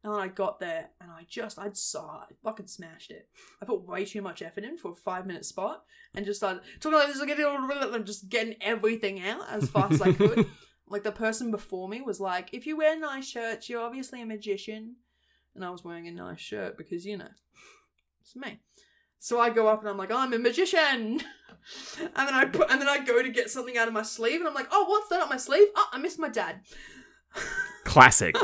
And 0.03 0.13
then 0.13 0.19
I 0.21 0.27
got 0.27 0.59
there 0.59 0.89
and 1.01 1.09
I 1.09 1.25
just, 1.27 1.57
I'd 1.57 1.75
saw, 1.75 2.19
I 2.19 2.25
fucking 2.43 2.67
smashed 2.67 3.09
it. 3.09 3.27
I 3.59 3.65
put 3.65 3.87
way 3.87 4.05
too 4.05 4.21
much 4.21 4.43
effort 4.43 4.63
in 4.63 4.77
for 4.77 4.91
a 4.91 4.95
five 4.95 5.25
minute 5.25 5.45
spot 5.45 5.83
and 6.13 6.25
just 6.27 6.39
started 6.39 6.61
talking 6.79 6.99
like 6.99 7.07
this, 7.07 8.03
just 8.05 8.29
getting 8.29 8.55
everything 8.61 9.19
out 9.25 9.49
as 9.49 9.67
fast 9.71 9.93
as 9.93 10.01
I 10.03 10.11
could. 10.13 10.45
like 10.87 11.01
the 11.01 11.11
person 11.11 11.49
before 11.49 11.89
me 11.89 12.01
was 12.01 12.19
like, 12.19 12.53
if 12.53 12.67
you 12.67 12.77
wear 12.77 12.99
nice 12.99 13.27
shirts, 13.27 13.67
you're 13.67 13.81
obviously 13.81 14.21
a 14.21 14.27
magician. 14.27 14.97
And 15.55 15.65
I 15.65 15.71
was 15.71 15.83
wearing 15.83 16.07
a 16.07 16.11
nice 16.11 16.39
shirt 16.39 16.77
because, 16.77 17.03
you 17.05 17.17
know, 17.17 17.29
it's 18.21 18.35
me. 18.35 18.59
So 19.25 19.39
I 19.39 19.49
go 19.49 19.67
up 19.67 19.79
and 19.79 19.89
I'm 19.89 19.97
like, 19.97 20.11
oh, 20.11 20.19
I'm 20.19 20.33
a 20.33 20.37
magician. 20.37 20.79
and 21.99 22.11
then 22.15 22.35
I 22.35 22.45
put, 22.45 22.69
and 22.69 22.79
then 22.79 22.87
I 22.87 23.03
go 23.03 23.23
to 23.23 23.29
get 23.29 23.49
something 23.49 23.75
out 23.75 23.87
of 23.87 23.93
my 23.95 24.03
sleeve 24.03 24.39
and 24.39 24.47
I'm 24.47 24.53
like, 24.53 24.67
oh, 24.69 24.85
what's 24.87 25.09
that 25.09 25.19
up 25.19 25.31
my 25.31 25.37
sleeve? 25.37 25.67
Oh, 25.75 25.87
I 25.91 25.97
missed 25.97 26.19
my 26.19 26.29
dad. 26.29 26.59
Classic. 27.85 28.35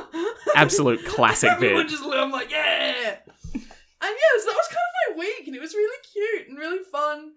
Absolute 0.56 1.06
classic 1.06 1.52
Everyone 1.52 1.84
bit. 1.84 1.92
just 1.92 2.04
I'm 2.04 2.32
like, 2.32 2.50
yeah. 2.50 3.18
And 3.54 3.62
yes, 4.02 4.46
that 4.46 4.56
was 4.56 4.68
kind 4.70 4.80
of 4.80 5.16
my 5.16 5.20
week, 5.20 5.46
and 5.46 5.56
it 5.56 5.62
was 5.62 5.76
really 5.76 5.98
cute 6.12 6.50
and 6.50 6.58
really 6.58 6.84
fun. 6.92 7.34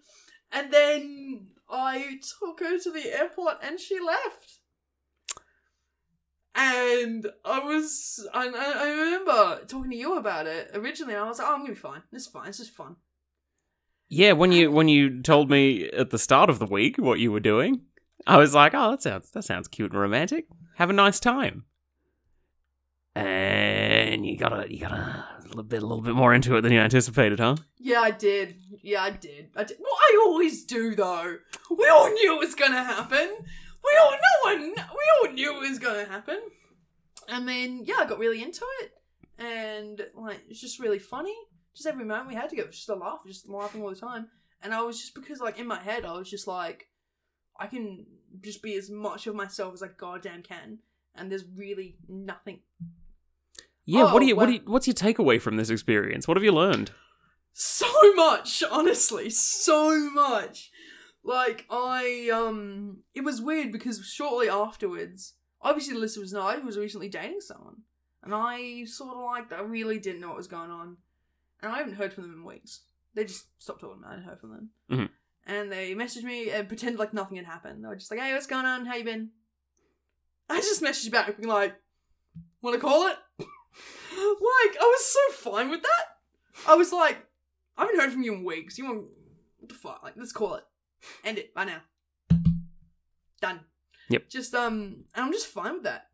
And 0.51 0.73
then 0.73 1.49
I 1.69 2.19
took 2.39 2.61
her 2.61 2.79
to 2.79 2.91
the 2.91 3.15
airport, 3.15 3.59
and 3.63 3.79
she 3.79 4.01
left. 4.01 4.61
And 6.55 7.27
I 7.45 7.59
was, 7.59 8.27
I, 8.33 8.47
I 8.49 8.85
I 8.85 8.91
remember 8.91 9.65
talking 9.67 9.91
to 9.91 9.97
you 9.97 10.17
about 10.17 10.47
it 10.47 10.71
originally. 10.73 11.15
I 11.15 11.29
was 11.29 11.39
like, 11.39 11.49
oh, 11.49 11.53
I'm 11.53 11.61
gonna 11.61 11.75
be 11.75 11.79
fine. 11.79 12.03
This 12.11 12.23
is 12.23 12.29
fine. 12.29 12.47
This 12.47 12.61
is 12.61 12.71
fun. 12.71 12.97
Yeah, 14.09 14.33
when 14.33 14.53
you 14.53 14.71
when 14.71 14.89
you 14.89 15.23
told 15.23 15.51
me 15.51 15.89
at 15.89 16.11
the 16.11 16.19
start 16.19 16.51
of 16.51 16.59
the 16.59 16.67
week 16.67 16.97
what 16.99 17.19
you 17.19 17.33
were 17.33 17.41
doing, 17.41 17.83
I 18.27 18.37
was 18.37 18.55
like, 18.55 18.73
"Oh, 18.75 18.91
that 18.93 19.03
sounds 19.03 19.31
that 19.31 19.45
sounds 19.45 19.69
cute 19.69 19.93
and 19.93 20.01
romantic. 20.01 20.47
Have 20.77 20.91
a 20.91 20.95
nice 20.95 21.19
time." 21.19 21.65
And 23.17 24.27
you 24.27 24.37
got 24.37 24.53
a 24.53 24.73
you 24.73 24.81
got 24.81 24.93
a 24.93 25.25
little 25.47 25.63
bit 25.63 25.83
a 25.83 25.87
little 25.87 26.03
bit 26.03 26.15
more 26.15 26.35
into 26.35 26.57
it 26.57 26.63
than 26.63 26.73
you 26.73 26.81
anticipated, 26.81 27.39
huh? 27.41 27.57
Yeah, 27.79 28.01
I 28.01 28.11
did. 28.11 28.57
Yeah, 28.83 29.03
I 29.03 29.11
did. 29.11 29.51
I 29.57 29.65
did. 29.65 29.77
Well, 29.81 29.93
I 29.93 30.23
always 30.27 30.65
do, 30.65 30.95
though. 30.95 31.37
We 31.71 31.89
all 31.89 32.11
knew 32.11 32.37
it 32.37 32.41
was 32.41 32.55
gonna 32.55 32.83
happen. 32.83 33.29
We 33.85 33.99
all, 34.03 34.11
no 34.13 34.53
one, 34.53 34.71
we 34.71 35.29
all 35.29 35.33
knew 35.33 35.57
it 35.57 35.69
was 35.69 35.79
gonna 35.79 36.07
happen. 36.07 36.41
And 37.29 37.47
then, 37.47 37.83
yeah, 37.85 37.97
I 37.99 38.07
got 38.07 38.19
really 38.19 38.43
into 38.43 38.65
it, 38.81 38.93
and 39.39 40.01
like, 40.15 40.43
it's 40.49 40.61
just 40.61 40.81
really 40.81 40.99
funny. 40.99 41.35
Just 41.75 41.87
every 41.87 42.05
moment 42.05 42.29
we 42.29 42.35
had 42.35 42.51
together, 42.51 42.69
was 42.69 42.77
just 42.77 42.89
a 42.89 42.95
laugh, 42.95 43.21
just 43.27 43.49
laughing 43.49 43.83
all 43.83 43.91
the 43.91 43.97
time. 43.97 44.29
And 44.63 44.73
I 44.73 44.81
was 44.83 45.01
just 45.01 45.15
because, 45.15 45.41
like, 45.41 45.59
in 45.59 45.67
my 45.67 45.81
head, 45.81 46.05
I 46.05 46.13
was 46.13 46.31
just 46.31 46.47
like, 46.47 46.87
I 47.59 47.67
can 47.67 48.07
just 48.41 48.63
be 48.63 48.75
as 48.77 48.91
much 48.91 49.27
of 49.27 49.35
myself 49.35 49.75
as 49.75 49.83
I 49.83 49.89
goddamn 49.89 50.43
can, 50.43 50.79
and 51.15 51.31
there's 51.31 51.45
really 51.57 51.97
nothing 52.09 52.61
Yeah. 53.85 54.05
what 54.05 54.15
Oh, 54.15 54.19
do 54.21 54.27
you 54.27 54.37
what 54.37 54.47
do 54.47 54.53
you, 54.55 54.61
what's 54.67 54.87
your 54.87 54.95
takeaway 54.95 55.41
from 55.41 55.57
this 55.57 55.71
experience? 55.71 56.27
What 56.27 56.37
have 56.37 56.45
you 56.45 56.53
learned? 56.53 56.91
so 57.57 57.87
much 58.17 58.65
honestly 58.69 59.31
so 59.31 60.11
much 60.11 60.73
like 61.23 61.65
i 61.71 62.29
um 62.35 62.99
it 63.15 63.23
was 63.23 63.41
weird 63.41 63.71
because 63.71 64.05
shortly 64.05 64.49
afterwards 64.49 65.35
obviously 65.63 65.95
Alissia 65.95 66.19
was 66.19 66.33
not 66.33 66.57
I 66.57 66.59
was 66.59 66.77
recently 66.77 67.09
dating 67.09 67.41
someone 67.41 67.83
and 68.25 68.35
i 68.35 68.83
sort 68.87 69.17
of 69.17 69.23
like 69.23 69.53
i 69.53 69.61
really 69.63 70.01
didn't 70.01 70.21
know 70.21 70.29
what 70.29 70.37
was 70.37 70.49
going 70.49 70.73
on 70.73 70.97
and 71.65 71.73
i 71.75 71.79
haven't 71.79 71.95
heard 71.95 72.13
from 72.13 72.25
them 72.25 72.35
in 72.35 72.45
weeks 72.45 72.83
they 73.15 73.25
just 73.25 73.47
stopped 73.59 73.81
talking 73.81 74.03
i 74.07 74.11
hadn't 74.11 74.25
heard 74.25 74.41
from 74.41 74.51
them 74.51 74.71
Mhm. 74.91 75.09
and 75.47 75.73
they 75.73 75.95
messaged 75.95 76.25
me 76.25 76.51
and 76.51 76.69
pretended 76.69 76.99
like 76.99 77.13
nothing 77.15 77.37
had 77.37 77.47
happened 77.47 77.83
they 77.83 77.89
were 77.89 77.97
just 77.97 78.11
like 78.11 78.21
hey 78.21 78.33
what's 78.33 78.47
going 78.47 78.67
on 78.67 78.87
how 78.87 78.95
you 78.95 79.05
been 79.05 79.31
i 80.51 80.61
just 80.61 80.83
messaged 80.83 81.11
back 81.11 81.37
being 81.37 81.49
like 81.49 81.75
wanna 82.63 82.79
call 82.79 83.07
it 83.09 83.17
like 83.39 83.49
i 84.81 84.95
was 84.97 85.05
so 85.07 85.51
fine 85.51 85.71
with 85.71 85.83
that 85.83 86.05
I 86.69 86.77
was 86.77 86.93
like, 86.93 87.19
I 87.77 87.83
haven't 87.83 87.99
heard 87.99 88.13
from 88.13 88.23
you 88.23 88.33
in 88.33 88.45
weeks. 88.45 88.79
You 88.79 88.85
want 88.85 89.07
what 89.59 89.69
the 89.69 89.75
fuck? 89.75 90.01
Like, 90.05 90.15
let's 90.17 90.31
call 90.31 90.55
it. 90.55 90.63
End 91.25 91.37
it 91.37 91.51
right 91.57 91.67
now. 91.67 91.81
Done. 93.41 93.61
Yep. 94.09 94.29
Just 94.31 94.55
um, 94.55 95.05
and 95.17 95.25
I'm 95.25 95.33
just 95.33 95.49
fine 95.49 95.75
with 95.75 95.83
that. 95.83 96.07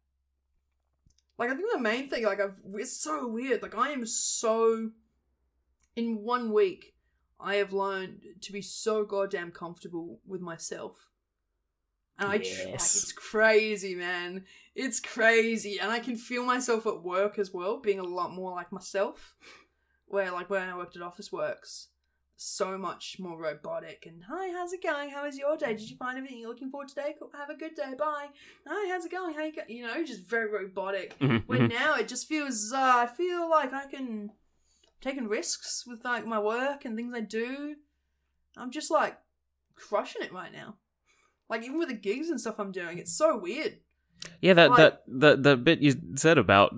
Like, 1.38 1.50
I 1.50 1.54
think 1.54 1.70
the 1.70 1.78
main 1.78 2.08
thing, 2.08 2.24
like, 2.24 2.40
I've 2.40 2.54
it's 2.74 2.96
so 2.96 3.28
weird. 3.28 3.60
Like, 3.62 3.76
I 3.76 3.90
am 3.90 4.06
so. 4.06 4.90
In 5.96 6.22
one 6.22 6.52
week, 6.52 6.94
I 7.38 7.56
have 7.56 7.72
learned 7.72 8.22
to 8.42 8.52
be 8.52 8.62
so 8.62 9.04
goddamn 9.04 9.50
comfortable 9.50 10.20
with 10.26 10.40
myself. 10.40 11.08
And 12.18 12.28
i 12.28 12.38
tr- 12.38 12.64
like, 12.66 12.74
it's 12.74 13.12
crazy, 13.12 13.94
man. 13.94 14.44
It's 14.74 15.00
crazy, 15.00 15.78
and 15.78 15.90
I 15.90 16.00
can 16.00 16.16
feel 16.16 16.44
myself 16.44 16.86
at 16.86 17.02
work 17.02 17.38
as 17.38 17.52
well, 17.52 17.80
being 17.80 17.98
a 17.98 18.04
lot 18.04 18.32
more 18.32 18.52
like 18.52 18.70
myself 18.72 19.34
where 20.10 20.32
like 20.32 20.50
when 20.50 20.68
I 20.68 20.76
worked 20.76 20.96
at 20.96 21.02
Officeworks, 21.02 21.86
so 22.36 22.76
much 22.76 23.16
more 23.18 23.38
robotic 23.38 24.06
and 24.06 24.22
hi, 24.28 24.50
how's 24.50 24.72
it 24.72 24.82
going? 24.82 25.10
How 25.10 25.24
was 25.24 25.38
your 25.38 25.56
day? 25.56 25.74
Did 25.74 25.88
you 25.88 25.96
find 25.96 26.16
everything 26.16 26.38
you're 26.38 26.48
looking 26.48 26.70
for 26.70 26.84
today? 26.84 27.14
Cool. 27.18 27.30
Have 27.36 27.50
a 27.50 27.54
good 27.54 27.74
day. 27.74 27.92
Bye. 27.98 28.26
Hi, 28.66 28.90
how's 28.92 29.04
it 29.04 29.12
going? 29.12 29.34
How 29.34 29.44
you 29.44 29.52
go? 29.52 29.62
You 29.68 29.86
know, 29.86 30.04
just 30.04 30.26
very 30.26 30.50
robotic. 30.50 31.18
Mhm, 31.20 31.44
Where 31.46 31.60
mhm. 31.60 31.68
now 31.70 31.96
it 31.96 32.08
just 32.08 32.26
feels, 32.26 32.72
uh, 32.72 32.78
I 32.78 33.06
feel 33.06 33.48
like 33.48 33.72
I 33.72 33.86
can 33.86 34.32
taking 35.00 35.28
risks 35.28 35.84
with 35.86 36.04
like 36.04 36.26
my 36.26 36.38
work 36.38 36.84
and 36.84 36.96
things 36.96 37.14
I 37.14 37.20
do. 37.20 37.76
I'm 38.56 38.70
just 38.70 38.90
like 38.90 39.18
crushing 39.74 40.22
it 40.22 40.32
right 40.32 40.52
now. 40.52 40.76
Like 41.48 41.62
even 41.64 41.78
with 41.78 41.88
the 41.88 41.94
gigs 41.94 42.28
and 42.30 42.40
stuff 42.40 42.58
I'm 42.58 42.72
doing, 42.72 42.98
it's 42.98 43.16
so 43.16 43.36
weird. 43.38 43.78
Yeah, 44.40 44.54
that 44.54 44.70
Like- 44.70 44.78
that 44.78 45.02
the 45.06 45.36
the 45.36 45.56
bit 45.56 45.80
you 45.80 45.94
said 46.16 46.38
about 46.38 46.72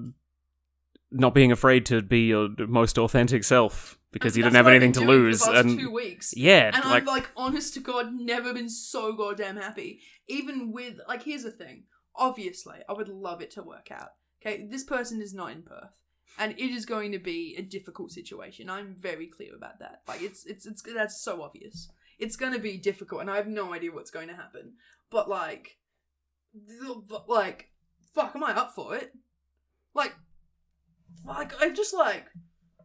not 1.11 1.35
being 1.35 1.53
afraid 1.53 1.85
to 1.87 2.01
be 2.03 2.21
your 2.29 2.49
most 2.69 2.97
authentic 2.99 3.45
self 3.45 3.99
because 4.13 4.37
you 4.37 4.43
didn't 4.43 4.57
have 4.57 4.67
anything 4.67 4.93
to 4.93 5.01
lose, 5.01 5.43
and 5.47 5.79
two 5.79 5.91
weeks. 5.91 6.35
yeah, 6.37 6.71
And 6.75 6.85
like 6.85 7.03
I've 7.03 7.07
like 7.07 7.31
honest 7.37 7.75
to 7.75 7.81
God 7.81 8.13
never 8.13 8.53
been 8.55 8.69
so 8.69 9.13
goddamn 9.15 9.57
happy. 9.57 10.01
Even 10.29 10.73
with 10.73 11.01
like 11.09 11.23
here's 11.25 11.43
the 11.43 11.51
thing. 11.51 11.85
Obviously, 12.15 12.77
I 12.89 12.93
would 12.93 13.09
love 13.09 13.41
it 13.41 13.51
to 13.53 13.63
work 13.63 13.91
out. 13.91 14.11
Okay, 14.41 14.67
this 14.71 14.85
person 14.85 15.21
is 15.23 15.33
not 15.35 15.53
in 15.53 15.63
Perth. 15.63 15.91
And 16.39 16.53
it 16.53 16.71
is 16.71 16.87
going 16.87 17.13
to 17.13 17.19
be 17.19 17.55
a 17.59 17.63
difficult 17.63 18.11
situation. 18.11 18.71
I'm 18.71 18.95
very 18.95 19.27
clear 19.27 19.55
about 19.55 19.79
that. 19.81 20.03
Like 20.09 20.23
it's 20.23 20.45
it's 20.47 20.67
it's 20.67 20.83
that's 20.83 21.23
so 21.23 21.43
obvious. 21.43 21.91
It's 22.19 22.37
gonna 22.37 22.59
be 22.59 22.79
difficult 22.79 23.21
and 23.21 23.31
I 23.31 23.37
have 23.37 23.49
no 23.49 23.73
idea 23.75 23.93
what's 23.93 24.11
going 24.11 24.29
to 24.29 24.35
happen. 24.35 24.75
But 25.11 25.29
like 25.29 25.79
like 27.29 27.69
fuck, 28.15 28.35
am 28.35 28.45
I 28.45 28.53
up 28.53 28.75
for 28.75 28.97
it? 28.97 29.13
Like 29.95 30.15
like 31.25 31.53
I'm 31.61 31.75
just 31.75 31.95
like 31.95 32.27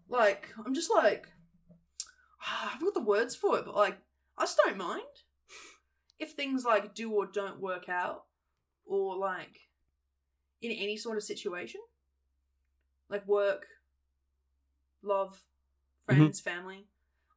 like 0.09 0.49
I'm 0.65 0.73
just 0.73 0.91
like 0.93 1.27
I've 2.73 2.81
got 2.81 2.93
the 2.93 3.01
words 3.01 3.35
for 3.35 3.57
it, 3.57 3.65
but 3.65 3.75
like 3.75 3.97
I 4.37 4.43
just 4.43 4.59
don't 4.63 4.77
mind 4.77 5.01
if 6.19 6.31
things 6.31 6.65
like 6.65 6.95
do 6.95 7.11
or 7.11 7.25
don't 7.25 7.59
work 7.59 7.89
out, 7.89 8.23
or 8.85 9.17
like 9.17 9.59
in 10.61 10.71
any 10.71 10.97
sort 10.97 11.17
of 11.17 11.23
situation, 11.23 11.81
like 13.09 13.27
work, 13.27 13.67
love, 15.01 15.41
mm-hmm. 16.09 16.19
friends, 16.19 16.39
family. 16.39 16.87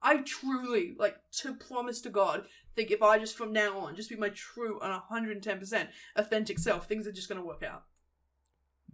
I 0.02 0.18
truly 0.18 0.94
like 0.98 1.16
to 1.42 1.54
promise 1.54 2.00
to 2.02 2.10
God 2.10 2.44
think 2.74 2.90
if 2.90 3.02
I 3.02 3.18
just 3.18 3.36
from 3.36 3.52
now 3.52 3.78
on 3.78 3.96
just 3.96 4.08
be 4.08 4.16
my 4.16 4.30
true 4.30 4.80
and 4.80 4.92
hundred 4.92 5.32
and 5.32 5.42
ten 5.42 5.58
percent 5.58 5.90
authentic 6.16 6.58
self, 6.58 6.86
things 6.86 7.06
are 7.06 7.12
just 7.12 7.28
gonna 7.28 7.44
work 7.44 7.62
out. 7.62 7.84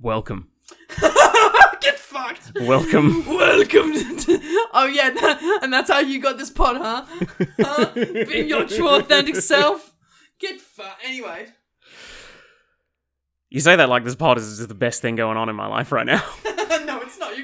welcome, 0.00 0.48
Get 1.80 1.98
fucked. 1.98 2.52
welcome. 2.60 3.24
Welcome 3.46 3.92
to. 3.92 4.68
Oh 4.72 4.86
yeah, 4.92 5.10
that- 5.10 5.60
and 5.62 5.72
that's 5.72 5.90
how 5.90 6.00
you 6.00 6.20
got 6.20 6.38
this 6.38 6.50
pod, 6.50 6.76
huh? 6.78 7.04
Huh? 7.60 7.90
Being 7.94 8.48
your 8.48 8.66
true 8.66 8.88
authentic 8.88 9.36
self. 9.36 9.94
Get 10.38 10.60
fucked. 10.60 11.04
Anyway. 11.04 11.46
You 13.48 13.60
say 13.60 13.76
that 13.76 13.88
like 13.88 14.04
this 14.04 14.16
pod 14.16 14.38
is 14.38 14.56
just 14.56 14.68
the 14.68 14.74
best 14.74 15.00
thing 15.00 15.14
going 15.14 15.36
on 15.36 15.48
in 15.48 15.54
my 15.54 15.66
life 15.66 15.92
right 15.92 16.06
now. 16.06 16.22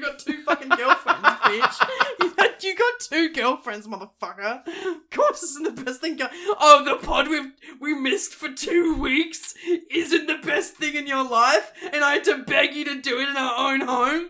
No, 0.01 0.07
it's. 0.09 0.25
You 0.25 0.35
got 0.35 0.37
two 0.37 0.43
fucking 0.43 0.69
girlfriends, 0.69 1.21
bitch. 1.21 1.89
You 2.19 2.35
got, 2.35 2.63
you 2.63 2.75
got 2.75 2.99
two 2.99 3.33
girlfriends, 3.33 3.87
motherfucker. 3.87 4.67
Of 4.67 5.09
course, 5.11 5.41
this 5.41 5.51
isn't 5.51 5.75
the 5.75 5.83
best 5.83 6.01
thing. 6.01 6.17
Go- 6.17 6.27
oh, 6.59 6.83
the 6.83 7.05
pod 7.05 7.27
we 7.27 7.51
we 7.79 7.93
missed 7.93 8.33
for 8.33 8.49
two 8.49 8.95
weeks 8.99 9.53
isn't 9.91 10.27
the 10.27 10.39
best 10.45 10.75
thing 10.75 10.95
in 10.95 11.07
your 11.07 11.27
life, 11.27 11.71
and 11.91 12.03
I 12.03 12.13
had 12.13 12.23
to 12.25 12.43
beg 12.43 12.73
you 12.73 12.85
to 12.85 13.01
do 13.01 13.19
it 13.19 13.29
in 13.29 13.37
our 13.37 13.71
own 13.71 13.81
home. 13.81 14.29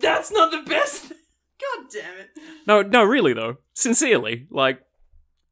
That's 0.00 0.30
not 0.32 0.50
the 0.50 0.62
best. 0.68 1.04
Thing. 1.04 1.18
God 1.60 1.86
damn 1.92 2.18
it. 2.18 2.30
No, 2.66 2.82
no, 2.82 3.04
really 3.04 3.32
though. 3.32 3.56
Sincerely, 3.74 4.46
like 4.50 4.80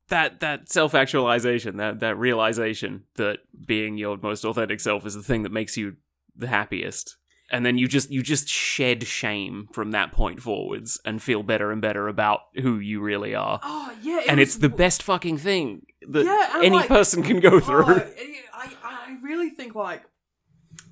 that 0.08 0.40
that 0.40 0.70
self 0.70 0.94
actualization, 0.94 1.76
that 1.78 2.00
that 2.00 2.16
realization 2.16 3.04
that 3.16 3.38
being 3.66 3.96
your 3.96 4.18
most 4.18 4.44
authentic 4.44 4.80
self 4.80 5.06
is 5.06 5.14
the 5.14 5.22
thing 5.22 5.42
that 5.42 5.52
makes 5.52 5.76
you 5.76 5.96
the 6.36 6.48
happiest. 6.48 7.16
And 7.52 7.66
then 7.66 7.76
you 7.76 7.86
just 7.86 8.10
you 8.10 8.22
just 8.22 8.48
shed 8.48 9.06
shame 9.06 9.68
from 9.72 9.90
that 9.90 10.10
point 10.10 10.40
forwards 10.40 10.98
and 11.04 11.22
feel 11.22 11.42
better 11.42 11.70
and 11.70 11.82
better 11.82 12.08
about 12.08 12.40
who 12.54 12.78
you 12.78 13.00
really 13.02 13.34
are. 13.34 13.60
Oh 13.62 13.94
yeah, 14.02 14.20
it 14.20 14.28
and 14.28 14.40
was 14.40 14.48
it's 14.48 14.56
the 14.58 14.70
best 14.70 15.02
fucking 15.02 15.36
thing 15.38 15.84
that 16.08 16.24
Yeah, 16.24 16.60
any 16.64 16.76
like- 16.78 16.88
person 16.88 17.22
can 17.22 17.40
go 17.40 17.60
through. 17.60 17.84
Oh, 17.84 18.10
I, 18.54 18.72
I 18.82 19.16
really 19.22 19.50
think 19.50 19.74
like 19.74 20.02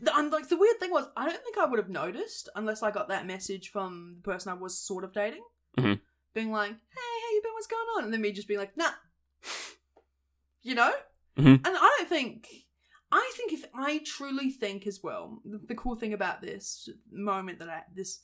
the, 0.03 0.15
and 0.17 0.31
like 0.31 0.49
the 0.51 0.57
weird 0.59 0.79
thing 0.79 0.91
was, 0.91 1.07
I 1.17 1.25
don't 1.27 1.43
think 1.43 1.57
I 1.57 1.65
would 1.65 1.79
have 1.79 1.89
noticed 1.89 2.49
unless 2.55 2.83
I 2.83 2.91
got 2.91 3.09
that 3.09 3.27
message 3.27 3.71
from 3.71 4.17
the 4.17 4.23
person 4.31 4.51
I 4.53 4.55
was 4.55 4.77
sort 4.79 5.05
of 5.05 5.13
dating, 5.15 5.45
Mhm. 5.79 6.01
being 6.35 6.51
like, 6.53 6.71
"Hey, 6.73 6.77
how 7.25 7.31
you 7.35 7.41
been? 7.43 7.53
What's 7.55 7.67
going 7.67 7.87
on?" 7.97 8.05
And 8.05 8.13
then 8.13 8.21
me 8.21 8.33
just 8.33 8.49
being 8.49 8.61
like, 8.61 8.77
"Nah," 8.77 8.91
you 10.63 10.75
know. 10.75 10.93
Mhm. 11.39 11.55
And 11.55 11.67
I 11.67 11.95
don't 11.99 12.09
think. 12.09 12.49
I 13.13 13.33
think 13.37 13.53
if 13.53 13.65
I 13.75 14.03
truly 14.05 14.51
think 14.51 14.87
as 14.87 15.03
well, 15.03 15.41
the, 15.45 15.59
the 15.59 15.75
cool 15.75 15.97
thing 15.97 16.13
about 16.13 16.43
this 16.43 16.89
moment 17.11 17.59
that 17.59 17.69
I 17.69 17.83
this 17.95 18.21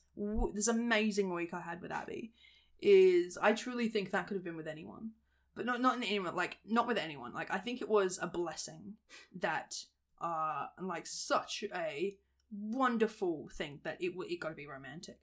this 0.55 0.69
amazing 0.69 1.33
week 1.33 1.53
I 1.53 1.61
had 1.61 1.83
with 1.83 1.91
Abby 1.91 2.33
is 2.81 3.37
I 3.41 3.53
truly 3.53 3.89
think 3.89 4.11
that 4.11 4.27
could 4.27 4.37
have 4.37 4.45
been 4.45 4.57
with 4.57 4.69
anyone, 4.69 5.11
but 5.57 5.67
not 5.67 5.81
not 5.81 5.97
in 5.97 6.05
anyone 6.05 6.37
like 6.37 6.59
not 6.65 6.87
with 6.87 6.99
anyone. 6.99 7.33
Like 7.35 7.53
I 7.53 7.59
think 7.59 7.81
it 7.81 7.89
was 7.89 8.19
a 8.23 8.29
blessing 8.29 8.95
that 9.41 9.77
uh 10.21 10.67
like 10.81 11.07
such 11.07 11.65
a 11.75 12.17
wonderful 12.53 13.49
thing 13.53 13.81
that 13.83 14.01
it 14.01 14.13
it 14.29 14.41
got 14.41 14.51
to 14.51 14.55
be 14.55 14.69
romantic. 14.69 15.19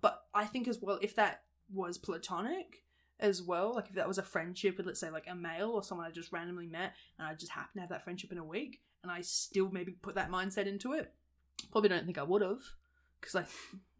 But 0.00 0.22
I 0.32 0.44
think 0.44 0.68
as 0.68 0.78
well 0.80 0.98
if 1.02 1.16
that 1.16 1.42
was 1.72 1.98
platonic 1.98 2.84
as 3.18 3.42
well, 3.42 3.74
like 3.74 3.88
if 3.88 3.96
that 3.96 4.06
was 4.06 4.18
a 4.18 4.22
friendship 4.22 4.76
with 4.76 4.86
let's 4.86 5.00
say 5.00 5.10
like 5.10 5.26
a 5.28 5.34
male 5.34 5.70
or 5.70 5.82
someone 5.82 6.06
I 6.06 6.12
just 6.12 6.30
randomly 6.30 6.68
met 6.68 6.94
and 7.18 7.26
I 7.26 7.34
just 7.34 7.50
happened 7.50 7.74
to 7.74 7.80
have 7.80 7.90
that 7.90 8.04
friendship 8.04 8.30
in 8.30 8.38
a 8.38 8.44
week 8.44 8.80
and 9.02 9.10
I 9.12 9.20
still 9.22 9.70
maybe 9.70 9.92
put 9.92 10.14
that 10.14 10.30
mindset 10.30 10.66
into 10.66 10.92
it, 10.92 11.12
probably 11.70 11.88
don't 11.88 12.04
think 12.04 12.18
I 12.18 12.22
would 12.22 12.42
have 12.42 12.60
because 13.20 13.34
I, 13.36 13.44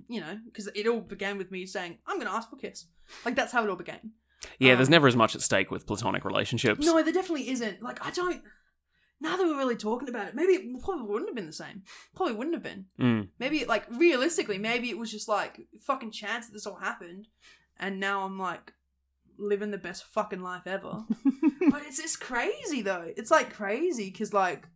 you 0.09 0.21
know, 0.21 0.39
because 0.47 0.69
it 0.75 0.87
all 0.87 1.01
began 1.01 1.39
with 1.39 1.51
me 1.51 1.67
saying 1.67 1.99
I'm 2.07 2.17
going 2.17 2.29
to 2.29 2.33
ask 2.35 2.51
for 2.51 2.57
a 2.57 2.59
kiss. 2.59 2.87
Like 3.25 3.37
that's 3.37 3.53
how 3.53 3.65
it 3.65 3.71
all 3.71 3.77
began. 3.77 4.13
Yeah, 4.59 4.75
there's 4.77 4.89
Um, 4.89 4.93
never 4.93 5.09
as 5.09 5.17
much 5.17 5.35
at 5.35 5.43
stake 5.43 5.71
with 5.71 5.87
platonic 5.87 6.25
relationships. 6.25 6.85
No, 6.85 7.03
there 7.03 7.13
definitely 7.13 7.51
isn't. 7.51 7.83
Like 7.83 8.05
I 8.05 8.11
don't. 8.11 8.43
Now 9.21 9.37
that 9.37 9.45
we're 9.45 9.57
really 9.57 9.77
talking 9.77 10.09
about 10.09 10.29
it, 10.29 10.35
maybe 10.37 10.53
it 10.53 10.83
probably 10.83 11.07
wouldn't 11.07 11.29
have 11.29 11.35
been 11.35 11.47
the 11.47 11.53
same. 11.53 11.83
Probably 12.15 12.35
wouldn't 12.35 12.55
have 12.55 12.63
been. 12.63 12.85
Mm. 13.01 13.29
Maybe 13.41 13.65
like 13.65 13.85
realistically, 13.91 14.59
maybe 14.59 14.91
it 14.91 14.99
was 14.99 15.11
just 15.11 15.27
like 15.27 15.67
fucking 15.81 16.13
chance 16.13 16.47
that 16.47 16.53
this 16.53 16.67
all 16.67 16.77
happened, 16.77 17.27
and 17.81 17.99
now 17.99 18.23
I'm 18.23 18.39
like 18.39 18.75
living 19.37 19.73
the 19.73 19.79
best 19.79 20.05
fucking 20.05 20.41
life 20.43 20.67
ever. 20.67 21.05
but 21.71 21.83
it's 21.85 21.99
it's 21.99 22.17
crazy 22.17 22.81
though. 22.83 23.11
It's 23.17 23.31
like 23.33 23.53
crazy 23.53 24.11
because 24.11 24.33
like 24.33 24.69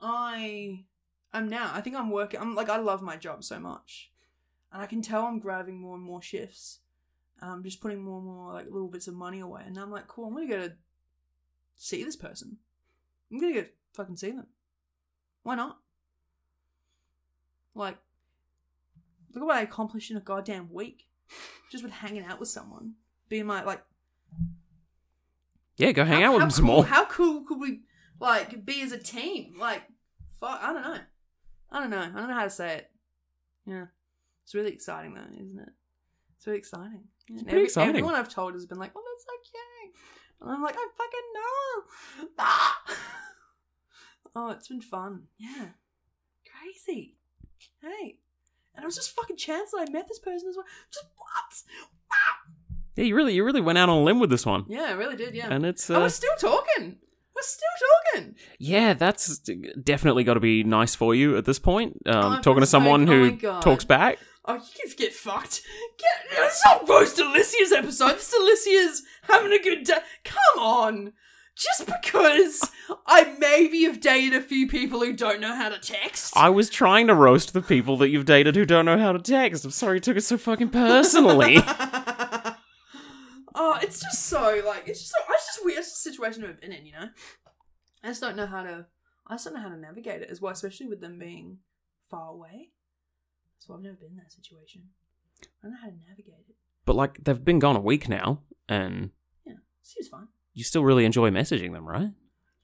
I 0.00 0.84
am 1.32 1.48
now. 1.48 1.70
I 1.74 1.80
think 1.80 1.96
I'm 1.96 2.10
working. 2.10 2.40
I'm 2.40 2.54
like 2.54 2.68
I 2.68 2.78
love 2.78 3.02
my 3.02 3.16
job 3.16 3.44
so 3.44 3.58
much, 3.58 4.10
and 4.72 4.80
I 4.82 4.86
can 4.86 5.02
tell 5.02 5.24
I'm 5.26 5.38
grabbing 5.38 5.78
more 5.80 5.94
and 5.96 6.04
more 6.04 6.22
shifts. 6.22 6.78
I'm 7.42 7.62
just 7.62 7.80
putting 7.80 8.02
more 8.02 8.18
and 8.18 8.26
more 8.26 8.52
like 8.52 8.66
little 8.66 8.88
bits 8.88 9.08
of 9.08 9.14
money 9.14 9.40
away, 9.40 9.62
and 9.66 9.78
I'm 9.78 9.90
like, 9.90 10.06
cool. 10.08 10.26
I'm 10.26 10.34
gonna 10.34 10.46
go 10.46 10.68
to 10.68 10.72
see 11.76 12.04
this 12.04 12.16
person. 12.16 12.58
I'm 13.30 13.38
gonna 13.38 13.54
go 13.54 13.64
fucking 13.94 14.16
see 14.16 14.30
them. 14.32 14.46
Why 15.42 15.54
not? 15.54 15.78
Like, 17.74 17.96
look 19.34 19.42
at 19.42 19.46
what 19.46 19.56
I 19.56 19.62
accomplished 19.62 20.10
in 20.10 20.16
a 20.16 20.20
goddamn 20.20 20.72
week, 20.72 21.06
just 21.70 21.82
with 21.84 21.92
hanging 21.92 22.24
out 22.24 22.40
with 22.40 22.48
someone, 22.48 22.94
being 23.28 23.46
my 23.46 23.62
like 23.62 23.82
Yeah, 25.76 25.92
go 25.92 26.04
hang 26.04 26.20
how- 26.22 26.28
out 26.28 26.32
with 26.34 26.40
them 26.42 26.50
some 26.50 26.66
cool- 26.66 26.74
more. 26.76 26.84
How 26.84 27.04
cool 27.06 27.44
could 27.44 27.58
we 27.60 27.80
like 28.20 28.64
be 28.64 28.82
as 28.82 28.92
a 28.92 28.98
team? 28.98 29.54
Like, 29.58 29.82
fuck, 30.38 30.60
I 30.62 30.72
don't 30.72 30.82
know. 30.82 30.98
I 31.72 31.80
don't 31.80 31.90
know. 31.90 31.98
I 31.98 32.18
don't 32.18 32.28
know 32.28 32.34
how 32.34 32.44
to 32.44 32.50
say 32.50 32.76
it. 32.76 32.90
Yeah, 33.66 33.86
it's 34.42 34.54
really 34.54 34.72
exciting 34.72 35.14
though, 35.14 35.42
isn't 35.42 35.58
it? 35.58 35.68
It's 36.36 36.46
really 36.46 36.58
exciting. 36.58 37.04
Yeah, 37.28 37.38
and 37.38 37.48
pretty 37.48 37.64
exciting. 37.64 37.90
Everyone 37.90 38.14
I've 38.14 38.28
told 38.28 38.54
has 38.54 38.66
been 38.66 38.78
like, 38.78 38.92
"Oh, 38.96 39.02
that's 39.02 39.24
so 39.24 39.50
cute," 39.50 39.94
and 40.40 40.50
I'm 40.50 40.62
like, 40.62 40.76
"I 40.76 40.86
fucking 40.96 41.20
know." 41.34 42.28
Ah! 42.38 42.80
oh, 44.36 44.50
it's 44.50 44.68
been 44.68 44.80
fun. 44.80 45.24
Yeah, 45.38 45.68
crazy. 46.50 47.16
Hey, 47.82 48.18
and 48.74 48.82
it 48.82 48.86
was 48.86 48.96
just 48.96 49.10
fucking 49.10 49.36
chance 49.36 49.70
that 49.70 49.86
I 49.88 49.90
met 49.90 50.08
this 50.08 50.18
person 50.18 50.48
as 50.48 50.56
well. 50.56 50.66
Just 50.92 51.06
what? 51.16 51.74
Wow. 52.10 52.54
Yeah, 52.96 53.04
you 53.04 53.14
really, 53.14 53.34
you 53.34 53.44
really 53.44 53.60
went 53.60 53.78
out 53.78 53.88
on 53.88 53.98
a 53.98 54.02
limb 54.02 54.18
with 54.20 54.30
this 54.30 54.44
one, 54.44 54.64
Yeah, 54.68 54.86
I 54.88 54.92
really 54.92 55.16
did. 55.16 55.34
Yeah, 55.34 55.48
and 55.52 55.64
it's 55.64 55.88
uh, 55.90 55.94
we're 56.00 56.08
still 56.08 56.34
talking. 56.38 56.96
We're 57.40 57.46
still 57.46 58.22
talking. 58.22 58.34
yeah, 58.58 58.92
that's 58.92 59.38
definitely 59.82 60.24
got 60.24 60.34
to 60.34 60.40
be 60.40 60.62
nice 60.62 60.94
for 60.94 61.14
you 61.14 61.38
at 61.38 61.46
this 61.46 61.58
point. 61.58 61.96
Um, 62.06 62.34
I'm 62.34 62.42
talking 62.42 62.60
to 62.60 62.66
someone 62.66 63.06
like, 63.06 63.14
oh 63.14 63.24
who 63.24 63.30
God. 63.32 63.62
talks 63.62 63.84
back. 63.84 64.18
Oh, 64.44 64.54
you 64.54 64.60
can 64.88 64.92
get 64.96 65.14
fucked. 65.14 65.62
Get 65.98 66.38
it's 66.38 66.62
not 66.64 66.88
roast 66.88 67.18
Alissia's 67.18 67.72
episode. 67.72 68.12
This 68.16 68.32
is 68.32 68.34
Alissia's 68.40 69.02
having 69.22 69.52
a 69.52 69.62
good 69.62 69.84
day. 69.84 69.98
Come 70.24 70.62
on. 70.62 71.12
Just 71.56 71.86
because 71.86 72.70
I 73.06 73.34
maybe 73.38 73.82
have 73.84 74.00
dated 74.00 74.34
a 74.34 74.42
few 74.42 74.66
people 74.66 75.00
who 75.00 75.12
don't 75.12 75.40
know 75.40 75.54
how 75.54 75.68
to 75.68 75.78
text. 75.78 76.34
I 76.36 76.48
was 76.48 76.70
trying 76.70 77.06
to 77.08 77.14
roast 77.14 77.52
the 77.52 77.60
people 77.60 77.98
that 77.98 78.08
you've 78.08 78.24
dated 78.24 78.56
who 78.56 78.64
don't 78.64 78.86
know 78.86 78.96
how 78.98 79.12
to 79.12 79.18
text. 79.18 79.64
I'm 79.64 79.70
sorry 79.70 79.96
you 79.96 80.00
took 80.00 80.16
it 80.16 80.22
so 80.22 80.38
fucking 80.38 80.70
personally. 80.70 81.58
oh, 83.54 83.78
it's 83.82 84.00
just 84.00 84.26
so 84.26 84.62
like 84.66 84.84
it's 84.88 85.00
just 85.00 85.12
so 85.12 85.18
it's 85.34 85.46
just 85.46 85.64
weird. 85.64 85.78
It's 85.78 85.92
a 85.92 86.10
situation 86.10 86.44
I've 86.44 86.60
been 86.60 86.72
in, 86.72 86.86
you 86.86 86.92
know. 86.92 87.08
I 88.02 88.08
just 88.08 88.20
don't 88.20 88.36
know 88.36 88.46
how 88.46 88.62
to. 88.62 88.86
I 89.26 89.34
just 89.34 89.44
don't 89.44 89.54
know 89.54 89.60
how 89.60 89.68
to 89.68 89.76
navigate 89.76 90.22
it 90.22 90.30
as 90.30 90.40
well, 90.40 90.52
especially 90.52 90.86
with 90.86 91.00
them 91.00 91.18
being 91.18 91.58
far 92.10 92.30
away. 92.30 92.70
So 93.58 93.74
I've 93.74 93.82
never 93.82 93.96
been 93.96 94.10
in 94.12 94.16
that 94.16 94.32
situation. 94.32 94.82
I 95.42 95.46
don't 95.62 95.72
know 95.72 95.78
how 95.82 95.88
to 95.88 95.94
navigate 96.08 96.46
it. 96.48 96.54
but 96.84 96.96
like, 96.96 97.22
they've 97.22 97.44
been 97.44 97.58
gone 97.58 97.76
a 97.76 97.80
week 97.80 98.08
now, 98.08 98.40
and 98.68 99.10
Yeah, 99.46 99.54
seems 99.82 100.08
fine. 100.08 100.28
you 100.54 100.64
still 100.64 100.82
really 100.84 101.04
enjoy 101.04 101.30
messaging 101.30 101.72
them, 101.72 101.86
right? 101.88 102.02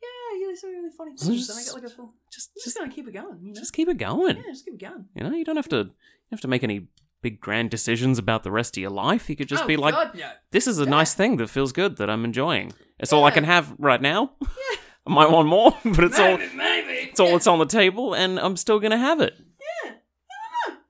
Yeah, 0.03 0.39
yeah, 0.41 0.47
they 0.49 0.55
say 0.57 0.68
really 0.68 0.91
funny 0.91 1.12
So 1.16 1.26
things, 1.26 1.49
and 1.49 1.57
I 1.57 1.61
just- 1.62 1.74
get 1.74 1.82
like 1.82 1.91
a 1.93 1.95
full. 1.95 2.14
Just, 2.32 2.53
Just, 2.55 2.64
just, 2.64 2.78
gonna 2.78 2.91
keep 2.93 3.07
it 3.09 3.12
going, 3.12 3.39
you 3.43 3.53
know. 3.53 3.61
just 3.61 3.72
keep 3.72 3.89
it 3.89 3.97
going. 3.99 4.37
yeah, 4.37 4.43
just 4.49 4.64
keep 4.64 4.74
it 4.74 4.80
going. 4.80 5.07
You 5.14 5.22
know, 5.24 5.30
you 5.37 5.45
don't 5.45 5.57
have 5.57 5.68
to, 5.68 5.76
you 5.76 5.82
don't 5.84 5.93
have 6.32 6.41
to 6.41 6.49
make 6.49 6.64
any 6.64 6.89
big 7.23 7.41
grand 7.41 7.71
decisions 7.71 8.19
about 8.19 8.43
the 8.43 8.51
rest 8.51 8.77
of 8.77 8.81
your 8.81 8.91
life. 8.91 9.29
You 9.29 9.37
could 9.37 9.49
just 9.49 9.64
oh, 9.64 9.67
be 9.67 9.77
like, 9.77 9.95
God, 9.95 10.14
no. 10.14 10.31
this 10.51 10.67
is 10.67 10.79
a 10.79 10.85
Yeah. 10.85 10.91
nice 10.91 11.14
thing 11.14 11.37
that 11.39 11.49
feels 11.49 11.73
good 11.73 11.97
that 11.97 12.09
I'm 12.11 12.25
enjoying. 12.25 12.73
It's 12.99 13.12
all 13.12 13.25
I 13.25 13.31
can 13.31 13.45
have 13.45 13.75
right 13.79 14.01
now. 14.01 14.33
Yeah. 14.71 14.77
I 15.09 15.14
might 15.14 15.31
want 15.31 15.47
more, 15.47 15.71
but 15.85 16.03
it's 16.03 16.19
all 16.19 16.37
maybe, 16.37 16.57
maybe. 16.57 16.93
it's 17.11 17.21
all 17.21 17.27
yeah. 17.27 17.33
that's 17.35 17.47
on 17.47 17.61
the 17.61 17.67
table, 17.67 18.12
and 18.12 18.41
I'm 18.41 18.57
still 18.57 18.81
gonna 18.81 18.99
have 18.99 19.21
it. 19.21 19.35
Yeah, 19.39 19.91
I 19.93 20.69
don't 20.69 20.75
know. 20.75 20.81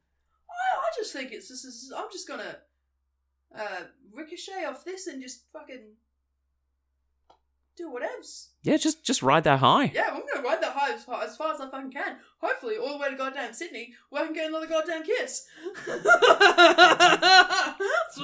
I, 0.48 0.78
I 0.78 0.88
just 0.96 1.12
think 1.12 1.32
it's 1.32 1.48
just. 1.48 1.66
It's, 1.66 1.92
I'm 1.94 2.06
just 2.10 2.26
gonna 2.26 2.56
uh, 3.54 3.80
ricochet 4.14 4.64
off 4.64 4.86
this 4.86 5.06
and 5.06 5.20
just 5.20 5.42
fucking 5.52 5.82
do 7.76 7.90
whatevs. 7.90 8.48
Yeah, 8.62 8.78
just 8.78 9.04
just 9.04 9.22
ride 9.22 9.44
that 9.44 9.58
high. 9.58 9.92
Yeah, 9.94 10.06
I'm 10.08 10.22
gonna 10.32 10.46
ride 10.48 10.62
that 10.62 10.72
high 10.72 10.94
as 10.94 11.04
far, 11.04 11.22
as 11.22 11.36
far 11.36 11.52
as 11.52 11.60
I 11.60 11.68
fucking 11.70 11.92
can. 11.92 12.16
Hopefully, 12.46 12.76
all 12.76 12.92
the 12.92 12.98
way 12.98 13.10
to 13.10 13.16
goddamn 13.16 13.52
Sydney, 13.52 13.94
where 14.08 14.22
I 14.22 14.26
can 14.26 14.34
get 14.34 14.48
another 14.48 14.68
goddamn 14.68 15.02
kiss. 15.02 15.46
That's 15.86 16.04
what 16.06 16.16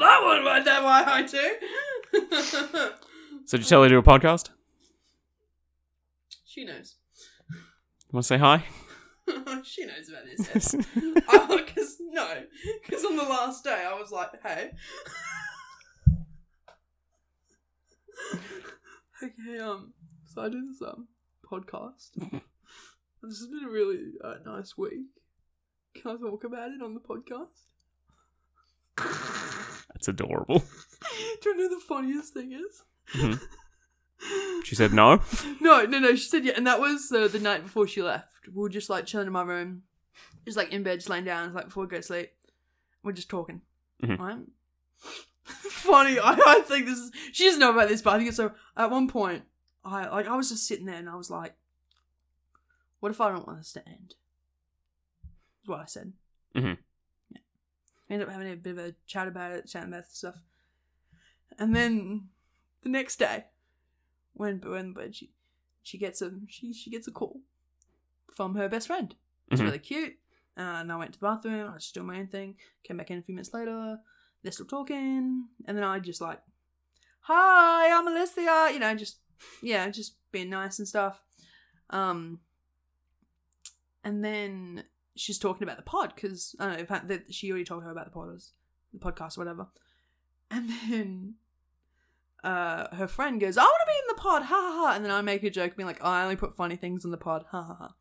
I 0.03 0.21
want 0.23 0.47
ride 0.47 0.65
that 0.65 0.85
high 1.05 1.25
to. 1.25 2.93
So 3.45 3.57
did 3.57 3.65
you 3.65 3.69
tell 3.69 3.83
her 3.83 3.89
to 3.89 3.95
do 3.97 3.99
a 3.99 4.03
podcast? 4.05 4.51
she 6.45 6.65
knows. 6.65 6.95
You 7.51 7.57
want 8.13 8.23
to 8.23 8.29
say 8.29 8.39
hi? 8.39 8.63
she 9.65 9.85
knows 9.85 10.09
about 10.09 10.23
this. 10.55 10.77
Oh, 11.29 11.61
cause 11.75 11.97
no, 11.99 12.45
because 12.85 13.05
on 13.05 13.17
the 13.17 13.25
last 13.25 13.65
day 13.65 13.85
I 13.85 13.95
was 13.99 14.13
like, 14.13 14.41
"Hey, 14.45 14.71
okay, 19.25 19.59
um, 19.59 19.93
so 20.25 20.43
I 20.43 20.49
do 20.49 20.65
this 20.69 20.81
um 20.83 21.09
podcast. 21.51 22.11
This 23.29 23.39
has 23.39 23.47
been 23.49 23.65
a 23.65 23.71
really 23.71 24.13
uh, 24.23 24.35
nice 24.45 24.77
week. 24.77 25.07
Can 25.95 26.11
I 26.13 26.17
talk 26.21 26.45
about 26.45 26.71
it 26.73 26.83
on 26.83 26.95
the 26.95 27.01
podcast? 27.01 27.67
That's 29.93 30.09
adorable. 30.09 30.59
Do 31.43 31.51
you 31.51 31.57
know 31.57 31.69
the 31.75 31.81
funniest 31.85 32.35
thing 32.35 32.53
is? 32.53 32.83
Mhm. 33.15 33.41
She 34.65 34.77
said 34.77 34.93
no. 34.93 35.21
No, 35.61 35.85
no, 35.85 35.99
no. 35.99 36.15
She 36.15 36.29
said 36.29 36.45
yeah, 36.45 36.53
and 36.57 36.65
that 36.69 36.79
was 36.79 37.11
uh, 37.11 37.27
the 37.27 37.41
night 37.41 37.65
before 37.65 37.89
she 37.89 38.01
left. 38.03 38.47
We 38.47 38.63
were 38.63 38.69
just 38.69 38.89
like 38.89 39.05
chilling 39.05 39.27
in 39.27 39.33
my 39.33 39.43
room, 39.43 39.83
just 40.45 40.57
like 40.57 40.71
in 40.73 40.85
bed, 40.85 41.01
just 41.01 41.09
laying 41.11 41.25
down, 41.25 41.47
it's 41.47 41.55
like 41.57 41.65
before 41.65 41.83
we 41.83 41.89
go 41.91 41.97
to 41.97 42.03
sleep. 42.05 42.31
We're 43.03 43.11
just 43.13 43.29
talking, 43.29 43.63
Mhm. 44.05 44.21
right? 44.21 44.39
Funny. 45.43 46.21
I, 46.21 46.35
I 46.35 46.61
think 46.61 46.87
this 46.87 46.99
is. 46.99 47.11
She 47.33 47.47
doesn't 47.47 47.59
know 47.59 47.73
about 47.73 47.89
this, 47.89 48.01
but 48.01 48.15
I 48.15 48.19
think 48.19 48.29
it's 48.29 48.37
so. 48.37 48.53
At 48.77 48.93
one 48.93 49.09
point, 49.09 49.43
I 49.85 50.07
like 50.07 50.29
I 50.29 50.37
was 50.37 50.51
just 50.51 50.69
sitting 50.69 50.87
there 50.87 50.95
and 51.01 51.09
I 51.11 51.17
was 51.17 51.29
like, 51.29 51.57
"What 53.03 53.11
if 53.11 53.21
I 53.21 53.31
don't 53.33 53.45
want 53.49 53.59
this 53.59 53.73
to 53.73 53.89
end?" 53.89 54.15
Is 55.63 55.69
what 55.69 55.81
I 55.81 55.87
said. 55.87 56.13
Mhm. 56.55 56.79
Yeah. 57.31 57.41
We 58.09 58.15
ended 58.15 58.29
up 58.29 58.33
having 58.33 58.53
a 58.53 58.57
bit 58.57 58.71
of 58.73 58.79
a 58.79 58.95
chat 59.07 59.27
about 59.27 59.51
it, 59.53 59.67
chatting 59.67 59.93
about 59.93 60.07
stuff, 60.09 60.37
and 61.59 61.75
then 61.75 62.29
the 62.83 62.89
next 62.89 63.19
day 63.19 63.47
when 64.35 64.61
when 64.61 64.93
but 64.93 65.15
she 65.17 65.33
she 65.83 65.99
gets 65.99 66.23
a 66.23 66.31
she 66.49 66.73
she 66.73 66.91
gets 66.91 67.09
a 67.09 67.11
call 67.13 67.41
from 68.33 68.55
her 68.55 68.69
best 68.69 68.87
friend. 68.87 69.17
It's 69.51 69.61
Mhm. 69.61 69.65
really 69.65 69.79
cute. 69.81 70.19
Uh, 70.57 70.61
and 70.81 70.93
I 70.93 70.97
went 70.97 71.15
to 71.15 71.19
the 71.19 71.27
bathroom. 71.27 71.69
I 71.69 71.75
was 71.75 71.83
just 71.85 71.95
doing 71.95 72.07
my 72.07 72.19
own 72.21 72.29
thing. 72.29 72.57
Came 72.85 72.99
back 72.99 73.11
in 73.11 73.19
a 73.19 73.23
few 73.23 73.35
minutes 73.35 73.53
later. 73.53 74.01
They're 74.43 74.53
still 74.53 74.67
talking, 74.67 75.49
and 75.67 75.77
then 75.77 75.83
I 75.85 75.99
just 75.99 76.21
like, 76.21 76.41
"Hi, 77.23 77.91
I'm 77.91 78.07
Alissia." 78.07 78.73
You 78.73 78.79
know, 78.79 78.95
just 78.95 79.19
yeah, 79.61 79.89
just 79.91 80.15
being 80.31 80.51
nice 80.51 80.79
and 80.79 80.87
stuff. 80.87 81.21
Um, 81.91 82.41
and 84.05 84.25
then 84.25 84.85
she's 85.15 85.39
talking 85.39 85.63
about 85.63 85.77
the 85.77 85.83
pod 85.83 86.15
because 86.15 86.57
I 86.59 86.65
don't 86.65 86.73
know, 86.75 86.81
in 86.81 86.87
fact, 86.87 87.09
that 87.09 87.33
she 87.33 87.51
already 87.51 87.65
told 87.65 87.85
her 87.85 87.91
about 87.91 88.07
the 88.07 88.11
pod, 88.11 88.41
the 88.93 88.99
podcast, 88.99 89.37
or 89.37 89.43
whatever. 89.43 89.69
And 90.51 90.69
then 90.89 91.35
uh, 92.45 92.95
her 92.95 93.09
friend 93.09 93.41
goes, 93.41 93.57
"I 93.57 93.63
want 93.63 93.81
to 93.81 93.93
be 93.93 93.99
in 93.99 94.17
the 94.17 94.23
pod, 94.23 94.43
ha 94.43 94.55
ha 94.55 94.87
ha," 94.87 94.93
and 94.97 95.05
then 95.05 95.13
I 95.13 95.21
make 95.23 95.43
a 95.45 95.51
joke, 95.51 95.77
being 95.77 95.87
like, 95.87 96.01
oh, 96.01 96.09
"I 96.11 96.23
only 96.25 96.37
put 96.37 96.57
funny 96.57 96.77
things 96.77 97.05
in 97.05 97.11
the 97.11 97.17
pod, 97.17 97.45
ha 97.51 97.63
ha 97.63 97.77
ha." 97.79 97.95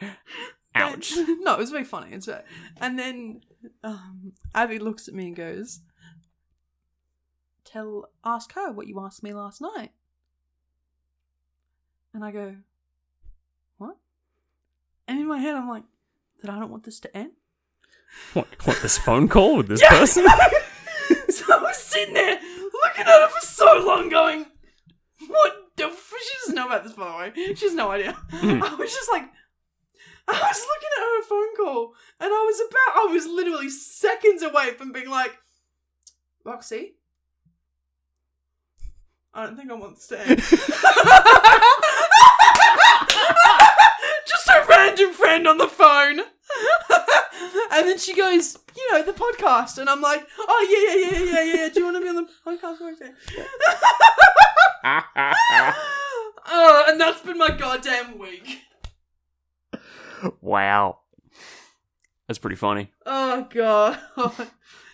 Ouch. 0.74 1.14
No, 1.40 1.54
it 1.54 1.58
was 1.58 1.70
very 1.70 1.84
funny. 1.84 2.12
It's 2.12 2.28
right. 2.28 2.44
And 2.80 2.98
then 2.98 3.40
um, 3.82 4.32
Abby 4.54 4.78
looks 4.78 5.08
at 5.08 5.14
me 5.14 5.28
and 5.28 5.36
goes, 5.36 5.80
"Tell, 7.64 8.10
ask 8.24 8.52
her 8.54 8.72
what 8.72 8.86
you 8.86 9.00
asked 9.00 9.22
me 9.22 9.32
last 9.32 9.60
night." 9.60 9.92
And 12.12 12.24
I 12.24 12.30
go? 12.30 12.56
And 15.08 15.20
in 15.20 15.26
my 15.28 15.38
head, 15.38 15.54
I'm 15.54 15.68
like, 15.68 15.84
"That 16.42 16.50
I 16.50 16.58
don't 16.58 16.70
want 16.70 16.84
this 16.84 17.00
to 17.00 17.16
end." 17.16 17.32
What, 18.32 18.46
what, 18.66 18.80
this 18.82 18.96
phone 18.98 19.28
call 19.28 19.58
with 19.58 19.68
this 19.68 19.80
Yeah. 19.82 19.90
person? 19.90 20.24
so 21.28 21.44
I 21.54 21.62
was 21.62 21.76
sitting 21.76 22.14
there 22.14 22.34
looking 22.84 23.02
at 23.04 23.06
her 23.06 23.28
for 23.28 23.40
so 23.46 23.82
long, 23.86 24.08
going, 24.08 24.46
"What 25.28 25.54
the?" 25.76 25.84
F-? 25.86 26.12
She 26.18 26.34
doesn't 26.42 26.54
know 26.54 26.66
about 26.66 26.84
this, 26.84 26.92
by 26.94 27.10
the 27.10 27.16
way. 27.42 27.54
She 27.54 27.66
has 27.66 27.74
no 27.74 27.90
idea. 27.90 28.12
Hmm. 28.30 28.62
I 28.62 28.74
was 28.74 28.92
just 28.92 29.10
like, 29.12 29.24
I 30.28 30.32
was 30.32 30.66
looking 30.66 30.88
at 30.96 31.02
her 31.02 31.22
phone 31.28 31.56
call, 31.56 31.94
and 32.18 32.30
I 32.32 32.44
was 32.46 32.60
about, 32.60 32.96
I 33.08 33.12
was 33.12 33.26
literally 33.26 33.68
seconds 33.70 34.42
away 34.42 34.72
from 34.72 34.92
being 34.92 35.08
like, 35.10 35.36
Roxy, 36.44 36.94
I 39.34 39.44
don't 39.46 39.56
think 39.56 39.70
I 39.70 39.74
want 39.74 39.96
this 39.96 40.06
to 40.08 40.18
end. 40.20 40.40
Just 44.26 44.48
a 44.48 44.64
random 44.68 45.12
friend 45.12 45.46
on 45.46 45.58
the 45.58 45.68
phone. 45.68 46.20
and 47.70 47.86
then 47.88 47.98
she 47.98 48.14
goes, 48.14 48.58
you 48.76 48.92
know, 48.92 49.02
the 49.02 49.12
podcast. 49.12 49.78
And 49.78 49.88
I'm 49.88 50.00
like, 50.00 50.26
oh, 50.38 50.66
yeah, 50.70 50.94
yeah, 50.94 51.10
yeah, 51.10 51.24
yeah, 51.24 51.42
yeah, 51.42 51.54
yeah. 51.62 51.68
Do 51.68 51.80
you 51.80 51.86
want 51.86 51.96
to 51.96 52.02
be 52.02 52.08
on 52.08 52.16
the 52.16 52.28
podcast? 52.46 52.80
Roxy? 52.80 53.12
oh, 56.46 56.84
and 56.88 57.00
that's 57.00 57.22
been 57.22 57.38
my 57.38 57.50
goddamn 57.50 58.18
week. 58.18 58.62
wow. 60.40 61.00
That's 62.26 62.38
pretty 62.38 62.56
funny. 62.56 62.90
Oh 63.04 63.46
god. 63.50 63.98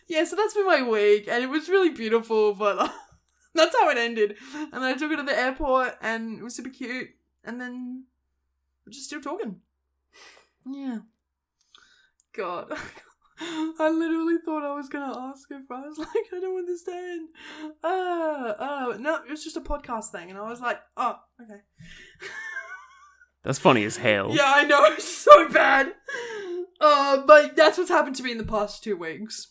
yeah, 0.09 0.24
so 0.24 0.37
that's 0.37 0.55
been 0.55 0.66
my 0.66 0.83
week, 0.83 1.28
and 1.28 1.43
it 1.43 1.49
was 1.49 1.68
really 1.68 1.89
beautiful, 1.91 2.55
but 2.55 2.93
that's 3.55 3.74
how 3.78 3.89
it 3.89 3.97
ended. 3.97 4.37
And 4.55 4.72
then 4.72 4.83
I 4.83 4.95
took 4.95 5.11
her 5.11 5.16
to 5.16 5.22
the 5.22 5.39
airport, 5.39 5.97
and 6.03 6.39
it 6.39 6.43
was 6.43 6.55
super 6.55 6.68
cute. 6.68 7.09
And 7.45 7.61
then 7.61 8.05
we're 8.87 8.93
just 8.93 9.07
still 9.07 9.20
talking. 9.20 9.61
Yeah. 10.66 10.99
God. 12.37 12.72
I 13.41 13.91
literally 13.91 14.39
thought 14.45 14.64
I 14.64 14.74
was 14.74 14.89
gonna 14.89 15.18
ask 15.18 15.51
if 15.51 15.70
I 15.70 15.80
was 15.80 15.99
like, 15.99 16.09
I 16.33 16.41
don't 16.41 16.59
understand. 16.59 17.28
this 17.33 17.72
to. 17.83 17.89
Uh, 17.89 18.55
uh, 18.59 18.97
no, 18.99 19.16
it 19.16 19.30
was 19.30 19.43
just 19.45 19.57
a 19.57 19.61
podcast 19.61 20.11
thing, 20.11 20.30
and 20.30 20.39
I 20.39 20.49
was 20.49 20.61
like, 20.61 20.80
oh, 20.97 21.16
okay. 21.41 21.61
That's 23.43 23.59
funny 23.59 23.85
as 23.85 23.97
hell. 23.97 24.30
Yeah, 24.33 24.53
I 24.55 24.64
know, 24.64 24.85
it's 24.85 25.09
so 25.09 25.49
bad. 25.49 25.95
Uh, 26.80 27.24
but 27.26 27.57
that's 27.57 27.76
what's 27.76 27.91
happened 27.91 28.14
to 28.16 28.22
me 28.22 28.30
in 28.30 28.39
the 28.39 28.45
past 28.45 28.85
two 28.85 28.97
weeks. 28.97 29.49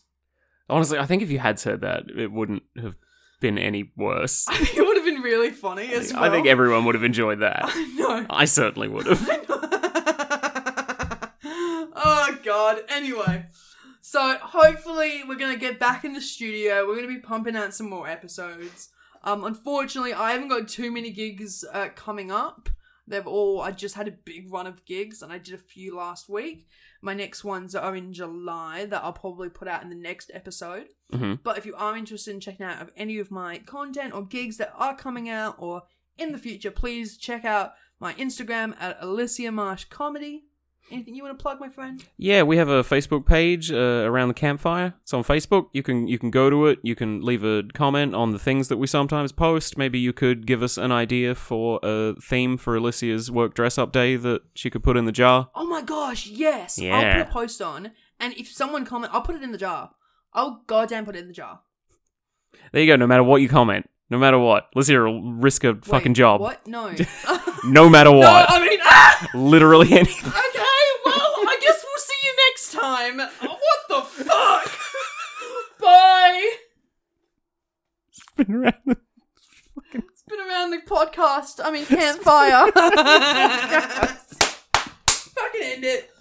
Honestly, 0.70 0.98
I 0.98 1.04
think 1.04 1.22
if 1.22 1.30
you 1.30 1.38
had 1.38 1.58
said 1.58 1.82
that, 1.82 2.04
it 2.10 2.32
wouldn't 2.32 2.62
have 2.80 2.96
been 3.42 3.58
any 3.58 3.92
worse. 3.96 4.48
I 4.48 4.56
think 4.56 4.78
it 4.78 4.86
would 4.86 4.96
have 4.96 5.04
been 5.04 5.20
really 5.20 5.50
funny 5.50 5.92
as 5.92 6.12
well. 6.12 6.24
I 6.24 6.30
think 6.30 6.46
everyone 6.46 6.86
would 6.86 6.94
have 6.94 7.04
enjoyed 7.04 7.40
that. 7.40 7.64
I 7.64 7.94
know. 7.96 8.26
I 8.30 8.46
certainly 8.46 8.88
would 8.88 9.06
have. 9.06 9.20
oh 11.44 12.38
god. 12.42 12.78
Anyway, 12.88 13.46
so 14.00 14.38
hopefully 14.40 15.24
we're 15.28 15.34
gonna 15.36 15.58
get 15.58 15.78
back 15.78 16.04
in 16.04 16.14
the 16.14 16.22
studio. 16.22 16.86
We're 16.86 16.94
gonna 16.96 17.08
be 17.08 17.18
pumping 17.18 17.56
out 17.56 17.74
some 17.74 17.90
more 17.90 18.08
episodes. 18.08 18.88
Um, 19.24 19.44
unfortunately, 19.44 20.14
I 20.14 20.32
haven't 20.32 20.48
got 20.48 20.68
too 20.68 20.90
many 20.90 21.10
gigs 21.10 21.64
uh, 21.72 21.88
coming 21.94 22.32
up. 22.32 22.70
They've 23.06 23.26
all. 23.26 23.60
I 23.60 23.72
just 23.72 23.94
had 23.94 24.08
a 24.08 24.12
big 24.12 24.52
run 24.52 24.66
of 24.66 24.84
gigs, 24.84 25.22
and 25.22 25.32
I 25.32 25.38
did 25.38 25.54
a 25.54 25.58
few 25.58 25.96
last 25.96 26.28
week. 26.28 26.68
My 27.00 27.14
next 27.14 27.42
ones 27.42 27.74
are 27.74 27.96
in 27.96 28.12
July 28.12 28.84
that 28.86 29.02
I'll 29.02 29.12
probably 29.12 29.48
put 29.48 29.66
out 29.68 29.82
in 29.82 29.88
the 29.88 29.96
next 29.96 30.30
episode. 30.32 30.86
hmm 31.12 31.34
But 31.42 31.58
if 31.58 31.66
you 31.66 31.74
are 31.74 31.96
interested 31.96 32.32
in 32.32 32.40
checking 32.40 32.64
out 32.64 32.80
of 32.80 32.90
any 32.96 33.18
of 33.18 33.30
my 33.30 33.58
content 33.58 34.14
or 34.14 34.24
gigs 34.24 34.56
that 34.58 34.72
are 34.76 34.96
coming 34.96 35.28
out 35.28 35.56
or 35.58 35.82
in 36.16 36.32
the 36.32 36.38
future, 36.38 36.70
please 36.70 37.16
check 37.16 37.44
out 37.44 37.72
my 37.98 38.14
Instagram 38.14 38.74
at 38.80 39.00
Alissia 39.00 39.52
Marsh 39.52 39.84
Comedy. 39.84 40.44
Anything 40.90 41.14
you 41.14 41.22
want 41.22 41.38
to 41.38 41.42
plug, 41.42 41.58
my 41.58 41.68
friend? 41.68 42.04
Yeah, 42.18 42.42
we 42.42 42.58
have 42.58 42.68
a 42.68 42.82
Facebook 42.82 43.24
page 43.24 43.72
uh, 43.72 44.04
around 44.04 44.28
the 44.28 44.34
campfire. 44.34 44.94
It's 45.02 45.14
on 45.14 45.24
Facebook. 45.24 45.68
You 45.72 45.82
can 45.82 46.06
you 46.06 46.18
can 46.18 46.30
go 46.30 46.50
to 46.50 46.66
it. 46.66 46.80
You 46.82 46.94
can 46.94 47.22
leave 47.22 47.44
a 47.44 47.62
comment 47.72 48.14
on 48.14 48.32
the 48.32 48.38
things 48.38 48.68
that 48.68 48.76
we 48.76 48.86
sometimes 48.86 49.32
post. 49.32 49.78
Maybe 49.78 49.98
you 49.98 50.12
could 50.12 50.46
give 50.46 50.62
us 50.62 50.76
an 50.76 50.92
idea 50.92 51.34
for 51.34 51.80
a 51.82 52.14
theme 52.20 52.58
for 52.58 52.78
Alissia's 52.78 53.30
work 53.30 53.54
dress 53.54 53.78
up 53.78 53.92
day 53.92 54.16
that 54.16 54.42
she 54.54 54.68
could 54.68 54.82
put 54.82 54.96
in 54.96 55.06
the 55.06 55.12
jar. 55.12 55.50
Oh 55.54 55.66
my 55.66 55.82
gosh, 55.82 56.26
yes! 56.26 56.78
Yeah. 56.78 56.96
I'll 56.96 57.12
put 57.24 57.30
a 57.30 57.32
post 57.32 57.62
on, 57.62 57.92
and 58.20 58.34
if 58.34 58.48
someone 58.48 58.84
comment, 58.84 59.14
I'll 59.14 59.22
put 59.22 59.36
it 59.36 59.42
in 59.42 59.52
the 59.52 59.58
jar. 59.58 59.92
I'll 60.34 60.62
goddamn 60.66 61.04
put 61.04 61.16
it 61.16 61.20
in 61.20 61.28
the 61.28 61.34
jar. 61.34 61.60
There 62.72 62.82
you 62.82 62.92
go. 62.92 62.96
No 62.96 63.06
matter 63.06 63.22
what 63.22 63.40
you 63.40 63.48
comment, 63.48 63.88
no 64.10 64.18
matter 64.18 64.38
what, 64.38 64.68
Alissia 64.76 65.04
will 65.04 65.32
risk 65.32 65.64
a 65.64 65.74
fucking 65.76 66.14
job. 66.14 66.40
What? 66.40 66.66
No. 66.66 66.94
No 67.64 67.88
matter 67.88 68.10
no, 68.10 68.18
what. 68.18 68.46
I 68.50 68.60
mean, 68.60 68.78
ah! 68.84 69.28
Literally 69.34 69.92
anything. 69.92 70.26
Okay, 70.26 70.82
well, 71.04 71.34
I 71.46 71.56
guess 71.60 71.84
we'll 71.84 71.98
see 71.98 72.18
you 72.24 72.34
next 72.48 72.72
time. 73.18 73.30
Oh, 73.42 73.58
what 73.58 73.88
the 73.88 74.02
fuck? 74.24 74.70
Bye. 75.80 76.52
Been 78.36 78.54
around 78.54 78.74
the- 78.86 78.96
It's 79.94 80.22
been 80.28 80.40
around 80.40 80.70
the 80.70 80.78
podcast. 80.86 81.60
I 81.64 81.70
mean, 81.70 81.86
campfire. 81.86 82.70
Fucking 85.34 85.62
end 85.62 85.84
it. 85.84 86.11